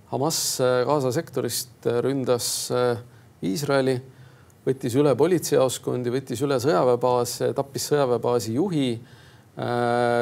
Hamas 0.09 0.39
äh, 0.63 0.79
Gaza 0.87 1.11
sektorist 1.13 1.85
ründas 2.01 2.71
Iisraeli, 3.45 3.97
võttis 4.65 4.95
üle 4.97 5.13
politseijaoskondi, 5.19 6.15
võttis 6.15 6.41
üle 6.47 6.57
sõjaväebaase, 6.63 7.51
tappis 7.55 7.91
sõjaväebaasi 7.91 8.55
juhi 8.55 8.89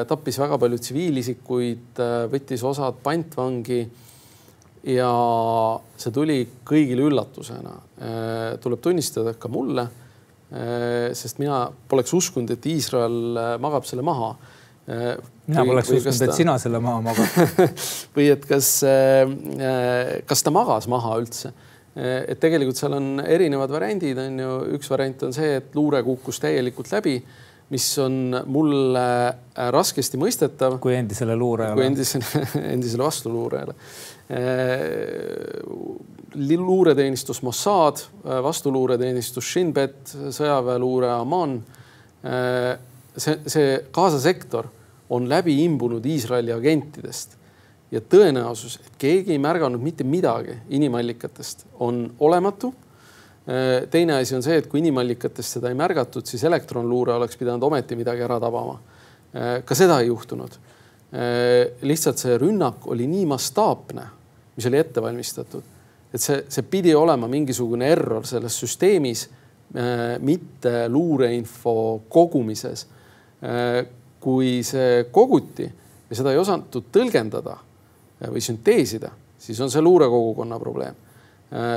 tappis 0.08 0.38
väga 0.40 0.58
palju 0.62 0.80
tsiviilisikuid, 0.80 2.00
äh, 2.00 2.18
võttis 2.32 2.64
osad 2.64 3.02
pantvangi. 3.04 3.84
ja 4.86 5.10
see 5.98 6.14
tuli 6.14 6.44
kõigile 6.64 7.08
üllatusena. 7.10 7.74
Äh, 8.00 8.58
tuleb 8.62 8.82
tunnistada, 8.82 9.34
ka 9.34 9.50
mulle. 9.50 9.88
sest 11.18 11.40
mina 11.42 11.72
poleks 11.90 12.14
uskunud, 12.14 12.52
et 12.54 12.66
Iisrael 12.70 13.58
magab 13.60 13.84
selle 13.84 14.04
maha. 14.06 14.36
mina 14.86 15.64
poleks 15.66 15.90
uskunud, 15.90 16.22
et 16.22 16.36
sina 16.38 16.54
selle 16.62 16.80
maha 16.80 17.02
magad 17.02 17.72
või 18.16 18.28
et 18.30 18.46
kas, 18.46 18.70
kas 20.30 20.46
ta 20.46 20.54
magas 20.54 20.86
maha 20.88 21.18
üldse 21.18 21.52
et 21.98 22.38
tegelikult 22.40 22.78
seal 22.78 22.94
on 22.94 23.24
erinevad 23.26 23.74
variandid, 23.74 24.22
on 24.22 24.40
ju, 24.40 24.54
üks 24.78 24.94
variant 24.94 25.26
on 25.26 25.34
see, 25.34 25.58
et 25.58 25.76
luure 25.76 26.04
kukkus 26.06 26.40
täielikult 26.46 26.94
läbi 26.94 27.18
mis 27.70 27.86
on 28.00 28.42
mulle 28.46 29.06
äh, 29.28 29.70
raskesti 29.74 30.20
mõistetav. 30.22 30.78
kui 30.82 30.96
endisele 30.96 31.36
luurajale. 31.36 31.80
kui 31.80 31.86
endisele, 31.88 32.46
endisele 32.76 33.04
vastuluurajale. 33.08 33.76
Äh, 34.30 34.40
luureteenistus 36.36 37.42
Mossad, 37.42 38.06
äh, 38.26 38.44
vastuluureteenistus 38.44 39.52
Shin 39.52 39.74
Bet, 39.74 40.14
sõjaväeluure 40.14 41.10
Aman. 41.20 41.64
see, 43.18 43.36
see 43.46 43.74
Gaza 43.94 44.20
sektor 44.20 44.66
on 45.14 45.28
läbi 45.30 45.60
imbunud 45.64 46.06
Iisraeli 46.06 46.52
agentidest 46.52 47.36
ja 47.94 48.02
tõenäosus, 48.02 48.80
et 48.82 48.96
keegi 48.98 49.36
ei 49.36 49.42
märganud 49.42 49.82
mitte 49.82 50.04
midagi 50.04 50.56
inimallikatest, 50.74 51.68
on 51.86 52.08
olematu 52.20 52.74
teine 53.92 54.18
asi 54.18 54.36
on 54.36 54.44
see, 54.44 54.58
et 54.58 54.68
kui 54.70 54.82
inimallikatest 54.82 55.58
seda 55.58 55.70
ei 55.70 55.78
märgatud, 55.78 56.26
siis 56.26 56.44
elektronluure 56.48 57.14
oleks 57.14 57.38
pidanud 57.38 57.64
ometi 57.68 57.98
midagi 57.98 58.24
ära 58.26 58.40
tabama. 58.42 58.80
Äh, 59.36 59.60
ka 59.66 59.78
seda 59.78 60.00
ei 60.02 60.10
juhtunud. 60.10 60.58
Äh, 61.14 61.78
lihtsalt 61.86 62.22
see 62.22 62.40
rünnak 62.42 62.88
oli 62.90 63.06
nii 63.10 63.28
mastaapne, 63.30 64.08
mis 64.58 64.70
oli 64.70 64.82
ette 64.82 65.04
valmistatud, 65.04 65.72
et 66.14 66.22
see, 66.22 66.42
see 66.50 66.66
pidi 66.70 66.96
olema 66.96 67.30
mingisugune 67.30 67.90
error 67.92 68.26
selles 68.28 68.62
süsteemis, 68.64 69.28
mitte 70.22 70.86
luureinfo 70.94 72.06
kogumises. 72.14 72.86
kui 74.22 74.62
see 74.64 75.08
koguti 75.12 75.66
ja 75.66 76.16
seda 76.16 76.32
ei 76.32 76.38
osatud 76.40 76.86
tõlgendada 76.94 77.58
või 78.30 78.44
sünteesida, 78.46 79.10
siis 79.42 79.60
on 79.66 79.74
see 79.74 79.82
luurekogukonna 79.84 80.60
probleem 80.62 80.96
Äh, 80.96 81.05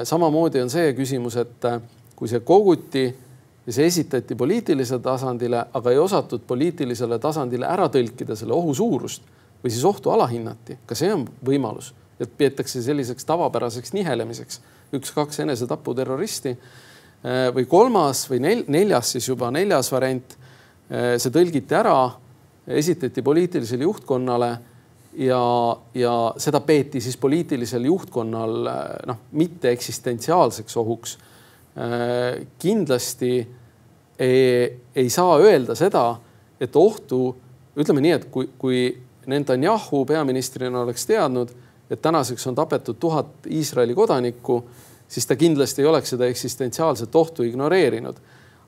samamoodi 0.04 0.62
on 0.62 0.70
see 0.72 0.92
küsimus, 0.96 1.36
et 1.40 1.64
äh, 1.68 1.80
kui 2.16 2.30
see 2.30 2.40
koguti 2.46 3.04
ja 3.66 3.74
see 3.74 3.86
esitati 3.86 4.36
poliitilisele 4.38 5.02
tasandile, 5.04 5.64
aga 5.76 5.92
ei 5.92 6.00
osatud 6.00 6.46
poliitilisele 6.48 7.18
tasandile 7.22 7.68
ära 7.68 7.88
tõlkida 7.92 8.36
selle 8.38 8.56
ohu 8.56 8.74
suurust 8.74 9.26
või 9.62 9.74
siis 9.74 9.84
ohtu 9.84 10.12
alahinnati, 10.14 10.78
ka 10.86 10.96
see 10.98 11.10
on 11.12 11.26
võimalus, 11.44 11.92
et 12.20 12.30
peetakse 12.38 12.82
selliseks 12.82 13.26
tavapäraseks 13.28 13.92
nihelemiseks, 13.94 14.60
üks-kaks 14.96 15.42
enesetaputerroristi 15.44 16.54
äh, 16.54 17.50
või 17.54 17.68
kolmas 17.68 18.24
või 18.30 18.40
nel, 18.44 18.64
neljas 18.72 19.12
siis 19.16 19.28
juba 19.28 19.52
neljas 19.54 19.92
variant. 19.92 20.36
see 20.88 21.28
tõlgiti 21.28 21.74
ära, 21.76 22.14
esitati 22.64 23.20
poliitilisele 23.20 23.84
juhtkonnale 23.84 24.46
ja, 25.18 25.76
ja 25.94 26.14
seda 26.38 26.60
peeti 26.60 27.00
siis 27.02 27.16
poliitilisel 27.16 27.84
juhtkonnal 27.90 28.70
noh, 29.06 29.20
mitte 29.32 29.72
eksistentsiaalseks 29.74 30.76
ohuks. 30.76 31.18
kindlasti 32.58 33.32
ei, 34.18 34.80
ei 34.96 35.10
saa 35.10 35.36
öelda 35.38 35.74
seda, 35.78 36.16
et 36.60 36.76
ohtu, 36.76 37.36
ütleme 37.78 38.02
nii, 38.02 38.12
et 38.16 38.24
kui, 38.34 38.48
kui 38.58 38.80
Netanyahu 39.26 40.04
peaministrina 40.08 40.80
oleks 40.80 41.06
teadnud, 41.06 41.50
et 41.90 42.02
tänaseks 42.02 42.46
on 42.46 42.54
tapetud 42.54 42.96
tuhat 43.00 43.46
Iisraeli 43.50 43.94
kodanikku, 43.94 44.62
siis 45.08 45.26
ta 45.26 45.36
kindlasti 45.36 45.82
ei 45.82 45.88
oleks 45.90 46.14
seda 46.14 46.26
eksistentsiaalset 46.26 47.14
ohtu 47.14 47.42
ignoreerinud. 47.42 48.16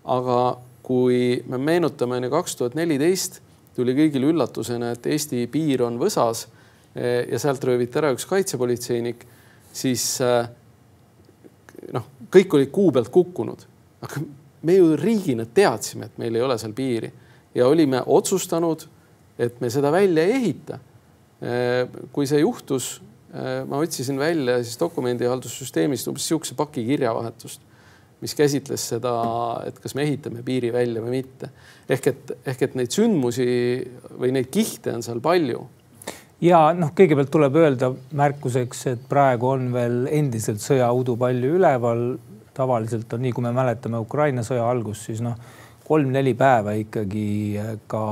aga 0.04 0.56
kui 0.82 1.44
me 1.46 1.58
meenutame 1.58 2.18
ju 2.24 2.30
kaks 2.30 2.56
tuhat 2.56 2.74
neliteist 2.74 3.40
tuli 3.76 3.94
kõigile 3.96 4.30
üllatusena, 4.32 4.94
et 4.94 5.06
Eesti 5.06 5.44
piir 5.52 5.84
on 5.86 5.98
võsas 6.00 6.46
eh, 6.94 7.26
ja 7.30 7.40
sealt 7.42 7.64
rööviti 7.64 8.00
ära 8.00 8.12
üks 8.14 8.26
kaitsepolitseinik, 8.30 9.24
siis 9.72 10.04
eh, 10.24 10.48
noh, 11.96 12.08
kõik 12.32 12.58
olid 12.58 12.72
kuu 12.74 12.90
pealt 12.94 13.12
kukkunud, 13.14 13.66
aga 14.06 14.22
me 14.66 14.76
ju 14.76 14.94
riigina 15.00 15.46
teadsime, 15.46 16.10
et 16.10 16.18
meil 16.20 16.36
ei 16.36 16.44
ole 16.44 16.58
seal 16.60 16.74
piiri 16.76 17.10
ja 17.56 17.68
olime 17.68 18.02
otsustanud, 18.06 18.86
et 19.40 19.60
me 19.62 19.70
seda 19.72 19.90
välja 19.92 20.26
ei 20.26 20.36
ehita. 20.36 20.80
Eh, 21.40 21.86
kui 22.12 22.28
see 22.28 22.42
juhtus, 22.42 22.98
ma 23.30 23.78
otsisin 23.78 24.16
välja 24.18 24.56
siis 24.58 24.74
dokumendihaldussüsteemist 24.80 26.08
umbes 26.10 26.24
sihukese 26.26 26.56
paki 26.58 26.82
kirjavahetust 26.82 27.62
mis 28.20 28.34
käsitles 28.36 28.86
seda, 28.92 29.12
et 29.68 29.78
kas 29.80 29.94
me 29.96 30.04
ehitame 30.04 30.44
piiri 30.46 30.72
välja 30.72 31.02
või 31.02 31.20
mitte. 31.20 31.50
ehk 31.88 32.06
et, 32.06 32.32
ehk 32.52 32.62
et 32.62 32.74
neid 32.78 32.94
sündmusi 32.94 33.46
või 34.20 34.32
neid 34.36 34.50
kihte 34.52 34.94
on 34.94 35.02
seal 35.02 35.20
palju. 35.24 35.62
ja 36.44 36.70
noh, 36.76 36.92
kõigepealt 36.96 37.32
tuleb 37.32 37.56
öelda 37.56 37.92
märkuseks, 38.12 38.86
et 38.92 39.06
praegu 39.08 39.54
on 39.54 39.70
veel 39.72 40.04
endiselt 40.10 40.60
sõjaudu 40.64 41.16
palju 41.20 41.56
üleval. 41.60 42.04
tavaliselt 42.54 43.12
on 43.14 43.22
nii, 43.24 43.32
kui 43.32 43.44
me 43.44 43.54
mäletame 43.56 43.98
Ukraina 44.02 44.42
sõja 44.44 44.66
algust, 44.68 45.06
siis 45.08 45.22
noh, 45.24 45.38
kolm-neli 45.86 46.34
päeva 46.38 46.74
ikkagi 46.78 47.58
ka 47.90 48.02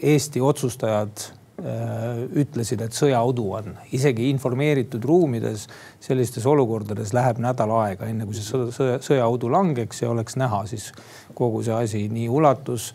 Eesti 0.00 0.40
otsustajad 0.40 1.24
ütlesid, 1.56 2.82
et 2.84 2.92
sõjaudu 2.92 3.44
on, 3.56 3.70
isegi 3.96 4.28
informeeritud 4.28 5.04
ruumides 5.08 5.62
sellistes 6.04 6.44
olukordades 6.46 7.14
läheb 7.16 7.38
nädal 7.40 7.70
aega, 7.78 8.08
enne 8.10 8.26
kui 8.28 8.36
see 8.36 8.66
sõja, 8.76 8.98
sõjaudu 9.00 9.48
langeks 9.48 10.02
ja 10.02 10.10
oleks 10.12 10.36
näha 10.36 10.66
siis 10.68 10.90
kogu 11.34 11.62
see 11.64 11.72
asi 11.72 12.02
nii 12.12 12.26
ulatus 12.28 12.90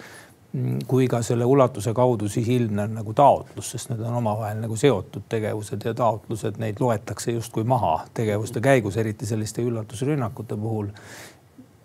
mm, 0.54 0.84
kui 0.88 1.08
ka 1.10 1.24
selle 1.26 1.48
ulatuse 1.50 1.94
kaudu 1.98 2.30
siis 2.30 2.52
ilmnev 2.54 2.94
nagu 3.00 3.16
taotlus, 3.18 3.72
sest 3.74 3.90
need 3.90 4.04
on 4.06 4.20
omavahel 4.22 4.62
nagu 4.62 4.78
seotud 4.78 5.26
tegevused 5.30 5.82
ja 5.90 5.96
taotlused, 5.98 6.62
neid 6.62 6.78
loetakse 6.86 7.34
justkui 7.34 7.66
maha 7.66 7.96
tegevuste 8.14 8.62
käigus, 8.62 9.02
eriti 9.02 9.26
selliste 9.26 9.66
üllatusrünnakute 9.66 10.60
puhul. 10.62 10.94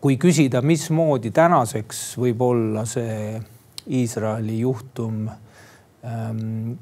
kui 0.01 0.21
küsida, 0.21 0.61
mismoodi 0.61 1.33
tänaseks 1.33 2.05
võib 2.21 2.45
olla 2.45 2.85
see 2.85 3.41
Iisraeli 3.87 4.61
juhtum 4.61 5.25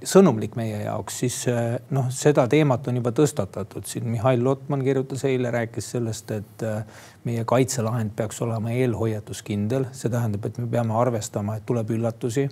sõnumlik 0.04 0.56
meie 0.58 0.82
jaoks, 0.84 1.18
siis 1.22 1.36
äh, 1.48 1.76
noh, 1.94 2.08
seda 2.12 2.44
teemat 2.50 2.88
on 2.90 2.98
juba 2.98 3.12
tõstatatud 3.16 3.86
siin. 3.88 4.08
Mihhail 4.12 4.42
Lotman 4.44 4.84
kirjutas 4.84 5.24
eile, 5.28 5.52
rääkis 5.54 5.92
sellest, 5.94 6.32
et 6.34 6.64
äh, 6.66 7.04
meie 7.24 7.44
kaitselahend 7.48 8.12
peaks 8.16 8.42
olema 8.44 8.74
eelhoiatuskindel, 8.74 9.88
see 9.96 10.12
tähendab, 10.12 10.44
et 10.48 10.58
me 10.60 10.66
peame 10.70 10.96
arvestama, 10.98 11.56
et 11.56 11.66
tuleb 11.66 11.94
üllatusi. 11.96 12.48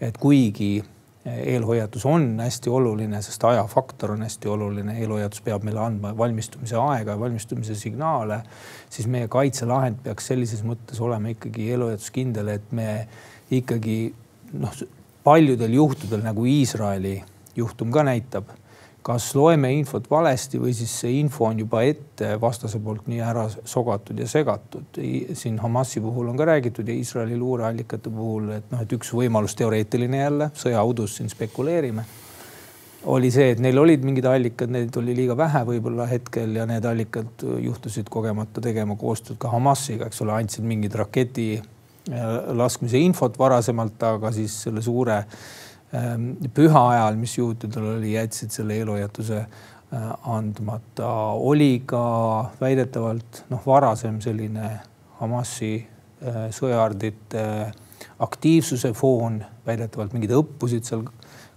et 0.00 0.18
kuigi 0.20 0.82
äh, 0.82 1.38
eelhoiatus 1.54 2.04
on 2.06 2.28
hästi 2.40 2.70
oluline, 2.70 3.22
sest 3.22 3.44
ajafaktor 3.44 4.12
on 4.14 4.22
hästi 4.22 4.48
oluline, 4.52 4.98
eelhoiatus 5.00 5.40
peab 5.42 5.64
meile 5.64 5.80
andma 5.80 6.12
valmistumise 6.18 6.76
aega 6.76 7.16
ja 7.16 7.20
valmistumise 7.20 7.74
signaale, 7.74 8.42
siis 8.90 9.08
meie 9.10 9.28
kaitselahend 9.32 10.04
peaks 10.04 10.30
sellises 10.30 10.62
mõttes 10.62 11.00
olema 11.00 11.34
ikkagi 11.34 11.70
eelhoiatuskindel, 11.72 12.52
et 12.58 12.70
me 12.70 13.08
ikkagi 13.50 13.98
noh, 14.52 14.76
paljudel 15.26 15.74
juhtudel 15.74 16.22
nagu 16.22 16.46
Iisraeli 16.46 17.18
juhtum 17.56 17.90
ka 17.90 18.04
näitab 18.06 18.52
kas 19.06 19.28
loeme 19.38 19.70
infot 19.70 20.08
valesti 20.10 20.58
või 20.58 20.72
siis 20.74 20.90
see 21.02 21.20
info 21.20 21.46
on 21.46 21.60
juba 21.62 21.84
ette 21.86 22.32
vastase 22.42 22.80
poolt 22.82 23.06
nii 23.06 23.20
ära 23.22 23.44
sogatud 23.46 24.18
ja 24.18 24.26
segatud. 24.26 24.98
siin 25.32 25.60
Hamasi 25.62 26.02
puhul 26.02 26.32
on 26.32 26.38
ka 26.38 26.48
räägitud 26.50 26.88
ja 26.88 26.94
Iisraeli 26.94 27.38
luureallikate 27.38 28.10
puhul, 28.10 28.50
et 28.56 28.70
noh, 28.72 28.82
et 28.82 28.94
üks 28.98 29.12
võimalus 29.14 29.54
teoreetiline 29.58 30.22
jälle 30.24 30.50
sõjaudus 30.58 31.20
siin 31.20 31.30
spekuleerime 31.30 32.06
oli 33.06 33.30
see, 33.30 33.52
et 33.54 33.62
neil 33.62 33.78
olid 33.78 34.02
mingid 34.02 34.26
allikad, 34.26 34.72
neid 34.74 34.96
oli 34.98 35.14
liiga 35.14 35.36
vähe 35.38 35.62
võib-olla 35.68 36.08
hetkel 36.10 36.56
ja 36.58 36.66
need 36.66 36.84
allikad 36.90 37.46
juhtusid 37.62 38.10
kogemata 38.10 38.60
tegema 38.64 38.96
koostööd 38.98 39.38
ka 39.38 39.52
Hamasiga, 39.54 40.10
eks 40.10 40.24
ole, 40.26 40.34
andsid 40.34 40.66
mingid 40.66 40.98
raketi 40.98 41.60
laskmise 42.06 43.00
infot 43.02 43.38
varasemalt, 43.38 44.02
aga 44.06 44.30
siis 44.32 44.52
selle 44.62 44.82
suure 44.84 45.16
äh, 45.16 45.38
Ähm, 45.94 46.32
püha 46.54 46.80
ajal, 46.90 47.14
mis 47.16 47.36
juutidel 47.38 47.84
oli, 47.92 48.16
jätsid 48.16 48.50
selle 48.50 48.74
eelhoiatuse 48.74 49.36
äh, 49.38 50.08
andmata. 50.26 51.10
oli 51.38 51.82
ka 51.86 52.00
väidetavalt 52.60 53.44
noh, 53.50 53.62
varasem 53.66 54.18
selline 54.20 54.70
Hamasi 55.20 55.70
äh, 55.78 56.40
sõjaardite 56.50 57.44
aktiivsuse 58.18 58.90
foon, 58.98 59.38
väidetavalt 59.66 60.16
mingeid 60.16 60.34
õppusid 60.34 60.90
seal 60.90 61.06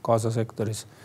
Gaza 0.06 0.30
sektoris 0.32 0.86
äh, 0.86 0.99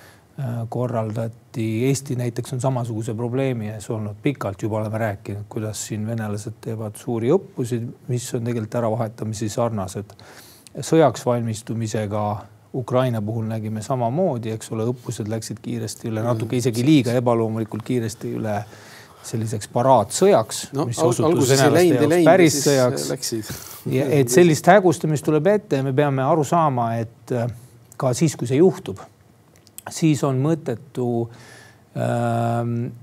korraldati. 0.68 1.66
Eesti 1.86 2.16
näiteks 2.18 2.56
on 2.56 2.60
samasuguse 2.60 3.14
probleemi 3.14 3.68
ees 3.70 3.86
olnud, 3.90 4.16
pikalt 4.22 4.62
juba 4.62 4.80
oleme 4.80 4.98
rääkinud, 4.98 5.44
kuidas 5.48 5.86
siin 5.86 6.06
venelased 6.06 6.56
teevad 6.64 6.96
suuri 6.98 7.30
õppusi, 7.30 7.78
mis 8.08 8.26
on 8.34 8.42
tegelikult 8.48 8.80
äravahetamisi 8.80 9.48
sarnased 9.48 10.16
sõjaks 10.82 11.26
valmistumisega 11.26 12.24
Ukraina 12.74 13.22
puhul 13.22 13.46
nägime 13.46 13.82
samamoodi, 13.82 14.50
eks 14.50 14.72
ole, 14.74 14.86
õppused 14.90 15.30
läksid 15.30 15.60
kiiresti 15.62 16.10
üle, 16.10 16.24
natuke 16.26 16.58
isegi 16.58 16.82
liiga 16.86 17.14
ebaloomulikult 17.14 17.84
kiiresti 17.86 18.32
üle 18.40 18.56
selliseks 19.24 19.70
paraadsõjaks 19.72 20.64
no,, 20.74 20.88
mis 20.90 20.98
osutus 21.00 21.52
venelaste 21.54 21.94
jaoks 21.94 22.24
päris 22.26 22.58
sõjaks. 22.66 23.52
ja 23.94 24.08
et 24.18 24.32
sellist 24.32 24.66
hägustamist 24.68 25.24
tuleb 25.24 25.46
ette 25.54 25.80
ja 25.80 25.86
me 25.86 25.94
peame 25.96 26.26
aru 26.26 26.44
saama, 26.44 26.90
et 27.00 27.32
äh, 27.32 27.46
ka 27.96 28.10
siis, 28.12 28.34
kui 28.36 28.50
see 28.50 28.58
juhtub, 28.58 28.98
siis 29.90 30.22
on 30.24 30.38
mõttetu 30.42 31.08
äh, 31.24 31.34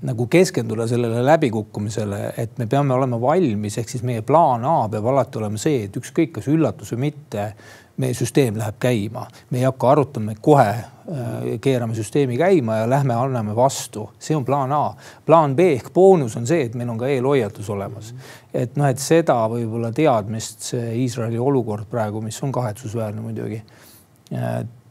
nagu 0.08 0.26
keskenduda 0.30 0.86
sellele 0.90 1.24
läbikukkumisele, 1.26 2.22
et 2.36 2.58
me 2.58 2.66
peame 2.66 2.94
olema 2.94 3.20
valmis, 3.20 3.78
ehk 3.78 3.92
siis 3.92 4.02
meie 4.06 4.24
plaan 4.26 4.64
A 4.68 4.88
peab 4.92 5.06
alati 5.12 5.40
olema 5.42 5.60
see, 5.60 5.86
et 5.86 5.96
ükskõik, 5.96 6.34
kas 6.38 6.50
üllatus 6.52 6.94
või 6.94 7.08
mitte 7.08 7.52
meie 8.02 8.14
süsteem 8.16 8.56
läheb 8.56 8.78
käima, 8.80 9.26
me 9.50 9.60
ei 9.60 9.66
hakka 9.66 9.90
arutama, 9.92 10.34
kohe 10.40 10.68
äh, 10.70 11.48
keerame 11.62 11.94
süsteemi 11.94 12.38
käima 12.40 12.80
ja 12.80 12.90
lähme 12.90 13.14
anname 13.14 13.56
vastu, 13.56 14.08
see 14.18 14.36
on 14.36 14.46
plaan 14.48 14.72
A. 14.72 14.94
plaan 15.26 15.56
B 15.56 15.68
ehk 15.76 15.92
boonus 15.94 16.36
on 16.40 16.48
see, 16.48 16.66
et 16.66 16.76
meil 16.78 16.90
on 16.90 16.98
ka 16.98 17.10
eelhoiatus 17.12 17.68
olemas. 17.70 18.14
et 18.54 18.76
noh, 18.76 18.88
et 18.88 18.98
seda 18.98 19.36
võib-olla 19.52 19.92
teadmist 19.94 20.72
see 20.72 20.94
Iisraeli 21.04 21.38
olukord 21.38 21.86
praegu, 21.90 22.20
mis 22.24 22.42
on 22.42 22.52
kahetsusväärne 22.52 23.20
muidugi, 23.20 23.62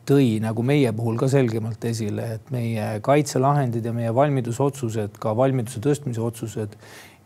tõi 0.07 0.39
nagu 0.43 0.63
meie 0.65 0.91
puhul 0.95 1.19
ka 1.19 1.29
selgemalt 1.31 1.83
esile, 1.89 2.27
et 2.37 2.51
meie 2.53 2.87
kaitselahendid 3.05 3.85
ja 3.85 3.93
meie 3.95 4.13
valmidusotsused, 4.15 5.19
ka 5.21 5.35
valmiduse 5.37 5.81
tõstmise 5.83 6.23
otsused 6.25 6.75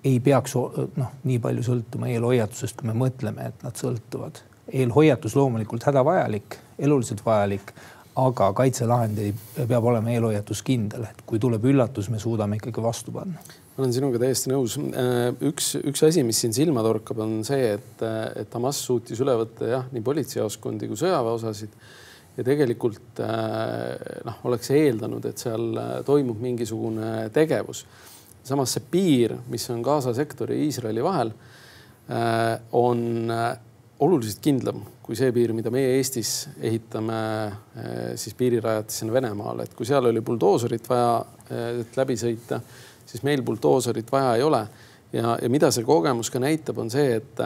ei 0.06 0.20
peaks 0.22 0.54
noh, 0.56 1.16
nii 1.26 1.40
palju 1.42 1.64
sõltuma 1.66 2.12
eelhoiatusest, 2.12 2.78
kui 2.78 2.92
me 2.92 2.98
mõtleme, 3.06 3.50
et 3.50 3.66
nad 3.66 3.80
sõltuvad 3.80 4.44
eelhoiatus 4.76 5.36
loomulikult 5.38 5.86
hädavajalik, 5.88 6.58
eluliselt 6.82 7.22
vajalik, 7.26 7.74
aga 8.20 8.52
kaitselahend 8.56 9.20
ei, 9.22 9.34
peab 9.58 9.86
olema 9.86 10.14
eelhoiatus 10.14 10.64
kindel, 10.66 11.08
et 11.10 11.22
kui 11.28 11.40
tuleb 11.42 11.66
üllatus, 11.68 12.10
me 12.12 12.20
suudame 12.22 12.60
ikkagi 12.60 12.84
vastu 12.84 13.14
panna. 13.16 13.42
ma 13.76 13.84
olen 13.84 13.92
sinuga 13.92 14.20
täiesti 14.22 14.48
nõus. 14.54 14.78
Äh, 14.80 15.34
üks, 15.50 15.74
üks 15.84 16.06
asi, 16.08 16.24
mis 16.24 16.40
siin 16.40 16.54
silma 16.56 16.84
torkab, 16.86 17.20
on 17.26 17.42
see, 17.44 17.74
et, 17.76 18.04
et 18.40 18.54
Hamas 18.56 18.80
suutis 18.88 19.20
üle 19.20 19.36
võtta 19.42 19.68
jah, 19.68 19.90
nii 19.92 20.04
politseijaoskondi 20.06 20.88
kui 20.88 21.00
sõjaväeosasid 21.02 21.76
ja 22.38 22.44
tegelikult 22.44 23.22
äh, 23.24 24.20
noh, 24.28 24.42
oleks 24.50 24.72
eeldanud, 24.76 25.26
et 25.30 25.42
seal 25.42 25.70
äh, 25.80 25.94
toimub 26.08 26.42
mingisugune 26.44 27.30
tegevus. 27.34 27.86
samas 28.46 28.76
see 28.76 28.84
piir, 28.92 29.38
mis 29.50 29.70
on 29.74 29.82
Gaza 29.82 30.14
sektori 30.14 30.60
ja 30.60 30.66
Iisraeli 30.68 31.04
vahel, 31.04 31.32
on 32.78 33.32
oluliselt 34.00 34.38
kindlam 34.46 34.84
kui 35.06 35.18
see 35.18 35.30
piir, 35.36 35.54
mida 35.54 35.70
meie 35.74 36.00
Eestis 36.00 36.48
ehitame 36.66 37.18
eh, 37.78 38.16
siis 38.18 38.34
piirirajatisena 38.38 39.14
Venemaale, 39.14 39.68
et 39.68 39.76
kui 39.78 39.86
seal 39.86 40.10
oli 40.10 40.24
buldooserit 40.26 40.90
vaja, 40.90 41.20
et 41.84 41.98
läbi 42.00 42.16
sõita, 42.18 42.58
siis 43.06 43.22
meil 43.28 43.44
buldooserit 43.46 44.10
vaja 44.12 44.34
ei 44.40 44.46
ole. 44.46 44.64
ja, 45.14 45.36
ja 45.42 45.50
mida 45.50 45.70
see 45.72 45.86
kogemus 45.86 46.32
ka 46.34 46.42
näitab, 46.42 46.82
on 46.82 46.90
see, 46.90 47.20
et, 47.20 47.44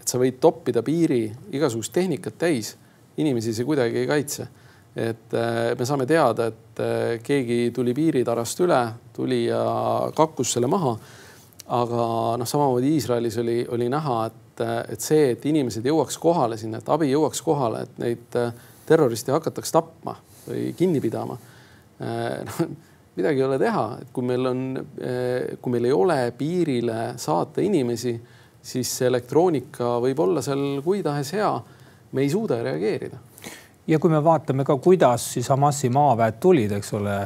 et 0.00 0.08
sa 0.08 0.20
võid 0.22 0.40
toppida 0.40 0.80
piiri 0.82 1.26
igasugust 1.52 1.92
tehnikat 1.92 2.38
täis, 2.40 2.72
inimesi 3.22 3.54
see 3.54 3.64
kuidagi 3.64 4.02
ei 4.02 4.06
kaitse. 4.06 4.48
et 4.96 5.34
me 5.78 5.84
saame 5.84 6.06
teada, 6.08 6.46
et 6.46 7.20
keegi 7.22 7.70
tuli 7.74 7.92
piiritarast 7.94 8.62
üle, 8.64 8.80
tuli 9.12 9.42
ja 9.44 9.60
kakkus 10.16 10.54
selle 10.56 10.70
maha. 10.72 10.96
aga 11.66 12.06
noh, 12.40 12.48
samamoodi 12.48 12.94
Iisraelis 12.94 13.36
oli, 13.42 13.58
oli 13.68 13.88
näha, 13.92 14.18
et 14.26 14.46
et, 14.56 14.92
et 14.92 15.04
see, 15.04 15.30
et 15.34 15.44
inimesed 15.48 15.84
jõuaks 15.86 16.18
kohale 16.20 16.58
sinna, 16.60 16.80
et 16.80 16.88
abi 16.88 17.10
jõuaks 17.10 17.42
kohale, 17.44 17.84
et 17.86 18.00
neid 18.02 18.38
äh, 18.38 18.52
terroriste 18.86 19.34
hakataks 19.34 19.72
tapma 19.74 20.16
või 20.46 20.72
kinni 20.78 21.00
pidama. 21.02 21.38
noh, 22.46 22.58
midagi 23.16 23.40
ei 23.40 23.46
ole 23.46 23.58
teha, 23.60 23.84
et 24.02 24.12
kui 24.12 24.26
meil 24.28 24.50
on, 24.50 24.62
äh, 25.00 25.56
kui 25.60 25.72
meil 25.72 25.88
ei 25.88 25.94
ole 25.96 26.18
piirile 26.36 27.14
saata 27.20 27.64
inimesi, 27.64 28.16
siis 28.66 28.90
see 28.98 29.08
elektroonika 29.08 29.96
võib 30.02 30.20
olla 30.20 30.42
seal 30.42 30.82
kui 30.84 31.02
tahes 31.06 31.32
hea. 31.36 31.52
Me 32.16 32.26
ei 32.26 32.32
suuda 32.32 32.62
reageerida. 32.64 33.18
ja 33.86 33.98
kui 34.02 34.10
me 34.10 34.22
vaatame 34.24 34.64
ka, 34.64 34.78
kuidas 34.82 35.32
siis 35.36 35.48
Hamasi 35.52 35.92
maaväed 35.94 36.40
tulid, 36.40 36.72
eks 36.80 36.94
ole 36.98 37.18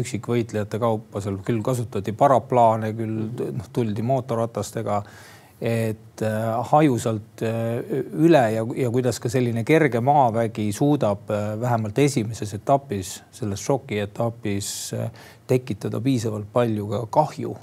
üksikvõitlejate 0.00 0.78
kaupa, 0.80 1.20
seal 1.20 1.34
küll 1.44 1.60
kasutati 1.64 2.14
paraplaane, 2.16 2.94
küll 2.96 3.26
noh, 3.58 3.66
tuldi 3.76 4.04
mootorratastega 4.06 5.02
et 5.64 6.22
äh, 6.22 6.66
hajusalt 6.70 7.42
äh, 7.42 7.78
üle 8.20 8.42
ja, 8.52 8.64
ja 8.76 8.90
kuidas 8.92 9.20
ka 9.22 9.30
selline 9.32 9.62
kerge 9.64 10.02
maavägi 10.04 10.66
suudab 10.74 11.30
äh, 11.30 11.54
vähemalt 11.60 11.98
esimeses 12.02 12.52
etapis, 12.58 13.14
selles 13.32 13.62
šoki 13.64 14.02
etapis 14.02 14.68
tekitada 15.48 16.02
piisavalt 16.04 16.50
palju 16.52 16.90
ka 16.90 17.00
kahju, 17.18 17.54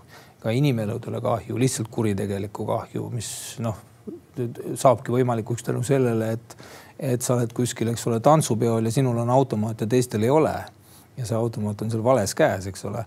ka 0.42 0.54
inimeludele 0.56 1.22
kahju, 1.22 1.60
lihtsalt 1.62 1.92
kuritegelikku 1.92 2.66
kahju, 2.66 3.10
mis 3.14 3.32
noh, 3.62 3.78
saabki 4.76 5.14
võimalikuks 5.14 5.66
tänu 5.68 5.84
sellele, 5.84 6.32
et, 6.38 6.58
et 7.00 7.22
sa 7.22 7.36
oled 7.36 7.54
kuskil, 7.56 7.92
eks 7.92 8.08
ole, 8.08 8.20
tantsupeol 8.24 8.86
ja 8.88 8.94
sinul 8.94 9.18
on 9.24 9.30
automaat 9.30 9.82
ja 9.82 9.90
teistel 9.90 10.24
ei 10.28 10.34
ole 10.34 10.56
ja 11.18 11.28
see 11.28 11.38
automaat 11.38 11.82
on 11.82 11.92
seal 11.92 12.04
vales 12.04 12.34
käes, 12.38 12.68
eks 12.72 12.86
ole 12.90 13.04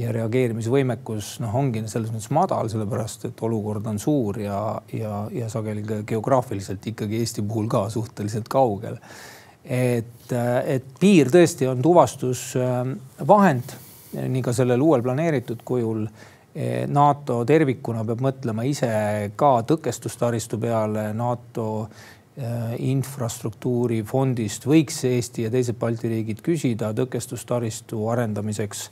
ja 0.00 0.12
reageerimisvõimekus 0.14 1.34
noh, 1.42 1.54
ongi 1.56 1.82
selles 1.90 2.12
mõttes 2.12 2.30
madal, 2.34 2.70
sellepärast 2.72 3.26
et 3.30 3.42
olukord 3.46 3.86
on 3.90 3.98
suur 4.00 4.38
ja, 4.40 4.60
ja, 4.94 5.24
ja 5.34 5.50
sageli 5.52 5.84
ka 5.86 6.00
geograafiliselt 6.08 6.86
ikkagi 6.92 7.20
Eesti 7.20 7.44
puhul 7.46 7.68
ka 7.70 7.86
suhteliselt 7.92 8.48
kaugel. 8.52 8.98
et, 9.64 10.32
et 10.64 10.92
piir 11.00 11.30
tõesti 11.32 11.68
on 11.68 11.82
tuvastusvahend, 11.84 13.74
nii 14.20 14.42
ka 14.42 14.54
sellel 14.56 14.82
uuel 14.82 15.02
planeeritud 15.04 15.64
kujul 15.64 16.06
NATO 16.90 17.42
tervikuna 17.48 18.02
peab 18.04 18.22
mõtlema 18.24 18.64
ise 18.68 18.90
ka 19.38 19.52
tõkestustaristu 19.68 20.58
peale, 20.60 21.10
NATO 21.16 21.68
Äh, 22.40 22.76
infrastruktuurifondist 22.88 24.64
võiks 24.64 25.02
Eesti 25.04 25.42
ja 25.44 25.50
teised 25.52 25.76
Balti 25.80 26.08
riigid 26.08 26.38
küsida 26.46 26.92
tõkestustaristu 26.96 28.04
arendamiseks. 28.08 28.84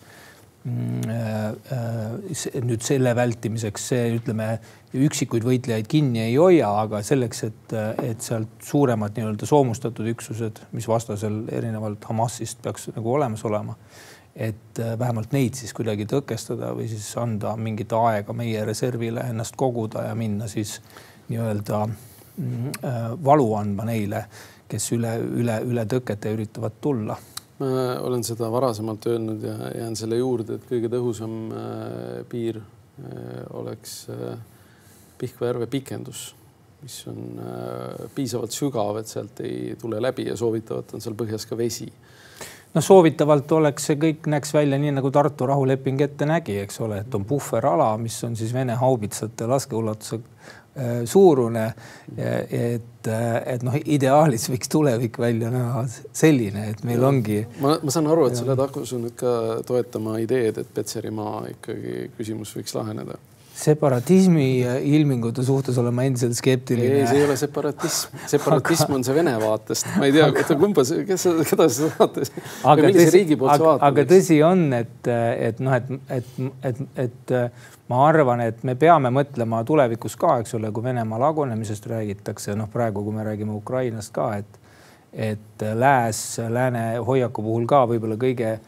Mm, 0.68 1.06
äh, 1.06 2.58
nüüd 2.66 2.82
selle 2.84 3.14
vältimiseks, 3.16 3.86
see 3.92 4.10
ütleme 4.18 4.50
üksikuid 4.92 5.46
võitlejaid 5.46 5.88
kinni 5.88 6.26
ei 6.26 6.34
hoia, 6.34 6.74
aga 6.82 7.00
selleks, 7.06 7.44
et, 7.46 7.76
et 8.10 8.26
sealt 8.26 8.58
suuremad 8.68 9.16
nii-öelda 9.16 9.48
soomustatud 9.48 10.10
üksused, 10.12 10.58
mis 10.76 10.90
vastasel 10.90 11.44
erinevalt 11.54 12.04
Hamasist 12.10 12.60
peaks 12.66 12.90
nagu 12.98 13.14
olemas 13.16 13.46
olema, 13.48 13.78
et 14.38 14.78
vähemalt 14.98 15.32
neid 15.34 15.58
siis 15.58 15.72
kuidagi 15.74 16.06
tõkestada 16.06 16.70
või 16.78 16.86
siis 16.88 17.08
anda 17.18 17.56
mingit 17.58 17.92
aega 17.92 18.32
meie 18.32 18.62
reservile 18.64 19.24
ennast 19.32 19.56
koguda 19.58 20.04
ja 20.06 20.14
minna 20.14 20.46
siis 20.46 20.76
nii-öelda 21.28 21.80
Äh, 22.38 23.24
valu 23.24 23.48
andma 23.58 23.82
neile, 23.88 24.22
kes 24.70 24.92
üle, 24.94 25.10
üle, 25.40 25.56
üle 25.66 25.84
tõkete 25.90 26.30
üritavad 26.36 26.78
tulla. 26.80 27.16
ma 27.58 27.70
olen 28.06 28.22
seda 28.22 28.46
varasemalt 28.54 29.06
öelnud 29.10 29.42
ja 29.42 29.54
jään 29.74 29.96
selle 29.98 30.20
juurde, 30.20 30.54
et 30.54 30.66
kõige 30.68 30.90
tõhusam 30.92 31.32
äh, 31.50 32.20
piir 32.30 32.60
äh, 32.60 33.42
oleks 33.58 34.04
Pihkva 35.18 35.48
järve 35.48 35.66
pikendus, 35.66 36.20
mis 36.78 37.00
on 37.10 37.40
piisavalt 38.14 38.54
sügav, 38.54 39.00
et 39.00 39.10
sealt 39.10 39.40
ei 39.42 39.74
tule 39.80 39.98
läbi 39.98 40.28
ja 40.28 40.36
soovitavalt 40.38 40.94
on 40.94 41.02
seal 41.02 41.16
põhjas 41.18 41.42
ka 41.50 41.58
vesi 41.58 41.88
noh, 42.78 42.84
soovitavalt 42.84 43.52
oleks 43.58 43.90
see 43.90 43.98
kõik 44.00 44.28
näeks 44.30 44.54
välja 44.54 44.78
nii 44.80 44.94
nagu 44.98 45.10
Tartu 45.14 45.48
rahuleping 45.50 46.00
ette 46.06 46.28
nägi, 46.28 46.60
eks 46.64 46.80
ole, 46.86 47.02
et 47.02 47.14
on 47.18 47.26
puhverala, 47.28 47.90
mis 48.00 48.16
on 48.26 48.36
siis 48.38 48.54
Vene 48.54 48.76
haubitsate 48.78 49.48
laskeulatusega 49.50 50.24
äh, 50.78 51.00
suurune. 51.08 51.66
et, 52.16 53.08
et 53.08 53.64
noh, 53.66 53.78
ideaalis 53.84 54.48
võiks 54.52 54.70
tulevik 54.70 55.18
välja 55.18 55.50
näha 55.54 55.84
selline, 55.90 56.68
et 56.72 56.84
meil 56.86 57.04
ongi. 57.04 57.40
ma, 57.62 57.78
ma 57.82 57.94
saan 57.94 58.10
aru, 58.10 58.28
et 58.28 58.38
sa 58.38 58.46
oled 58.46 58.62
asunud 58.68 59.16
ka 59.18 59.32
toetama 59.66 60.18
ideed, 60.22 60.62
et 60.62 60.70
Petserimaa 60.74 61.48
ikkagi 61.54 62.12
küsimus 62.18 62.54
võiks 62.58 62.76
laheneda 62.78 63.18
separatismi 63.58 64.48
ilmingute 64.94 65.42
suhtes 65.42 65.78
olen 65.78 65.94
ma 65.94 66.04
endiselt 66.06 66.36
skeptiline. 66.38 67.00
ei, 67.00 67.06
see 67.10 67.18
ei 67.18 67.24
ole 67.26 67.36
separatism, 67.36 68.20
separatism 68.30 68.94
on 68.94 69.06
see 69.06 69.16
Vene 69.16 69.34
vaatest, 69.42 69.88
ma 69.98 70.06
ei 70.06 70.14
tea, 70.14 70.28
oota 70.30 70.56
kumba, 70.60 70.84
kes, 71.08 71.24
keda 71.50 71.66
sa 71.72 71.88
saate, 71.96 72.28
millise 72.84 73.08
riigi 73.16 73.38
poolt 73.40 73.56
sa 73.56 73.64
vaatad? 73.64 73.86
aga 73.88 74.04
tõsi 74.12 74.38
on, 74.46 74.62
et, 74.78 75.10
et 75.48 75.64
noh, 75.64 75.74
et, 75.74 75.90
et, 76.20 76.30
et, 76.70 76.84
et 77.06 77.34
ma 77.90 78.04
arvan, 78.06 78.44
et 78.46 78.62
me 78.68 78.76
peame 78.78 79.10
mõtlema 79.14 79.64
tulevikus 79.66 80.14
ka, 80.20 80.38
eks 80.44 80.54
ole, 80.58 80.70
kui 80.74 80.86
Venemaa 80.86 81.18
lagunemisest 81.26 81.90
räägitakse, 81.90 82.54
noh, 82.58 82.70
praegu, 82.70 83.02
kui 83.06 83.16
me 83.16 83.26
räägime 83.26 83.56
Ukrainast 83.58 84.14
ka, 84.14 84.30
et, 84.38 84.58
et 85.12 85.68
lääs, 85.74 86.22
lääne 86.52 86.90
hoiaku 87.02 87.42
puhul 87.42 87.66
ka 87.66 87.86
võib-olla 87.90 88.20
kõige 88.20 88.58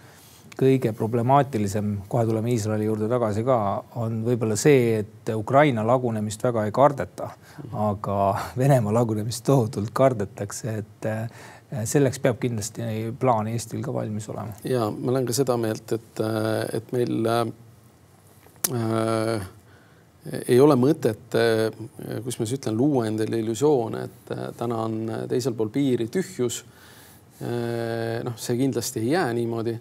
kõige 0.61 0.93
problemaatilisem, 0.97 1.93
kohe 2.09 2.27
tuleme 2.29 2.51
Iisraeli 2.53 2.85
juurde 2.85 3.09
tagasi 3.09 3.45
ka, 3.47 3.59
on 4.03 4.21
võib-olla 4.27 4.57
see, 4.61 4.99
et 5.01 5.31
Ukraina 5.33 5.85
lagunemist 5.87 6.43
väga 6.45 6.67
ei 6.69 6.75
kardeta, 6.75 7.31
aga 7.87 8.17
Venemaa 8.59 8.93
lagunemist 8.99 9.45
tohutult 9.47 9.93
kardetakse, 9.97 10.75
et 10.83 11.09
eh, 11.09 11.23
selleks 11.89 12.21
peab 12.21 12.41
kindlasti 12.43 12.83
plaan 13.21 13.49
Eestil 13.53 13.81
ka 13.85 13.95
valmis 13.95 14.29
olema. 14.33 14.53
ja 14.65 14.91
ma 14.91 15.15
olen 15.15 15.29
ka 15.29 15.37
seda 15.37 15.57
meelt, 15.61 15.93
et, 15.97 16.23
et 16.77 16.93
meil 16.93 17.31
äh, 17.31 17.47
ei 20.49 20.59
ole 20.61 20.77
mõtet, 20.77 21.33
kuidas 21.33 22.37
ma 22.37 22.45
siis 22.45 22.59
ütlen, 22.59 22.77
luua 22.77 23.07
endale 23.09 23.41
illusioone, 23.41 24.03
et 24.05 24.35
täna 24.59 24.83
on 24.85 24.99
teisel 25.31 25.57
pool 25.57 25.73
piiri 25.73 26.11
tühjus. 26.13 26.65
noh, 28.25 28.37
see 28.37 28.57
kindlasti 28.59 29.01
ei 29.01 29.15
jää 29.15 29.33
niimoodi 29.33 29.73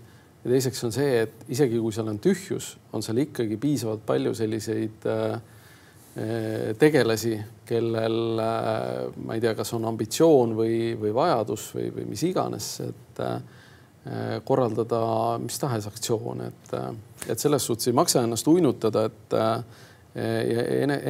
ja 0.43 0.52
teiseks 0.52 0.84
on 0.88 0.93
see, 0.95 1.23
et 1.25 1.45
isegi 1.52 1.80
kui 1.82 1.93
seal 1.95 2.10
on 2.12 2.19
tühjus, 2.23 2.73
on 2.95 3.04
seal 3.04 3.23
ikkagi 3.25 3.58
piisavalt 3.60 4.06
palju 4.08 4.34
selliseid 4.38 5.08
äh, 5.12 5.34
äh, 5.36 6.75
tegelasi, 6.80 7.36
kellel 7.67 8.43
äh, 8.43 9.21
ma 9.25 9.36
ei 9.36 9.43
tea, 9.43 9.54
kas 9.58 9.73
on 9.78 9.88
ambitsioon 9.91 10.56
või, 10.58 10.75
või 10.99 11.13
vajadus 11.15 11.69
või, 11.75 11.89
või 11.95 12.12
mis 12.13 12.28
iganes, 12.30 12.75
et 12.88 13.23
korraldada 14.47 14.99
mis 15.43 15.58
tahes 15.60 15.86
aktsioone, 15.86 16.45
et, 16.47 16.69
et 17.30 17.41
selles 17.41 17.65
suhtes 17.67 17.89
ei 17.91 17.93
maksa 17.93 18.23
ennast 18.23 18.47
uinutada, 18.47 19.04
et 19.06 19.36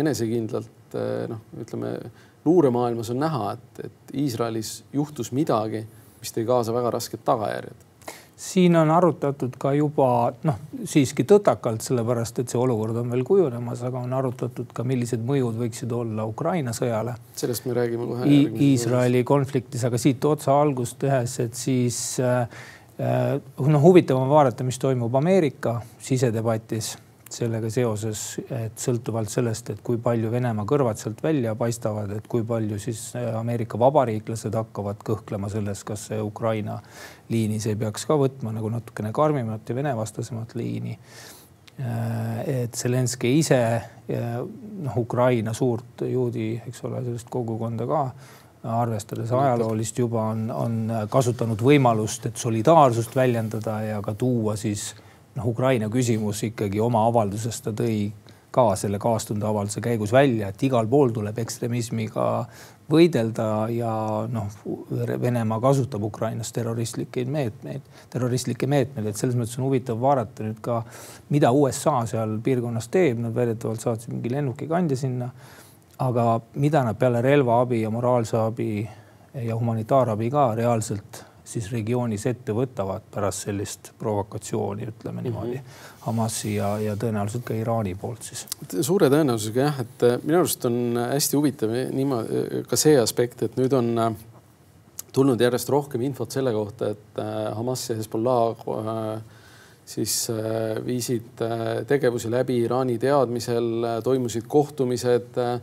enesekindlalt 0.02 0.98
noh, 1.30 1.44
ütleme 1.62 1.94
luuremaailmas 2.50 3.14
on 3.14 3.22
näha, 3.22 3.54
et, 3.54 3.84
et 3.86 4.16
Iisraelis 4.26 4.72
juhtus 4.92 5.30
midagi, 5.38 5.84
mis 6.20 6.34
tõi 6.36 6.48
kaasa 6.50 6.76
väga 6.76 6.92
rasked 6.98 7.24
tagajärjed 7.30 7.89
siin 8.40 8.76
on 8.80 8.92
arutatud 8.92 9.56
ka 9.60 9.74
juba 9.76 10.32
noh, 10.48 10.60
siiski 10.88 11.26
tõtakalt, 11.28 11.84
sellepärast 11.84 12.40
et 12.40 12.52
see 12.52 12.60
olukord 12.60 13.02
on 13.02 13.12
veel 13.12 13.26
kujunemas, 13.28 13.82
aga 13.84 14.00
on 14.00 14.16
arutatud 14.16 14.72
ka, 14.76 14.86
millised 14.88 15.26
mõjud 15.28 15.60
võiksid 15.60 15.92
olla 15.96 16.24
Ukraina 16.30 16.72
sõjale. 16.76 17.18
sellest 17.36 17.68
me 17.68 17.76
räägime 17.76 18.08
kohe. 18.08 18.30
Iisraeli 18.70 19.26
konfliktis, 19.28 19.84
aga 19.84 20.00
siit 20.00 20.26
otsa 20.26 20.56
algust 20.62 21.00
tehes, 21.04 21.36
et 21.44 21.60
siis 21.60 22.00
äh, 22.24 22.48
äh, 22.96 23.36
noh, 23.60 23.84
huvitav 23.84 24.22
on 24.22 24.32
vaadata, 24.32 24.64
mis 24.64 24.80
toimub 24.80 25.20
Ameerika 25.20 25.82
sisedebatis 26.00 26.96
sellega 27.34 27.70
seoses, 27.74 28.22
et 28.54 28.80
sõltuvalt 28.80 29.32
sellest, 29.32 29.72
et 29.74 29.82
kui 29.86 30.00
palju 30.02 30.32
Venemaa 30.32 30.68
kõrvad 30.70 31.00
sealt 31.00 31.22
välja 31.24 31.56
paistavad, 31.60 32.12
et 32.16 32.28
kui 32.30 32.46
palju 32.48 32.80
siis 32.82 33.02
äh, 33.20 33.32
Ameerika 33.40 33.80
vabariiklased 33.80 34.56
hakkavad 34.56 35.04
kõhklema 35.06 35.52
selles, 35.52 35.84
kas 35.88 36.08
see 36.10 36.22
Ukraina 36.22 36.80
liinis 37.30 37.68
ei 37.70 37.78
peaks 37.80 38.08
ka 38.10 38.18
võtma 38.20 38.54
nagu 38.56 38.72
natukene 38.74 39.14
karmimat 39.16 39.70
ja 39.70 39.78
Vene-vastasemat 39.78 40.56
liini. 40.60 40.98
Äh, 41.80 42.42
et 42.64 42.80
Zelenskõi 42.80 43.38
ise, 43.40 43.62
noh, 44.10 44.98
Ukraina 44.98 45.54
suurt 45.54 46.04
juudi, 46.10 46.54
eks 46.68 46.84
ole, 46.90 47.04
sellist 47.06 47.30
kogukonda 47.30 47.88
ka 47.90 48.04
arvestades 48.64 49.32
ajaloolist 49.32 50.00
juba 50.00 50.26
on, 50.34 50.50
on 50.52 50.80
kasutanud 51.10 51.62
võimalust, 51.64 52.26
et 52.28 52.42
solidaarsust 52.42 53.16
väljendada 53.16 53.78
ja 53.86 54.02
ka 54.04 54.14
tuua 54.20 54.58
siis 54.60 54.90
noh, 55.36 55.48
Ukraina 55.48 55.90
küsimus 55.90 56.44
ikkagi 56.48 56.82
oma 56.82 57.06
avalduses 57.10 57.62
ta 57.62 57.74
tõi 57.76 58.10
ka 58.52 58.74
selle 58.80 58.98
kaastunde 59.00 59.46
avalduse 59.46 59.82
käigus 59.82 60.12
välja, 60.14 60.50
et 60.50 60.64
igal 60.66 60.88
pool 60.90 61.14
tuleb 61.14 61.38
ekstremismiga 61.38 62.26
võidelda 62.90 63.68
ja 63.70 63.92
noh, 64.32 64.50
Venemaa 65.22 65.60
kasutab 65.62 66.04
Ukrainas 66.08 66.50
terroristlikke 66.56 67.26
meetmeid, 67.30 67.86
terroristlikke 68.10 68.68
meetmeid, 68.68 69.12
et 69.12 69.22
selles 69.22 69.38
mõttes 69.38 69.60
on 69.60 69.68
huvitav 69.68 70.02
vaadata 70.02 70.48
nüüd 70.48 70.58
ka, 70.66 70.82
mida 71.30 71.54
USA 71.54 72.00
seal 72.10 72.40
piirkonnas 72.44 72.90
teeb, 72.90 73.22
nad 73.22 73.36
väidetavalt 73.38 73.86
saatsid 73.86 74.16
mingi 74.16 74.34
lennukikandja 74.34 74.98
sinna. 74.98 75.32
aga 76.00 76.40
mida 76.56 76.80
nad 76.84 76.96
peale 76.96 77.22
relvaabi 77.22 77.82
ja 77.82 77.90
moraalse 77.92 78.38
abi 78.38 78.90
ja 79.34 79.56
humanitaarabi 79.56 80.30
ka 80.32 80.56
reaalselt 80.56 81.26
siis 81.50 81.70
regioonis 81.74 82.26
ette 82.30 82.54
võtavad 82.56 83.06
pärast 83.14 83.48
sellist 83.48 83.92
provokatsiooni, 84.00 84.90
ütleme 84.92 85.24
niimoodi 85.26 85.56
mm, 85.58 85.64
-hmm. 85.64 86.04
Hamasi 86.06 86.56
ja, 86.56 86.76
ja 86.80 86.96
tõenäoliselt 86.96 87.44
ka 87.46 87.58
Iraani 87.58 87.96
poolt 87.96 88.24
siis. 88.24 88.46
suure 88.82 89.10
tõenäosusega 89.10 89.66
jah, 89.66 89.80
et 89.82 90.06
äh, 90.06 90.18
minu 90.24 90.42
arust 90.44 90.66
on 90.70 91.00
hästi 91.02 91.38
huvitav 91.38 91.74
niimoodi 91.74 92.44
äh, 92.44 92.62
ka 92.70 92.78
see 92.78 93.00
aspekt, 93.02 93.44
et 93.44 93.58
nüüd 93.58 93.74
on 93.74 93.92
äh, 93.98 94.14
tulnud 95.14 95.42
järjest 95.42 95.70
rohkem 95.70 96.06
infot 96.06 96.32
selle 96.32 96.54
kohta, 96.54 96.94
et 96.94 97.22
Hamas 97.58 97.90
ja 97.90 97.96
Hezbollah 97.98 98.60
siis 99.90 100.28
viisid 100.86 101.42
tegevusi 101.90 102.30
läbi 102.30 102.60
Iraani 102.62 103.00
teadmisel, 103.02 103.88
toimusid 104.06 104.46
kohtumised 104.48 105.40
Äh, 105.40 105.60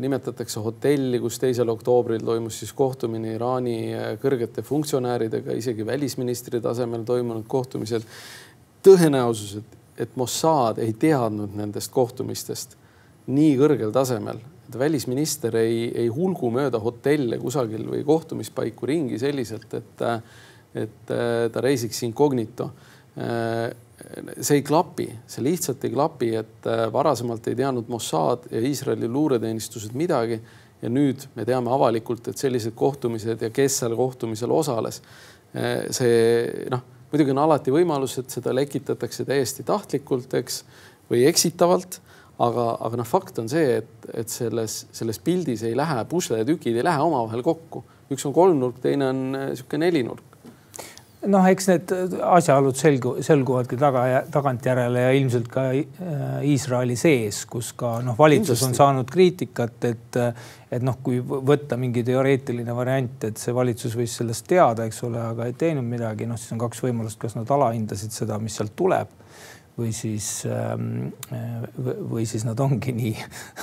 nimetatakse 0.00 0.60
hotelli, 0.64 1.18
kus 1.20 1.36
teisel 1.36 1.68
oktoobril 1.68 2.22
toimus 2.24 2.62
siis 2.62 2.70
kohtumine 2.72 3.34
Iraani 3.34 3.78
äh, 3.92 4.06
kõrgete 4.22 4.62
funktsionääridega, 4.64 5.52
isegi 5.52 5.84
välisministri 5.86 6.62
tasemel 6.64 7.04
toimunud 7.04 7.44
kohtumisel. 7.48 8.06
tõenäosus, 8.82 9.58
et, 9.60 9.74
et 10.06 10.16
Mossad 10.16 10.78
ei 10.80 10.94
teadnud 10.96 11.56
nendest 11.58 11.92
kohtumistest 11.92 12.78
nii 13.28 13.58
kõrgel 13.60 13.92
tasemel, 13.92 14.40
et 14.68 14.78
välisminister 14.78 15.56
ei, 15.60 15.90
ei 15.92 16.08
hulgu 16.08 16.48
mööda 16.54 16.80
hotelle 16.80 17.36
kusagil 17.38 17.84
või 17.90 18.00
kohtumispaiku 18.08 18.88
ringi 18.88 19.18
selliselt, 19.20 19.74
et, 19.74 20.06
et 20.86 21.12
äh, 21.12 21.50
ta 21.52 21.64
reisiks 21.64 22.00
incognito 22.08 22.72
see 24.40 24.60
ei 24.60 24.62
klapi, 24.62 25.08
see 25.26 25.44
lihtsalt 25.44 25.84
ei 25.86 25.92
klapi, 25.92 26.30
et 26.38 26.68
äh, 26.70 26.86
varasemalt 26.92 27.48
ei 27.50 27.56
teadnud 27.58 27.88
Mossad 27.90 28.46
ja 28.52 28.60
Iisraeli 28.62 29.08
luureteenistused 29.10 29.96
midagi 29.98 30.38
ja 30.82 30.90
nüüd 30.92 31.26
me 31.34 31.46
teame 31.48 31.72
avalikult, 31.74 32.30
et 32.30 32.38
sellised 32.38 32.76
kohtumised 32.78 33.42
ja 33.42 33.50
kes 33.54 33.80
seal 33.82 33.96
kohtumisel 33.98 34.54
osales. 34.54 35.00
Äh, 35.56 35.88
see 35.94 36.68
noh, 36.70 36.84
muidugi 37.10 37.34
on 37.34 37.42
alati 37.42 37.74
võimalus, 37.74 38.18
et 38.22 38.30
seda 38.30 38.54
lekitatakse 38.54 39.26
täiesti 39.26 39.66
tahtlikult, 39.66 40.38
eks, 40.38 40.62
või 41.10 41.24
eksitavalt 41.26 42.00
aga, 42.38 42.70
aga 42.86 43.02
noh, 43.02 43.08
fakt 43.08 43.42
on 43.42 43.50
see, 43.50 43.80
et, 43.80 44.10
et 44.14 44.30
selles, 44.30 44.84
selles 44.94 45.18
pildis 45.24 45.66
ei 45.66 45.76
lähe 45.78 46.04
pusletükid 46.10 46.78
ei 46.78 46.86
lähe 46.86 47.02
omavahel 47.02 47.42
kokku, 47.46 47.82
üks 48.14 48.24
on 48.28 48.36
kolmnurk, 48.36 48.78
teine 48.84 49.10
on 49.10 49.24
niisugune 49.34 49.82
äh, 49.82 49.88
nelinurk 49.88 50.27
noh, 51.26 51.46
eks 51.50 51.68
need 51.70 51.92
asjaolud 52.22 52.78
selgu, 52.78 53.14
selguvadki 53.24 53.78
taga, 53.80 54.04
tagantjärele 54.32 55.02
ja 55.02 55.10
ilmselt 55.18 55.48
ka 55.50 55.66
äh, 55.72 56.46
Iisraeli 56.46 56.96
sees, 56.98 57.42
kus 57.50 57.72
ka 57.78 57.96
noh, 58.04 58.16
valitsus 58.18 58.62
on 58.66 58.76
saanud 58.78 59.10
kriitikat, 59.10 59.90
et 59.90 60.22
et 60.68 60.84
noh, 60.84 60.98
kui 61.02 61.22
võtta 61.24 61.78
mingi 61.80 62.02
teoreetiline 62.04 62.74
variant, 62.76 63.22
et 63.24 63.40
see 63.40 63.54
valitsus 63.56 63.94
võis 63.96 64.18
sellest 64.20 64.44
teada, 64.50 64.84
eks 64.84 65.00
ole, 65.08 65.20
aga 65.30 65.46
ei 65.48 65.54
teinud 65.56 65.86
midagi, 65.86 66.26
noh, 66.28 66.36
siis 66.36 66.52
on 66.52 66.60
kaks 66.60 66.82
võimalust, 66.84 67.16
kas 67.22 67.38
nad 67.38 67.48
alahindasid 67.56 68.12
seda, 68.12 68.36
mis 68.42 68.58
sealt 68.60 68.76
tuleb 68.76 69.14
või 69.78 69.92
siis, 69.94 70.42
ähm, 70.50 71.12
või 72.10 72.24
siis 72.26 72.42
nad 72.46 72.58
ongi 72.60 72.92
nii 72.96 73.12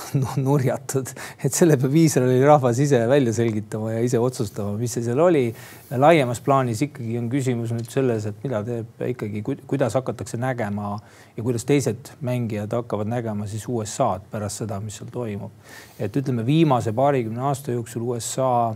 nurjatud, 0.46 1.10
et 1.44 1.52
selle 1.52 1.76
peab 1.80 1.94
Iisraeli 2.00 2.40
rahvas 2.46 2.80
ise 2.80 3.02
välja 3.10 3.34
selgitama 3.36 3.92
ja 3.92 4.00
ise 4.04 4.20
otsustama, 4.22 4.72
mis 4.80 4.96
see 4.96 5.04
seal 5.04 5.20
oli. 5.20 5.50
laiemas 5.92 6.40
plaanis 6.40 6.80
ikkagi 6.88 7.18
on 7.20 7.28
küsimus 7.32 7.74
nüüd 7.76 7.90
selles, 7.92 8.26
et 8.30 8.40
mida 8.44 8.62
teeb 8.64 9.04
ikkagi, 9.10 9.44
kuidas 9.44 9.98
hakatakse 9.98 10.40
nägema 10.40 10.96
ja 11.36 11.44
kuidas 11.44 11.68
teised 11.68 12.14
mängijad 12.24 12.72
hakkavad 12.72 13.12
nägema 13.12 13.46
siis 13.46 13.68
USA-d 13.68 14.24
pärast 14.32 14.64
seda, 14.64 14.80
mis 14.80 14.96
seal 14.96 15.12
toimub. 15.12 15.52
et 15.98 16.16
ütleme, 16.16 16.46
viimase 16.46 16.96
paarikümne 16.96 17.44
aasta 17.50 17.76
jooksul 17.76 18.08
USA 18.08 18.74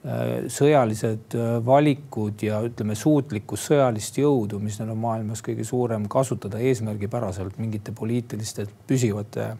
sõjalised 0.00 1.34
valikud 1.64 2.40
ja 2.40 2.62
ütleme, 2.64 2.94
suutlikkus 2.96 3.66
sõjalist 3.68 4.16
jõudu, 4.16 4.56
mis 4.62 4.78
neil 4.80 4.94
on 4.94 5.02
maailmas 5.02 5.42
kõige 5.44 5.66
suurem, 5.68 6.06
kasutada 6.08 6.56
eesmärgipäraselt 6.56 7.58
mingite 7.60 7.92
poliitiliste 7.92 8.64
püsivate 8.88 9.50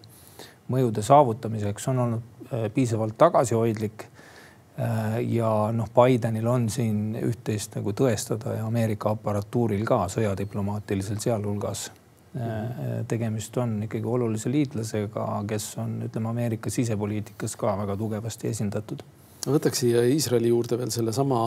mõjude 0.73 1.05
saavutamiseks 1.05 1.91
on 1.93 2.03
olnud 2.07 2.73
piisavalt 2.73 3.19
tagasihoidlik 3.21 4.07
ja 5.29 5.53
noh, 5.77 5.93
Bidenil 5.93 6.49
on 6.49 6.71
siin 6.73 7.19
üht-teist 7.21 7.77
nagu 7.77 7.93
tõestada 7.93 8.57
ja 8.57 8.65
Ameerika 8.65 9.13
aparatuuril 9.13 9.85
ka 9.85 10.07
sõjadiplomaatilisel 10.09 11.21
sealhulgas 11.21 11.91
Äh, 12.37 13.05
tegemist 13.09 13.57
on 13.59 13.81
ikkagi 13.83 14.07
olulise 14.07 14.51
liitlasega, 14.53 15.25
kes 15.51 15.65
on, 15.83 15.97
ütleme, 16.07 16.29
Ameerika 16.31 16.71
sisepoliitikas 16.71 17.57
ka 17.59 17.73
väga 17.81 17.97
tugevasti 17.99 18.49
esindatud. 18.49 19.03
Võtaks 19.47 19.83
siia 19.83 20.03
Iisraeli 20.11 20.51
juurde 20.51 20.77
veel 20.81 20.91
sellesama 20.93 21.41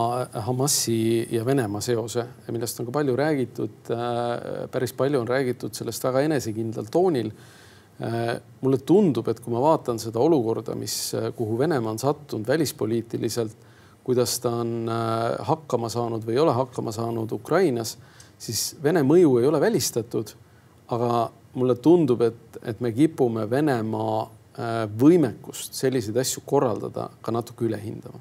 Hamasi 0.46 0.96
ja 1.34 1.44
Venemaa 1.46 1.82
seose, 1.84 2.24
millest 2.50 2.80
on 2.80 2.88
ka 2.88 2.94
palju 2.96 3.16
räägitud. 3.18 3.76
Äh, 3.94 4.64
päris 4.72 4.94
palju 4.96 5.20
on 5.22 5.28
räägitud 5.30 5.76
sellest 5.76 6.04
väga 6.04 6.24
enesekindlal 6.26 6.88
toonil. 6.90 7.30
Äh, 8.02 8.32
mulle 8.64 8.80
tundub, 8.82 9.28
et 9.30 9.42
kui 9.42 9.54
ma 9.54 9.62
vaatan 9.62 10.02
seda 10.02 10.22
olukorda, 10.22 10.74
mis, 10.78 11.14
kuhu 11.36 11.58
Venemaa 11.58 11.94
on 11.94 12.02
sattunud 12.02 12.48
välispoliitiliselt, 12.48 13.70
kuidas 14.04 14.36
ta 14.42 14.50
on 14.60 14.90
hakkama 15.48 15.88
saanud 15.88 16.26
või 16.26 16.34
ei 16.34 16.42
ole 16.42 16.52
hakkama 16.52 16.92
saanud 16.92 17.30
Ukrainas, 17.32 17.94
siis 18.38 18.74
Vene 18.82 19.00
mõju 19.06 19.38
ei 19.40 19.46
ole 19.48 19.60
välistatud 19.62 20.34
aga 20.92 21.28
mulle 21.54 21.76
tundub, 21.82 22.22
et, 22.26 22.58
et 22.62 22.80
me 22.84 22.92
kipume 22.92 23.46
Venemaa 23.50 24.22
äh, 24.22 24.32
võimekust 25.00 25.74
selliseid 25.74 26.16
asju 26.22 26.44
korraldada 26.46 27.08
ka 27.22 27.34
natuke 27.34 27.66
üle 27.66 27.80
hindama. 27.82 28.20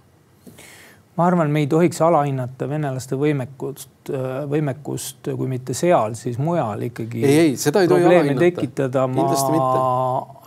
ma 1.14 1.28
arvan, 1.30 1.52
me 1.54 1.62
ei 1.62 1.68
tohiks 1.70 2.02
alahinnata 2.02 2.66
venelaste 2.70 3.18
võimekust, 3.20 4.10
äh, 4.10 4.40
võimekust, 4.50 5.30
kui 5.38 5.48
mitte 5.52 5.76
seal, 5.78 6.18
siis 6.18 6.40
mujal 6.42 6.82
ikkagi. 6.90 7.22
ei, 7.26 7.40
ei, 7.40 7.56
seda 7.58 7.84
ei 7.84 7.88
tohi 7.88 8.08
alahinnata. 8.10 8.40
tekitada 8.40 9.06
ma 9.08 9.28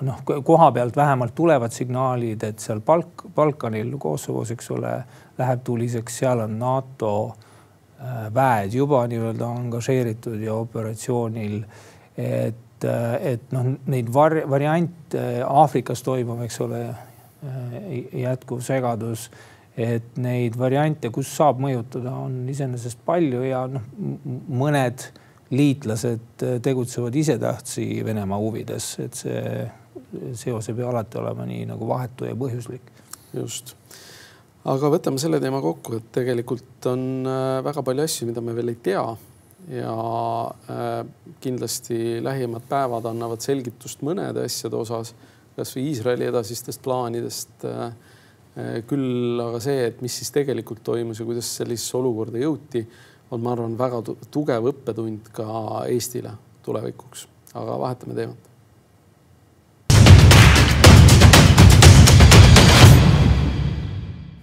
noh, 0.02 0.22
koha 0.26 0.70
pealt 0.72 0.96
vähemalt 0.96 1.34
tulevad 1.34 1.72
signaalid, 1.72 2.42
et 2.42 2.58
seal 2.58 2.80
Balk, 2.80 3.28
Balkanil, 3.34 3.94
Kosovos, 3.98 4.50
eks 4.50 4.70
ole, 4.74 4.94
läheb 5.38 5.62
tuliseks, 5.64 6.18
seal 6.24 6.42
on 6.48 6.58
NATO 6.58 7.12
äh, 7.30 8.26
väed 8.34 8.74
juba 8.74 9.06
nii-öelda 9.06 9.52
angažeeritud 9.60 10.42
ja 10.42 10.58
operatsioonil 10.66 11.62
et, 12.16 12.56
et 12.84 13.52
noh, 13.54 13.72
neid 13.86 14.08
var-, 14.12 14.42
variante 14.50 15.22
Aafrikas 15.46 16.02
toimub, 16.04 16.42
eks 16.44 16.60
ole, 16.64 16.80
jätkuv 18.16 18.60
segadus, 18.64 19.28
et 19.76 20.16
neid 20.20 20.56
variante, 20.58 21.10
kus 21.14 21.30
saab 21.36 21.60
mõjutada, 21.62 22.14
on 22.26 22.42
iseenesest 22.50 23.00
palju 23.06 23.44
ja 23.46 23.66
noh, 23.70 23.84
mõned 24.48 25.08
liitlased 25.52 26.44
tegutsevad 26.64 27.14
isetähtsi 27.14 28.02
Venemaa 28.04 28.38
huvides, 28.42 28.88
et 29.04 29.20
see 29.20 29.42
seos 30.36 30.68
ei 30.68 30.76
pea 30.76 30.88
alati 30.90 31.20
olema 31.20 31.46
nii 31.48 31.68
nagu 31.68 31.88
vahetu 31.88 32.26
ja 32.26 32.34
põhjuslik. 32.38 32.92
just 33.36 33.76
aga 34.66 34.90
võtame 34.90 35.20
selle 35.22 35.40
teema 35.42 35.60
kokku, 35.62 36.00
et 36.00 36.10
tegelikult 36.14 36.88
on 36.90 37.26
äh, 37.28 37.62
väga 37.66 37.84
palju 37.86 38.06
asju, 38.06 38.28
mida 38.30 38.42
me 38.42 38.54
veel 38.56 38.72
ei 38.72 38.80
tea 38.82 39.04
ja 39.70 39.94
äh, 40.70 41.06
kindlasti 41.40 42.24
lähimad 42.24 42.66
päevad 42.68 43.08
annavad 43.10 43.42
selgitust 43.42 44.04
mõnede 44.06 44.44
asjade 44.46 44.78
osas, 44.78 45.14
kasvõi 45.56 45.88
Iisraeli 45.90 46.28
edasistest 46.30 46.82
plaanidest. 46.84 47.66
Äh, 47.66 47.84
äh, 48.56 48.72
küll 48.86 49.40
aga 49.42 49.60
see, 49.62 49.88
et 49.90 50.02
mis 50.04 50.20
siis 50.20 50.30
tegelikult 50.34 50.84
toimus 50.86 51.20
ja 51.20 51.28
kuidas 51.28 51.50
sellisesse 51.58 51.96
olukorda 51.98 52.42
jõuti, 52.42 52.86
on, 53.30 53.42
ma 53.42 53.56
arvan, 53.56 53.78
väga 53.78 54.02
tugev 54.30 54.70
õppetund 54.70 55.32
ka 55.34 55.48
Eestile 55.90 56.36
tulevikuks, 56.66 57.26
aga 57.58 57.80
vahetame 57.82 58.14
teemat 58.18 58.55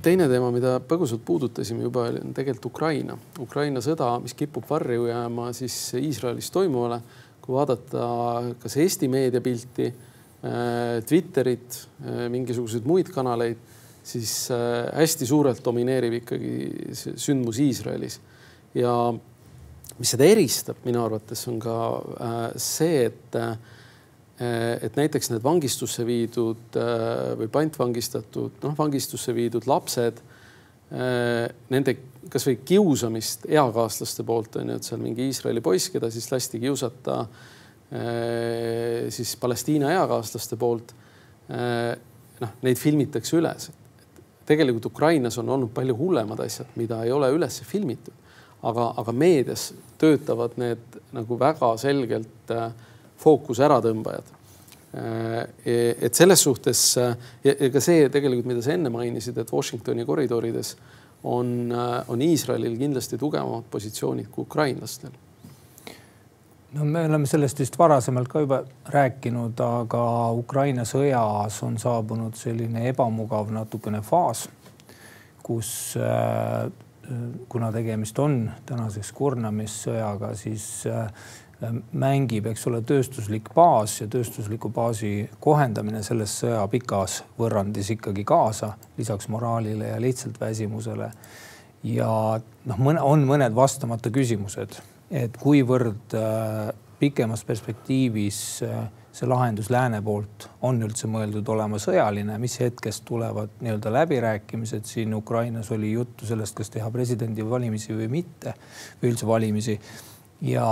teine 0.04 0.28
teema, 0.30 0.49
mida 0.54 0.78
põgusalt 0.88 1.24
puudutasime 1.26 1.86
juba, 1.86 2.08
on 2.20 2.34
tegelikult 2.36 2.72
Ukraina. 2.72 3.18
Ukraina 3.41 3.82
sõda, 3.84 4.10
mis 4.24 4.36
kipub 4.38 4.66
varju 4.70 5.08
jääma 5.10 5.51
siis 5.56 5.78
Iisraelis 5.99 6.51
toimuvale. 6.54 7.01
kui 7.43 7.58
vaadata 7.58 8.06
kas 8.60 8.78
Eesti 8.80 9.10
meediapilti, 9.12 9.86
äh, 9.88 11.01
Twitterit, 11.04 11.76
äh, 11.99 12.30
mingisuguseid 12.32 12.86
muid 12.88 13.10
kanaleid, 13.12 13.58
siis 14.04 14.47
äh, 14.51 14.88
hästi 14.95 15.28
suurelt 15.28 15.60
domineerib 15.66 16.14
ikkagi 16.22 16.54
sündmus 17.20 17.60
Iisraelis. 17.60 18.20
ja 18.74 19.14
mis 19.99 20.10
seda 20.16 20.24
eristab 20.24 20.80
minu 20.86 21.04
arvates 21.04 21.43
on 21.47 21.60
ka 21.60 21.76
see, 22.56 23.06
et 23.06 23.36
et 24.39 24.95
näiteks 24.97 25.29
need 25.29 25.43
vangistusse 25.43 26.05
viidud 26.07 26.77
eh, 26.79 27.34
või 27.38 27.49
pantvangistatud, 27.53 28.57
noh, 28.63 28.73
vangistusse 28.77 29.34
viidud 29.36 29.67
lapsed, 29.69 30.21
eh, 30.91 31.45
nende 31.69 31.95
kasvõi 32.34 32.57
kiusamist 32.65 33.45
eakaaslaste 33.51 34.25
poolt 34.25 34.57
on 34.57 34.73
ju, 34.73 34.79
et 34.79 34.88
seal 34.89 35.01
mingi 35.03 35.27
Iisraeli 35.29 35.61
poiss, 35.61 35.91
keda 35.93 36.09
siis 36.13 36.31
lasti 36.31 36.61
kiusata 36.63 37.25
siis 39.13 39.36
Palestiina 39.38 39.91
eakaaslaste 39.93 40.57
poolt. 40.57 40.95
noh, 42.41 42.53
neid 42.65 42.79
filmitakse 42.81 43.36
üles. 43.38 43.67
tegelikult 44.47 44.86
Ukrainas 44.86 45.38
on 45.38 45.49
olnud 45.49 45.69
palju 45.75 45.93
hullemad 45.97 46.39
asjad, 46.41 46.71
mida 46.75 47.03
ei 47.03 47.11
ole 47.11 47.29
üles 47.36 47.61
filmitud, 47.61 48.15
aga, 48.63 48.93
aga 48.97 49.11
meedias 49.11 49.73
töötavad 50.01 50.57
need 50.57 50.97
nagu 51.13 51.38
väga 51.39 51.77
selgelt 51.77 52.51
äh, 52.51 52.71
fookuse 53.20 53.66
äratõmbajad. 53.66 54.32
Äh, 54.93 55.47
et 56.05 56.14
selles 56.14 56.43
suhtes 56.43 56.97
äh, 57.01 57.16
ja 57.43 57.70
ka 57.74 57.82
see 57.82 58.09
tegelikult, 58.14 58.45
mida 58.51 58.61
sa 58.61 58.76
enne 58.76 58.91
mainisid, 58.93 59.39
et 59.41 59.49
Washingtoni 59.49 60.05
koridorides 60.05 60.76
on, 61.24 61.72
äh, 61.74 62.11
on 62.14 62.22
Iisraelil 62.22 62.76
kindlasti 62.78 63.18
tugevamad 63.18 63.66
positsioonid 63.74 64.30
kui 64.30 64.45
ukrainlastel 64.45 65.16
no 66.78 66.86
me 66.86 67.07
oleme 67.07 67.26
sellest 67.30 67.64
vist 67.64 67.80
varasemalt 67.80 68.30
ka 68.30 68.43
juba 68.45 68.59
rääkinud, 68.93 69.57
aga 69.66 70.03
Ukraina 70.38 70.86
sõjas 70.86 71.57
on 71.66 71.80
saabunud 71.82 72.38
selline 72.38 72.86
ebamugav 72.91 73.49
natukene 73.53 74.01
faas, 74.05 74.45
kus 75.41 75.72
kuna 77.49 77.70
tegemist 77.74 78.20
on 78.22 78.38
tänaseks 78.66 79.11
kurnamissõjaga, 79.18 80.32
siis 80.39 80.66
mängib, 81.72 82.47
eks 82.51 82.68
ole, 82.70 82.82
tööstuslik 82.88 83.49
baas 83.55 83.99
ja 84.01 84.07
tööstusliku 84.11 84.72
baasi 84.74 85.30
kohendamine 85.43 86.03
selles 86.03 86.36
sõja 86.43 86.64
pikas 86.72 87.22
võrrandis 87.39 87.93
ikkagi 87.95 88.26
kaasa, 88.28 88.74
lisaks 88.97 89.30
moraalile 89.34 89.93
ja 89.93 90.01
lihtsalt 90.01 90.39
väsimusele. 90.41 91.11
ja 91.84 92.09
noh, 92.66 92.84
on 93.01 93.26
mõned 93.28 93.55
vastamata 93.55 94.09
küsimused, 94.09 94.80
et 95.11 95.38
kuivõrd 95.38 96.16
äh, 96.16 96.74
pikemas 96.99 97.43
perspektiivis 97.43 98.39
äh, 98.64 98.86
see 99.14 99.30
lahendus 99.30 99.70
lääne 99.70 99.99
poolt 100.01 100.47
on 100.66 100.80
üldse 100.82 101.07
mõeldud 101.11 101.49
olema 101.53 101.78
sõjaline, 101.82 102.39
mis 102.41 102.55
hetkest 102.61 103.03
tulevad 103.05 103.51
nii-öelda 103.61 103.91
läbirääkimised 103.93 104.89
siin 104.89 105.14
Ukrainas 105.14 105.70
oli 105.76 105.91
juttu 105.91 106.26
sellest, 106.26 106.55
kas 106.57 106.74
teha 106.74 106.89
presidendivalimisi 106.91 107.93
või 107.93 108.09
mitte 108.09 108.55
või 109.01 109.11
üldse 109.11 109.30
valimisi 109.30 109.78
ja 110.43 110.67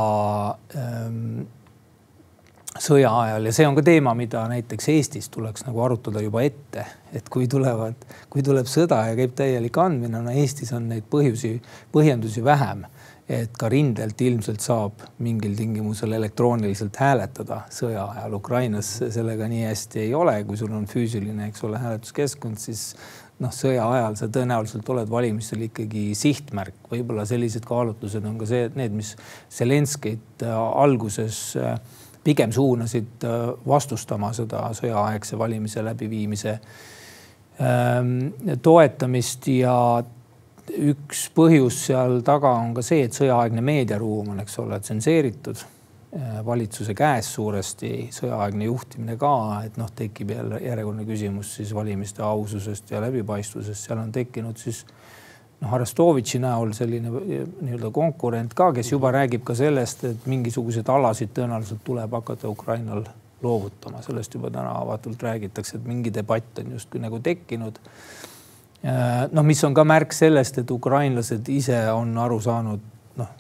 ähm, 0.76 1.48
sõja 2.80 3.12
ajal 3.22 3.48
ja 3.50 3.54
see 3.56 3.68
on 3.68 3.76
ka 3.78 3.84
teema, 3.86 4.14
mida 4.18 4.44
näiteks 4.52 4.90
Eestis 4.94 5.30
tuleks 5.32 5.66
nagu 5.68 5.82
arutada 5.84 6.24
juba 6.24 6.44
ette, 6.46 6.86
et 7.14 7.28
kui 7.32 7.48
tulevad, 7.52 8.06
kui 8.32 8.44
tuleb 8.46 8.70
sõda 8.70 9.04
ja 9.10 9.18
käib 9.20 9.36
täielik 9.38 9.78
andmine, 9.82 10.22
no 10.24 10.34
Eestis 10.34 10.72
on 10.76 10.88
neid 10.92 11.08
põhjusi, 11.12 11.58
põhjendusi 11.94 12.44
vähem. 12.46 12.86
et 13.32 13.54
ka 13.56 13.70
rindelt 13.72 14.20
ilmselt 14.22 14.60
saab 14.60 15.06
mingil 15.24 15.54
tingimusel 15.56 16.12
elektrooniliselt 16.18 16.98
hääletada 17.00 17.62
sõja 17.72 18.02
ajal. 18.12 18.34
Ukrainas 18.36 18.90
sellega 19.08 19.48
nii 19.48 19.62
hästi 19.70 20.02
ei 20.02 20.14
ole, 20.14 20.34
kui 20.44 20.58
sul 20.60 20.74
on 20.76 20.84
füüsiline, 20.90 21.48
eks 21.48 21.64
ole, 21.64 21.80
hääletuskeskkond, 21.80 22.60
siis 22.60 22.90
noh, 23.42 23.54
sõja 23.56 23.86
ajal 23.96 24.18
sa 24.20 24.30
tõenäoliselt 24.32 24.88
oled 24.94 25.10
valimistel 25.10 25.66
ikkagi 25.68 26.12
sihtmärk, 26.18 26.78
võib-olla 26.92 27.26
sellised 27.30 27.66
kaalutlused 27.68 28.26
on 28.28 28.38
ka 28.42 28.48
see, 28.50 28.70
need, 28.78 28.96
mis 28.96 29.16
Zelenskit 29.54 30.46
äh, 30.46 30.54
alguses 30.56 31.42
äh, 31.60 31.76
pigem 32.24 32.54
suunasid 32.54 33.26
äh, 33.26 33.38
vastustama 33.68 34.32
seda 34.38 34.68
sõjaaegse 34.78 35.40
valimise 35.42 35.84
läbiviimise 35.86 36.56
ähm, 37.66 38.16
toetamist. 38.62 39.50
Ja 39.50 39.76
üks 40.72 41.26
põhjus 41.36 41.86
seal 41.88 42.22
taga 42.26 42.54
on 42.62 42.76
ka 42.78 42.86
see, 42.86 43.08
et 43.08 43.18
sõjaaegne 43.18 43.64
meediaruum 43.66 44.36
on, 44.36 44.44
eks 44.44 44.60
ole, 44.62 44.80
tsenseeritud 44.80 45.66
valitsuse 46.46 46.94
käes 46.98 47.30
suuresti, 47.34 48.10
sõjaaegne 48.12 48.66
juhtimine 48.68 49.16
ka, 49.20 49.62
et 49.66 49.78
noh, 49.80 49.88
tekib 49.96 50.34
jälle 50.36 50.60
järjekordne 50.60 51.06
küsimus 51.08 51.54
siis 51.56 51.72
valimiste 51.76 52.24
aususest 52.28 52.92
ja 52.92 53.00
läbipaistvusest, 53.02 53.88
seal 53.88 54.02
on 54.02 54.12
tekkinud 54.12 54.60
siis 54.60 54.82
noh, 55.62 55.72
Arestovitši 55.78 56.42
näol 56.44 56.74
selline 56.76 57.14
nii-öelda 57.14 57.94
konkurent 57.96 58.56
ka, 58.58 58.74
kes 58.76 58.92
juba 58.92 59.14
räägib 59.16 59.46
ka 59.48 59.56
sellest, 59.56 60.04
et 60.10 60.28
mingisuguseid 60.28 60.90
alasid 60.92 61.32
tõenäoliselt 61.38 61.84
tuleb 61.88 62.20
hakata 62.20 62.52
Ukrainal 62.52 63.06
loovutama, 63.42 64.04
sellest 64.04 64.36
juba 64.36 64.52
täna 64.52 64.76
avatult 64.82 65.24
räägitakse, 65.24 65.78
et 65.80 65.88
mingi 65.88 66.12
debatt 66.14 66.60
on 66.60 66.76
justkui 66.76 67.00
nagu 67.02 67.22
tekkinud. 67.24 67.80
Noh, 69.32 69.46
mis 69.46 69.64
on 69.64 69.74
ka 69.78 69.86
märk 69.88 70.14
sellest, 70.14 70.60
et 70.60 70.72
ukrainlased 70.76 71.50
ise 71.54 71.80
on 71.94 72.14
aru 72.20 72.38
saanud 72.42 72.86
noh, 73.22 73.34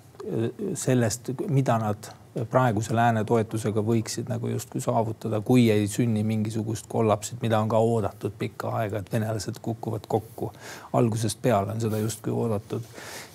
sellest, 0.77 1.33
mida 1.49 1.77
nad 1.81 2.11
praeguse 2.49 2.95
lääne 2.95 3.23
toetusega 3.27 3.83
võiksid 3.83 4.29
nagu 4.31 4.47
justkui 4.47 4.81
saavutada, 4.81 5.41
kui 5.43 5.65
ei 5.71 5.87
sünni 5.91 6.23
mingisugust 6.23 6.87
kollapsit, 6.91 7.41
mida 7.41 7.59
on 7.59 7.69
ka 7.69 7.79
oodatud 7.83 8.35
pikka 8.39 8.71
aega, 8.79 9.01
et 9.01 9.11
venelased 9.11 9.59
kukuvad 9.61 10.07
kokku. 10.07 10.51
algusest 10.93 11.41
peale 11.41 11.71
on 11.71 11.81
seda 11.81 11.99
justkui 11.99 12.33
oodatud. 12.33 12.81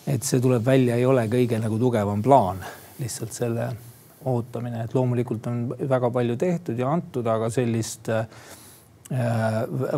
et 0.06 0.22
see 0.22 0.40
tuleb 0.40 0.64
välja, 0.64 0.96
ei 0.96 1.06
ole 1.06 1.26
kõige 1.28 1.60
nagu 1.60 1.78
tugevam 1.78 2.22
plaan, 2.22 2.64
lihtsalt 2.98 3.32
selle 3.32 3.68
ootamine, 4.24 4.84
et 4.84 4.94
loomulikult 4.94 5.46
on 5.46 5.74
väga 5.88 6.10
palju 6.10 6.36
tehtud 6.36 6.78
ja 6.78 6.90
antud, 6.92 7.26
aga 7.26 7.50
sellist 7.50 8.08
äh, 8.08 8.26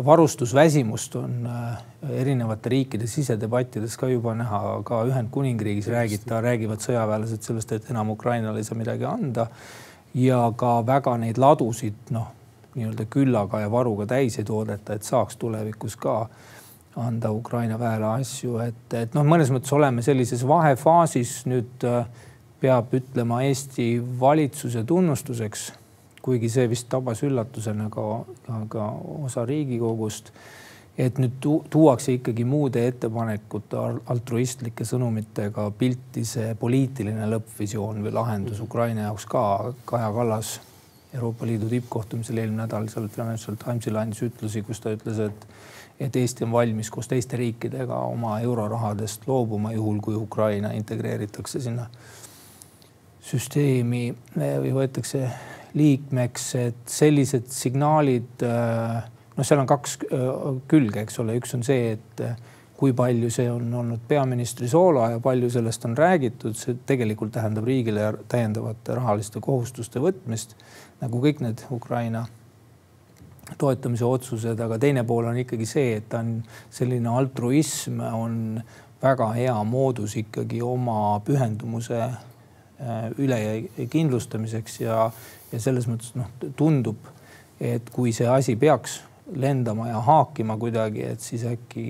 varustusväsimust 0.05 1.15
on 1.15 1.45
äh, 1.45 1.77
erinevate 2.09 2.69
riikide 2.69 3.07
sisedebattides 3.07 3.97
ka 3.97 4.07
juba 4.09 4.35
näha, 4.37 4.81
ka 4.85 5.01
Ühendkuningriigis 5.09 5.87
räägita, 5.89 6.41
räägivad 6.45 6.83
sõjaväelased 6.83 7.41
sellest, 7.41 7.71
et 7.73 7.89
enam 7.89 8.13
Ukrainale 8.13 8.61
ei 8.61 8.67
saa 8.67 8.77
midagi 8.77 9.05
anda. 9.09 9.47
ja 10.13 10.53
ka 10.57 10.85
väga 10.85 11.17
neid 11.21 11.37
ladusid 11.37 12.09
noh, 12.09 12.31
nii-öelda 12.75 13.05
küllaga 13.09 13.59
ja 13.61 13.71
varuga 13.71 14.05
täis 14.09 14.39
ei 14.39 14.45
toodeta, 14.45 14.93
et 14.93 15.03
saaks 15.03 15.37
tulevikus 15.37 15.95
ka 15.95 16.29
anda 16.97 17.31
Ukraina 17.31 17.79
väele 17.79 18.05
asju, 18.05 18.57
et, 18.59 18.93
et 18.93 19.13
noh, 19.13 19.25
mõnes 19.25 19.49
mõttes 19.53 19.73
oleme 19.73 20.01
sellises 20.01 20.45
vahefaasis 20.47 21.45
nüüd 21.49 21.85
äh, 21.85 22.05
peab 22.61 22.93
ütlema 22.93 23.41
Eesti 23.45 23.91
valitsuse 24.19 24.83
tunnustuseks 24.83 25.71
kuigi 26.29 26.49
see 26.53 26.69
vist 26.69 26.89
tabas 26.91 27.23
üllatusena 27.25 27.89
ka, 27.93 28.05
ka, 28.69 28.87
osa 29.25 29.45
Riigikogust. 29.49 30.33
et 30.99 31.15
nüüd 31.15 31.37
tu 31.39 31.53
tuuakse 31.71 32.11
ikkagi 32.17 32.43
muude 32.43 32.81
ettepanekute 32.89 33.77
altruistlike 34.11 34.83
sõnumitega 34.83 35.69
pilti 35.79 36.25
see 36.27 36.49
poliitiline 36.59 37.29
lõppvisioon 37.31 38.01
või 38.03 38.11
lahendus. 38.11 38.59
Ukraina 38.59 39.05
jaoks 39.05 39.25
ka. 39.31 39.43
Kaja 39.87 40.09
Kallas 40.11 40.57
Euroopa 41.13 41.47
Liidu 41.47 41.69
tippkohtumisel 41.71 42.37
eelmine 42.37 42.65
nädal 42.65 42.89
seal 42.91 43.07
Financial 43.07 43.55
Timesile 43.55 44.01
andis 44.01 44.25
ütlusi, 44.27 44.61
kus 44.67 44.83
ta 44.83 44.91
ütles, 44.93 45.23
et 45.29 45.47
et 45.99 46.15
Eesti 46.15 46.45
on 46.45 46.51
valmis 46.51 46.89
koos 46.91 47.07
teiste 47.11 47.37
riikidega 47.37 47.95
oma 48.07 48.37
eurorahadest 48.39 49.27
loobuma, 49.27 49.71
juhul 49.75 49.99
kui 50.03 50.15
Ukraina 50.15 50.71
integreeritakse 50.71 51.59
sinna 51.59 51.89
süsteemi 53.31 54.03
või 54.35 54.71
võetakse 54.73 55.25
liikmeks, 55.77 56.45
et 56.59 56.79
sellised 56.89 57.49
signaalid, 57.53 58.45
äh, 58.45 59.01
noh, 59.35 59.45
seal 59.45 59.61
on 59.61 59.69
kaks 59.69 59.97
äh, 60.07 60.31
külge, 60.71 61.03
eks 61.03 61.19
ole, 61.23 61.37
üks 61.39 61.53
on 61.57 61.65
see, 61.65 61.93
et 61.97 62.23
äh, 62.25 62.35
kui 62.79 62.93
palju 62.95 63.29
see 63.33 63.49
on 63.51 63.73
olnud 63.75 64.05
peaministri 64.07 64.69
soola 64.71 65.09
ja 65.15 65.21
palju 65.23 65.49
sellest 65.51 65.85
on 65.89 65.97
räägitud, 65.99 66.55
see 66.57 66.77
tegelikult 66.87 67.33
tähendab 67.35 67.67
riigile 67.67 68.13
täiendavate 68.31 68.95
rahaliste 68.95 69.41
kohustuste 69.43 69.99
võtmist 70.03 70.55
nagu 71.01 71.19
kõik 71.23 71.43
need 71.43 71.65
Ukraina 71.75 72.25
toetamise 73.59 74.05
otsused, 74.05 74.59
aga 74.61 74.77
teine 74.79 75.03
pool 75.07 75.27
on 75.27 75.39
ikkagi 75.41 75.67
see, 75.67 75.97
et 75.97 76.07
ta 76.11 76.21
on 76.23 76.37
selline 76.71 77.09
altruism 77.11 77.99
on 78.13 78.61
väga 79.01 79.31
hea 79.35 79.55
moodus 79.65 80.15
ikkagi 80.19 80.61
oma 80.63 81.19
pühendumuse 81.25 81.99
üle 83.19 83.39
kindlustamiseks 83.91 84.79
ja, 84.85 85.09
ja 85.51 85.61
selles 85.61 85.87
mõttes 85.89 86.15
noh, 86.19 86.29
tundub, 86.57 87.11
et 87.59 87.89
kui 87.93 88.13
see 88.15 88.27
asi 88.29 88.55
peaks 88.59 88.99
lendama 89.35 89.89
ja 89.89 90.01
haakima 90.01 90.57
kuidagi, 90.57 91.05
et 91.13 91.21
siis 91.23 91.45
äkki 91.49 91.85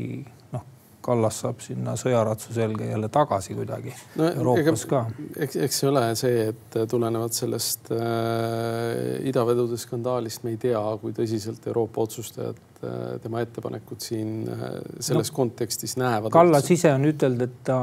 noh, 0.53 0.64
Kallas 1.05 1.39
saab 1.43 1.62
sinna 1.64 1.95
sõjaratsu 1.99 2.53
selga 2.55 2.88
jälle 2.89 3.10
tagasi 3.14 3.55
kuidagi 3.55 3.93
no, 4.20 4.28
Euroopas 4.28 4.86
ega, 4.86 5.03
ka. 5.07 5.28
eks, 5.45 5.60
eks 5.68 5.82
see 5.82 5.91
ole 5.91 6.03
see, 6.20 6.47
et 6.51 6.80
tulenevalt 6.91 7.38
sellest 7.38 7.91
äh, 7.95 9.20
idavedude 9.30 9.80
skandaalist 9.80 10.43
me 10.43 10.55
ei 10.55 10.64
tea, 10.68 10.82
kui 11.01 11.16
tõsiselt 11.16 11.70
Euroopa 11.72 12.03
otsustajad 12.07 12.60
äh, 12.84 12.97
tema 13.24 13.45
ettepanekut 13.45 14.10
siin 14.10 14.41
äh, 14.51 14.68
selles 14.99 15.32
no, 15.32 15.39
kontekstis 15.39 15.95
näevad. 16.01 16.34
Kallas 16.36 16.68
ise 16.76 16.91
on 16.95 17.07
ütelnud, 17.14 17.47
et 17.47 17.64
ta 17.72 17.80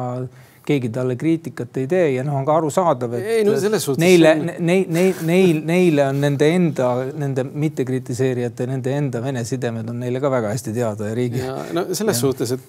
keegi 0.67 0.91
talle 0.95 1.17
kriitikat 1.19 1.79
ei 1.83 1.87
tee 1.91 2.05
ja 2.17 2.25
noh, 2.27 2.37
on 2.41 2.47
ka 2.49 2.57
arusaadav, 2.61 3.17
et 3.19 3.29
ei, 3.37 3.45
no, 3.47 3.55
suhtes... 3.57 4.01
neile 4.03 4.33
on... 4.35 4.51
neil, 4.59 4.85
neil, 4.93 5.23
neil, 5.29 5.63
neile 5.69 6.07
on 6.11 6.21
nende 6.25 6.49
enda, 6.57 6.91
nende 7.25 7.47
mitte 7.47 7.87
kritiseerijate, 7.89 8.69
nende 8.71 8.95
enda 8.97 9.23
Vene 9.27 9.45
sidemed 9.49 9.89
on 9.91 10.01
neile 10.03 10.21
ka 10.23 10.31
väga 10.33 10.53
hästi 10.55 10.75
teada 10.77 11.11
ja 11.11 11.17
riigi. 11.19 11.43
no 11.77 11.87
selles 11.93 12.17
ja. 12.17 12.21
suhtes, 12.21 12.53
et 12.57 12.67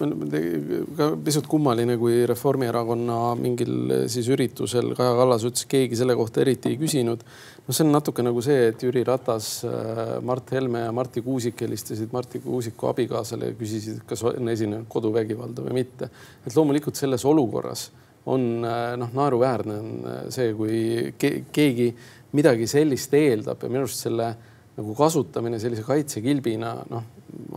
ka 0.97 1.11
pisut 1.25 1.49
kummaline, 1.49 1.97
kui 2.01 2.23
Reformierakonna 2.29 3.19
mingil 3.39 4.07
siis 4.11 4.29
üritusel 4.33 4.93
Kaja 4.97 5.17
Kallas 5.17 5.45
ütles, 5.47 5.67
keegi 5.69 5.99
selle 5.99 6.17
kohta 6.17 6.43
eriti 6.45 6.73
ei 6.73 6.81
küsinud 6.81 7.25
no 7.67 7.75
see 7.75 7.83
on 7.83 7.91
natuke 7.91 8.23
nagu 8.23 8.41
see, 8.43 8.69
et 8.71 8.83
Jüri 8.83 9.03
Ratas, 9.07 9.49
äh, 9.67 10.17
Mart 10.23 10.51
Helme 10.55 10.85
ja 10.85 10.91
Marti 10.95 11.21
Kuusik 11.21 11.61
helistasid 11.65 12.13
Marti 12.15 12.39
Kuusiku 12.39 12.87
abikaasale 12.91 13.51
ja 13.51 13.57
küsisid, 13.59 13.99
kas 14.07 14.23
on 14.29 14.47
esinenud 14.53 14.87
koduvägivalda 14.89 15.65
või 15.67 15.81
mitte. 15.81 16.09
et 16.47 16.55
loomulikult 16.55 16.95
selles 16.95 17.25
olukorras 17.25 17.86
on 18.27 18.47
äh, 18.65 18.93
noh, 18.99 19.11
naeruväärne 19.15 19.79
on 19.79 19.91
äh, 20.03 20.21
see, 20.33 20.53
kui 20.57 20.79
ke 21.19 21.33
keegi 21.53 21.91
midagi 22.37 22.67
sellist 22.69 23.13
eeldab 23.15 23.63
ja 23.63 23.71
minu 23.71 23.85
arust 23.85 24.03
selle 24.07 24.31
nagu 24.77 24.95
kasutamine 24.97 25.59
sellise 25.61 25.85
kaitsekilbina 25.87 26.73
noh, 26.91 27.05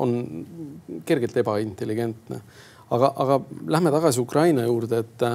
on 0.01 0.14
kergelt 1.07 1.37
ebaintelligentne. 1.43 2.41
aga, 2.91 3.12
aga 3.23 3.41
lähme 3.71 3.91
tagasi 3.91 4.21
Ukraina 4.21 4.64
juurde, 4.66 5.05
et 5.05 5.27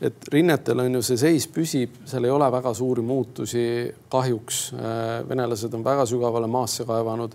et 0.00 0.28
rinnetel 0.30 0.78
on 0.78 0.94
ju 0.94 1.02
see 1.02 1.18
seis 1.18 1.48
püsib, 1.50 1.96
seal 2.06 2.26
ei 2.28 2.30
ole 2.30 2.46
väga 2.52 2.70
suuri 2.76 3.02
muutusi 3.02 3.62
kahjuks. 4.10 4.60
Äh, 4.74 5.28
venelased 5.28 5.74
on 5.74 5.84
väga 5.84 6.06
sügavale 6.06 6.46
maasse 6.50 6.86
kaevanud. 6.86 7.34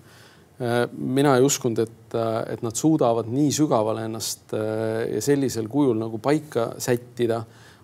Mina 0.93 1.34
ei 1.36 1.43
uskunud, 1.43 1.80
et, 1.84 2.16
et 2.53 2.61
nad 2.64 2.78
suudavad 2.78 3.28
nii 3.28 3.49
sügavale 3.51 4.05
ennast 4.07 4.53
ja 4.53 5.22
sellisel 5.24 5.66
kujul 5.72 5.97
nagu 5.99 6.20
paika 6.24 6.70
sättida, 6.80 7.41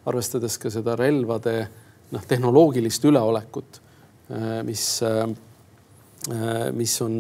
arvestades 0.08 0.56
ka 0.62 0.72
seda 0.72 0.96
relvade 1.00 1.56
noh, 2.14 2.24
tehnoloogilist 2.30 3.04
üleolekut, 3.10 3.82
mis, 4.70 4.86
mis 6.78 6.96
on 7.04 7.18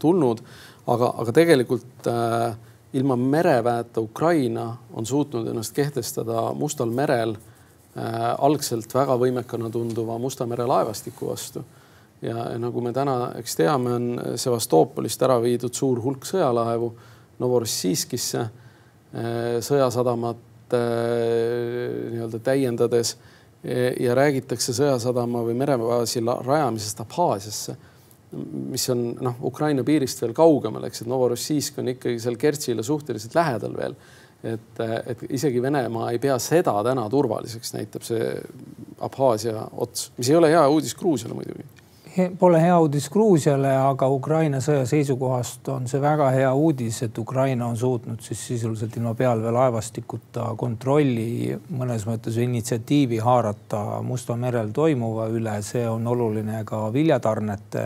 tulnud, 0.00 0.42
aga, 0.90 1.12
aga 1.22 1.36
tegelikult 1.38 2.10
ilma 2.98 3.16
mereväeta 3.20 4.02
Ukraina 4.02 4.66
on 4.96 5.06
suutnud 5.06 5.46
ennast 5.52 5.76
kehtestada 5.76 6.48
Mustal 6.58 6.90
merel 6.90 7.36
algselt 8.38 8.94
väga 8.94 9.16
võimekana 9.18 9.70
tunduva 9.70 10.18
Musta 10.18 10.46
mere 10.46 10.66
laevastiku 10.66 11.30
vastu. 11.30 11.64
Ja, 12.22 12.44
nagu 12.60 12.84
me 12.84 12.92
täna, 12.96 13.32
eks 13.40 13.56
teame, 13.58 13.94
on 13.96 14.38
Sevastopolist 14.40 15.22
ära 15.26 15.38
viidud 15.42 15.74
suur 15.76 16.00
hulk 16.04 16.26
sõjalaevu 16.28 16.92
Novorossijskisse 17.40 18.40
äh, 18.40 19.58
sõjasadamat 19.64 20.76
äh, 20.76 22.10
nii-öelda 22.14 22.42
täiendades 22.44 23.16
ja 23.60 24.14
räägitakse 24.16 24.72
sõjasadama 24.72 25.42
või 25.44 25.52
merebaasi 25.60 26.22
rajamisest 26.24 27.02
Abhaasiasse 27.02 27.74
mis 28.70 28.90
on 28.90 29.04
noh, 29.20 29.38
Ukraina 29.42 29.84
piirist 29.86 30.22
veel 30.22 30.34
kaugemal, 30.36 30.84
eks, 30.86 31.02
et 31.02 31.10
Novorossijsk 31.10 31.80
on 31.82 31.90
ikkagi 31.94 32.20
seal 32.22 32.38
Kertšile 32.40 32.84
suhteliselt 32.86 33.34
lähedal 33.34 33.76
veel. 33.76 33.96
et, 34.42 34.78
et 34.80 35.22
isegi 35.36 35.60
Venemaa 35.62 36.10
ei 36.14 36.18
pea 36.18 36.38
seda 36.40 36.72
täna 36.84 37.02
turvaliseks, 37.12 37.74
näitab 37.74 38.06
see 38.06 38.30
Abhaasia 39.04 39.66
ots, 39.76 40.10
mis 40.16 40.30
ei 40.30 40.38
ole 40.38 40.48
hea 40.48 40.62
uudis 40.68 40.94
Gruusiale 40.96 41.36
muidugi. 41.36 41.66
Pole 42.10 42.58
hea 42.58 42.74
uudis 42.82 43.04
Gruusiale, 43.10 43.70
aga 43.70 44.08
Ukraina 44.10 44.58
sõja 44.58 44.82
seisukohast 44.88 45.68
on 45.70 45.84
see 45.86 46.00
väga 46.02 46.32
hea 46.34 46.48
uudis, 46.58 46.96
et 47.06 47.18
Ukraina 47.22 47.68
on 47.70 47.76
suutnud 47.78 48.18
siis 48.24 48.40
sisuliselt 48.48 48.96
ilma 48.98 49.12
pealveelaevastikuta 49.14 50.48
kontrolli 50.58 51.54
mõnes 51.70 52.08
mõttes 52.10 52.40
initsiatiivi 52.42 53.20
haarata 53.22 54.00
Musta 54.02 54.34
merel 54.34 54.72
toimuva 54.74 55.28
üle, 55.30 55.54
see 55.62 55.86
on 55.86 56.10
oluline 56.10 56.64
ka 56.66 56.88
viljatarnete 56.92 57.84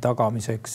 tagamiseks, 0.00 0.74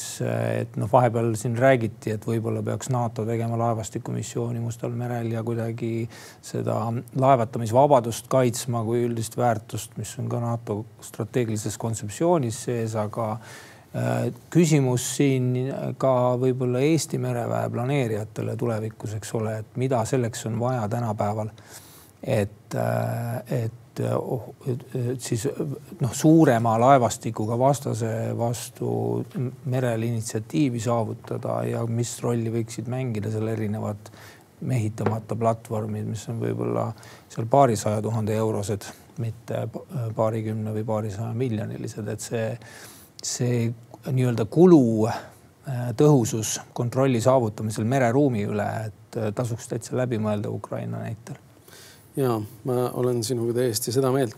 et 0.60 0.76
noh, 0.78 0.89
vahepeal 0.91 1.32
siin 1.39 1.56
räägiti, 1.58 2.12
et 2.14 2.26
võib-olla 2.28 2.62
peaks 2.66 2.91
NATO 2.93 3.24
tegema 3.26 3.58
laevastikumissiooni 3.58 4.60
Mustal 4.62 4.93
merel 4.93 5.32
ja 5.34 5.41
kuidagi 5.43 6.04
seda 6.45 6.76
laevatamisvabadust 7.18 8.28
kaitsma 8.30 8.84
kui 8.86 9.06
üldist 9.08 9.39
väärtust, 9.39 9.97
mis 9.97 10.14
on 10.22 10.30
ka 10.30 10.43
NATO 10.43 10.84
strateegilises 11.08 11.80
kontseptsioonis 11.82 12.64
sees, 12.68 12.95
aga 13.00 13.32
Äh, 13.89 14.28
küsimus 14.54 15.02
siin 15.16 15.47
ka 15.97 16.12
võib-olla 16.38 16.78
Eesti 16.86 17.18
mereväe 17.18 17.72
planeerijatele 17.74 18.54
tulevikus, 18.54 19.16
eks 19.18 19.32
ole, 19.39 19.56
et 19.64 19.80
mida 19.82 20.04
selleks 20.06 20.45
on 20.45 20.60
vaja 20.62 20.84
tänapäeval. 20.89 21.50
et, 22.24 22.76
äh, 22.76 23.64
et, 23.64 23.74
et 24.00 25.22
siis 25.22 25.45
noh, 26.00 26.14
suurema 26.16 26.76
laevastikuga 26.80 27.58
vastase 27.60 28.10
vastu 28.38 28.91
merel 29.72 30.04
initsiatiivi 30.08 30.82
saavutada 30.84 31.62
ja 31.68 31.86
mis 31.88 32.16
rolli 32.24 32.52
võiksid 32.54 32.89
mängida 32.91 33.32
seal 33.34 33.52
erinevad 33.52 34.12
mehitamata 34.60 35.38
platvormid, 35.39 36.08
mis 36.10 36.26
on 36.32 36.39
võib-olla 36.41 36.89
seal 37.32 37.47
paarisaja 37.50 38.02
tuhande 38.04 38.36
eurosed, 38.36 38.88
mitte 39.24 39.66
paarikümne 40.16 40.74
või 40.76 40.84
paarisaja 40.88 41.32
miljonilised, 41.36 42.08
et 42.12 42.24
see 42.24 42.47
see 43.24 43.74
nii-öelda 44.12 44.45
kulu 44.45 45.08
äh, 45.08 45.20
tõhusus 45.97 46.58
kontrolli 46.74 47.22
saavutamisel 47.22 47.88
mereruumi 47.89 48.45
üle, 48.47 48.68
et 48.88 49.20
äh, 49.20 49.32
tasuks 49.36 49.68
täitsa 49.72 49.97
läbi 50.00 50.20
mõelda 50.22 50.52
Ukraina 50.52 51.04
näitel. 51.04 51.39
Ja 52.20 52.36
ma 52.67 52.89
olen 52.99 53.24
sinuga 53.24 53.55
täiesti 53.61 53.93
seda 53.95 54.11
meelt, 54.13 54.38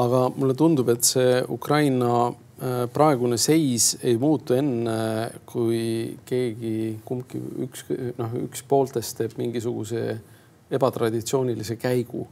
aga 0.00 0.26
mulle 0.34 0.56
tundub, 0.58 0.90
et 0.92 1.04
see 1.06 1.36
Ukraina 1.52 2.12
äh, 2.28 2.84
praegune 2.92 3.38
seis 3.40 3.92
ei 4.02 4.18
muutu 4.20 4.56
enne, 4.56 4.96
kui 5.46 6.16
keegi, 6.28 6.74
kumbki 7.06 7.40
üks, 7.66 7.86
noh, 8.18 8.38
üks 8.46 8.64
pooltest 8.68 9.20
teeb 9.20 9.36
mingisuguse 9.40 10.06
ebatraditsioonilise 10.72 11.76
käigu. 11.76 12.26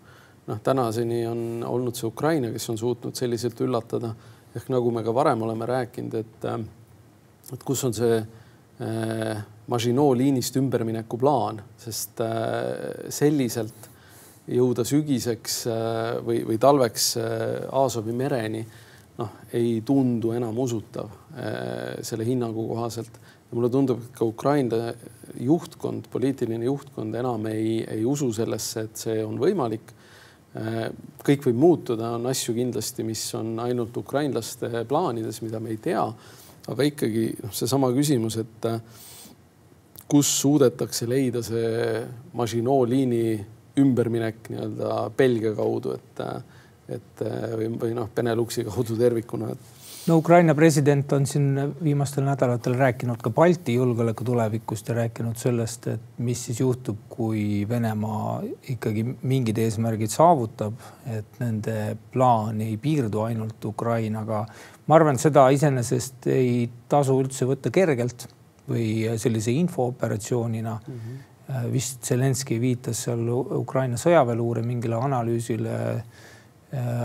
noh, 0.46 0.58
tänaseni 0.64 1.26
on 1.28 1.40
olnud 1.66 1.94
see 1.94 2.08
Ukraina, 2.08 2.48
kes 2.50 2.70
on 2.72 2.78
suutnud 2.80 3.14
selliselt 3.14 3.60
üllatada. 3.60 4.08
Ehk 4.56 4.70
nagu 4.72 4.90
me 4.90 5.04
ka 5.06 5.12
varem 5.14 5.44
oleme 5.46 5.66
rääkinud, 5.68 6.14
et, 6.18 6.44
äh, 6.48 6.58
et 7.52 7.62
kus 7.64 7.84
on 7.86 7.94
see 7.94 8.16
äh, 8.18 9.44
Maginot 9.70 10.16
liinist 10.18 10.56
ümbermineku 10.58 11.20
plaan, 11.20 11.60
sest 11.78 12.18
äh, 12.24 13.06
selliselt 13.12 13.89
jõuda 14.50 14.84
sügiseks 14.86 15.64
äh, 15.70 16.20
või, 16.24 16.42
või 16.46 16.58
talveks 16.60 17.10
äh, 17.20 17.26
Aasovi 17.76 18.14
mereni, 18.16 18.62
noh, 19.20 19.36
ei 19.56 19.80
tundu 19.86 20.32
enam 20.36 20.58
usutav 20.62 21.10
äh, 21.10 22.00
selle 22.06 22.26
hinnangu 22.28 22.66
kohaselt. 22.72 23.20
mulle 23.50 23.70
tundub, 23.70 23.98
et 23.98 24.14
ka 24.14 24.24
Ukraina 24.24 24.92
juhtkond, 25.42 26.04
poliitiline 26.10 26.64
juhtkond 26.64 27.14
enam 27.14 27.46
ei, 27.50 27.80
ei 27.82 28.04
usu 28.06 28.32
sellesse, 28.32 28.84
et 28.86 28.96
see 28.96 29.24
on 29.24 29.38
võimalik 29.38 29.96
kõik 31.22 31.44
võib 31.46 31.58
muutuda, 31.62 32.08
on 32.16 32.24
asju 32.26 32.56
kindlasti, 32.56 33.04
mis 33.06 33.20
on 33.38 33.52
ainult 33.62 33.94
ukrainlaste 33.96 34.82
plaanides, 34.90 35.38
mida 35.44 35.60
me 35.62 35.70
ei 35.70 35.76
tea. 35.78 36.02
aga 36.70 36.86
ikkagi 36.86 37.36
noh, 37.42 37.52
seesama 37.54 37.92
küsimus, 37.94 38.36
et 38.36 38.66
kus 40.10 40.30
suudetakse 40.40 41.06
leida 41.06 41.42
see 41.42 42.02
Maginot 42.34 42.88
liini 42.90 43.38
ümberminek 43.78 44.50
nii-öelda 44.50 45.10
Belgia 45.16 45.54
kaudu, 45.54 45.94
et, 45.98 46.24
et 46.96 47.22
või, 47.56 47.68
või 47.80 47.92
noh, 47.94 48.10
Beneluxi 48.14 48.64
kaudu 48.66 48.96
tervikuna, 48.98 49.52
et 49.54 49.76
no 50.06 50.16
Ukraina 50.16 50.54
president 50.54 51.12
on 51.12 51.26
siin 51.26 51.74
viimastel 51.84 52.24
nädalatel 52.24 52.74
rääkinud 52.78 53.20
ka 53.22 53.30
Balti 53.34 53.74
julgeoleku 53.76 54.24
tulevikust 54.24 54.88
ja 54.88 54.96
rääkinud 55.02 55.38
sellest, 55.38 55.86
et 55.92 56.18
mis 56.18 56.44
siis 56.48 56.60
juhtub, 56.60 56.98
kui 57.08 57.66
Venemaa 57.68 58.40
ikkagi 58.74 59.04
mingid 59.22 59.60
eesmärgid 59.60 60.12
saavutab, 60.12 60.80
et 61.06 61.40
nende 61.42 61.96
plaan 62.12 62.60
ei 62.64 62.76
piirdu 62.80 63.24
ainult 63.28 63.64
Ukrainaga. 63.64 64.46
ma 64.86 64.96
arvan, 64.96 65.18
seda 65.18 65.48
iseenesest 65.54 66.26
ei 66.26 66.68
tasu 66.88 67.18
üldse 67.20 67.46
võtta 67.46 67.70
kergelt 67.70 68.26
või 68.70 69.18
sellise 69.18 69.52
infooperatsioonina 69.52 70.80
mm. 70.86 70.94
-hmm. 70.94 71.26
Vist 71.72 72.04
Zelenskõi 72.06 72.60
viitas 72.62 73.04
seal 73.06 73.24
Ukraina 73.30 73.96
sõjaväeluure 73.98 74.62
mingile 74.62 74.98
analüüsile 75.00 75.78
Äh, 76.72 77.02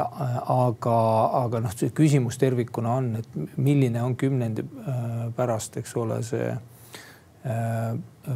aga, 0.51 0.95
aga 1.41 1.59
noh, 1.63 1.71
see 1.73 1.89
küsimus 1.97 2.37
tervikuna 2.37 2.99
on, 2.99 3.07
et 3.17 3.57
milline 3.57 4.03
on 4.05 4.13
kümnendi 4.13 4.61
äh, 4.61 5.23
pärast, 5.33 5.79
eks 5.81 5.95
ole, 5.97 6.19
see 6.21 6.51
äh, 6.53 7.95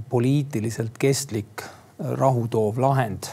poliitiliselt 0.10 0.98
kestlik 0.98 1.62
rahu 2.18 2.48
toov 2.50 2.80
lahend 2.82 3.30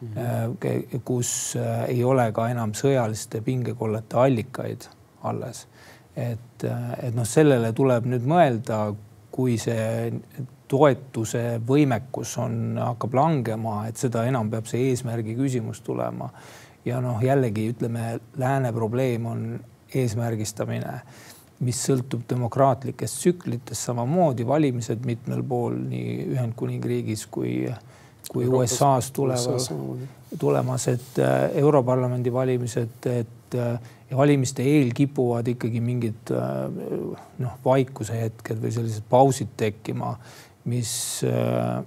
mm, 0.00 0.14
-hmm. 0.14 1.00
kus 1.04 1.58
ei 1.88 2.04
ole 2.04 2.30
ka 2.32 2.48
enam 2.48 2.72
sõjaliste 2.72 3.42
pingekollete 3.44 4.16
allikaid 4.16 4.88
alles. 5.22 5.66
et, 6.16 6.64
et 7.02 7.14
noh, 7.14 7.26
sellele 7.28 7.72
tuleb 7.72 8.06
nüüd 8.06 8.24
mõelda, 8.24 8.94
kui 9.30 9.58
see 9.58 10.12
toetuse 10.68 11.60
võimekus 11.66 12.36
on, 12.42 12.76
hakkab 12.80 13.14
langema, 13.16 13.78
et 13.88 14.00
seda 14.00 14.24
enam 14.28 14.50
peab 14.50 14.68
see 14.70 14.90
eesmärgi 14.90 15.36
küsimus 15.38 15.82
tulema. 15.86 16.30
Ja 16.86 17.00
noh, 17.02 17.18
jällegi 17.22 17.70
ütleme, 17.72 18.16
lääne 18.38 18.72
probleem 18.74 19.26
on 19.26 19.46
eesmärgistamine, 19.94 21.00
mis 21.66 21.80
sõltub 21.88 22.26
demokraatlikest 22.30 23.22
tsüklitest. 23.22 23.88
Samamoodi, 23.88 24.46
valimised 24.46 25.06
mitmel 25.08 25.42
pool 25.46 25.78
nii 25.88 26.30
Ühendkuningriigis 26.36 27.26
kui, 27.32 27.64
kui 28.30 28.46
USA-s 28.46 29.10
tulevad, 29.16 30.06
tulemas, 30.38 30.88
et 30.92 31.22
äh, 31.22 31.58
Europarlamendi 31.62 32.32
valimised, 32.32 33.10
et 33.10 33.58
äh, 33.58 33.94
ja 34.10 34.16
valimiste 34.16 34.62
eel 34.62 34.92
kipuvad 34.94 35.48
ikkagi 35.50 35.80
mingid 35.82 36.32
äh, 36.34 36.66
noh, 37.42 37.56
vaikuse 37.64 38.18
hetked 38.20 38.60
või 38.62 38.74
sellised 38.74 39.06
pausid 39.10 39.56
tekkima, 39.58 40.14
mis 40.66 40.92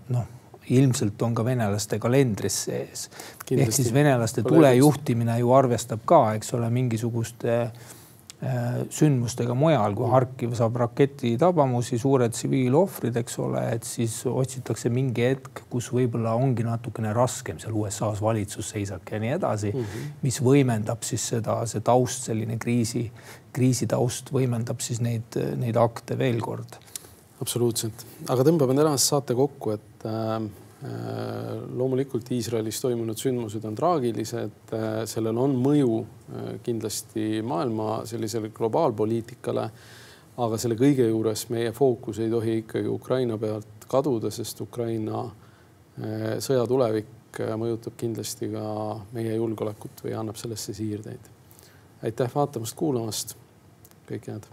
noh 0.09 0.27
ilmselt 0.69 1.21
on 1.25 1.35
ka 1.37 1.45
venelaste 1.45 1.99
kalendris 2.01 2.63
sees. 2.67 3.07
ehk 3.51 3.73
siis 3.73 3.93
venelaste 3.93 4.43
tulejuhtimine 4.45 5.39
ju 5.41 5.53
arvestab 5.55 6.03
ka, 6.05 6.35
eks 6.37 6.53
ole, 6.57 6.69
mingisuguste 6.73 7.55
äh, 7.63 7.79
sündmustega 8.93 9.55
mujal, 9.57 9.95
kui 9.97 10.09
Harkiv 10.11 10.53
saab 10.57 10.77
raketitabamusi, 10.83 11.97
suured 12.01 12.35
tsiviilohvrid, 12.35 13.17
eks 13.23 13.39
ole, 13.41 13.63
et 13.75 13.87
siis 13.87 14.19
otsitakse 14.29 14.91
mingi 14.93 15.25
hetk, 15.25 15.63
kus 15.71 15.89
võib-olla 15.95 16.35
ongi 16.37 16.67
natukene 16.67 17.13
raskem 17.17 17.59
seal 17.61 17.75
USA-s 17.79 18.21
valitsusseisak 18.23 19.15
ja 19.15 19.21
nii 19.23 19.33
edasi 19.39 19.73
mm, 19.73 19.79
-hmm. 19.79 20.13
mis 20.21 20.41
võimendab 20.45 21.03
siis 21.07 21.27
seda, 21.33 21.63
see 21.65 21.81
taust, 21.81 22.29
selline 22.29 22.61
kriisi, 22.61 23.09
kriisitaust 23.53 24.29
võimendab 24.35 24.85
siis 24.85 25.01
neid, 25.01 25.41
neid 25.57 25.81
akte 25.81 26.17
veel 26.17 26.39
kord 26.45 26.77
absoluutselt, 27.41 28.05
aga 28.31 28.45
tõmbame 28.47 28.75
tänase 28.77 29.11
saate 29.11 29.35
kokku, 29.37 29.73
et 29.75 30.05
äh, 30.07 30.35
äh, 30.39 31.53
loomulikult 31.79 32.31
Iisraelis 32.35 32.81
toimunud 32.83 33.19
sündmused 33.19 33.65
on 33.67 33.77
traagilised 33.79 34.73
äh,, 34.75 34.89
sellel 35.09 35.39
on 35.39 35.55
mõju 35.59 36.01
äh, 36.01 36.51
kindlasti 36.65 37.43
maailma 37.45 38.01
sellisele 38.09 38.51
globaalpoliitikale. 38.55 39.69
aga 40.39 40.57
selle 40.57 40.75
kõige 40.79 41.03
juures 41.09 41.49
meie 41.51 41.71
fookus 41.75 42.19
ei 42.23 42.29
tohi 42.31 42.53
ikkagi 42.61 42.87
Ukraina 42.87 43.35
pealt 43.37 43.87
kaduda, 43.91 44.31
sest 44.31 44.61
Ukraina 44.61 45.25
äh, 45.25 46.37
sõja 46.43 46.67
tulevik 46.67 47.41
äh, 47.41 47.55
mõjutab 47.59 47.97
kindlasti 47.97 48.51
ka 48.53 48.63
meie 49.15 49.35
julgeolekut 49.35 50.05
või 50.05 50.15
annab 50.15 50.39
sellesse 50.39 50.73
siirdeid. 50.73 51.35
aitäh 52.03 52.31
vaatamast-kuulamast, 52.35 53.35
kõike 54.07 54.31
head 54.31 54.47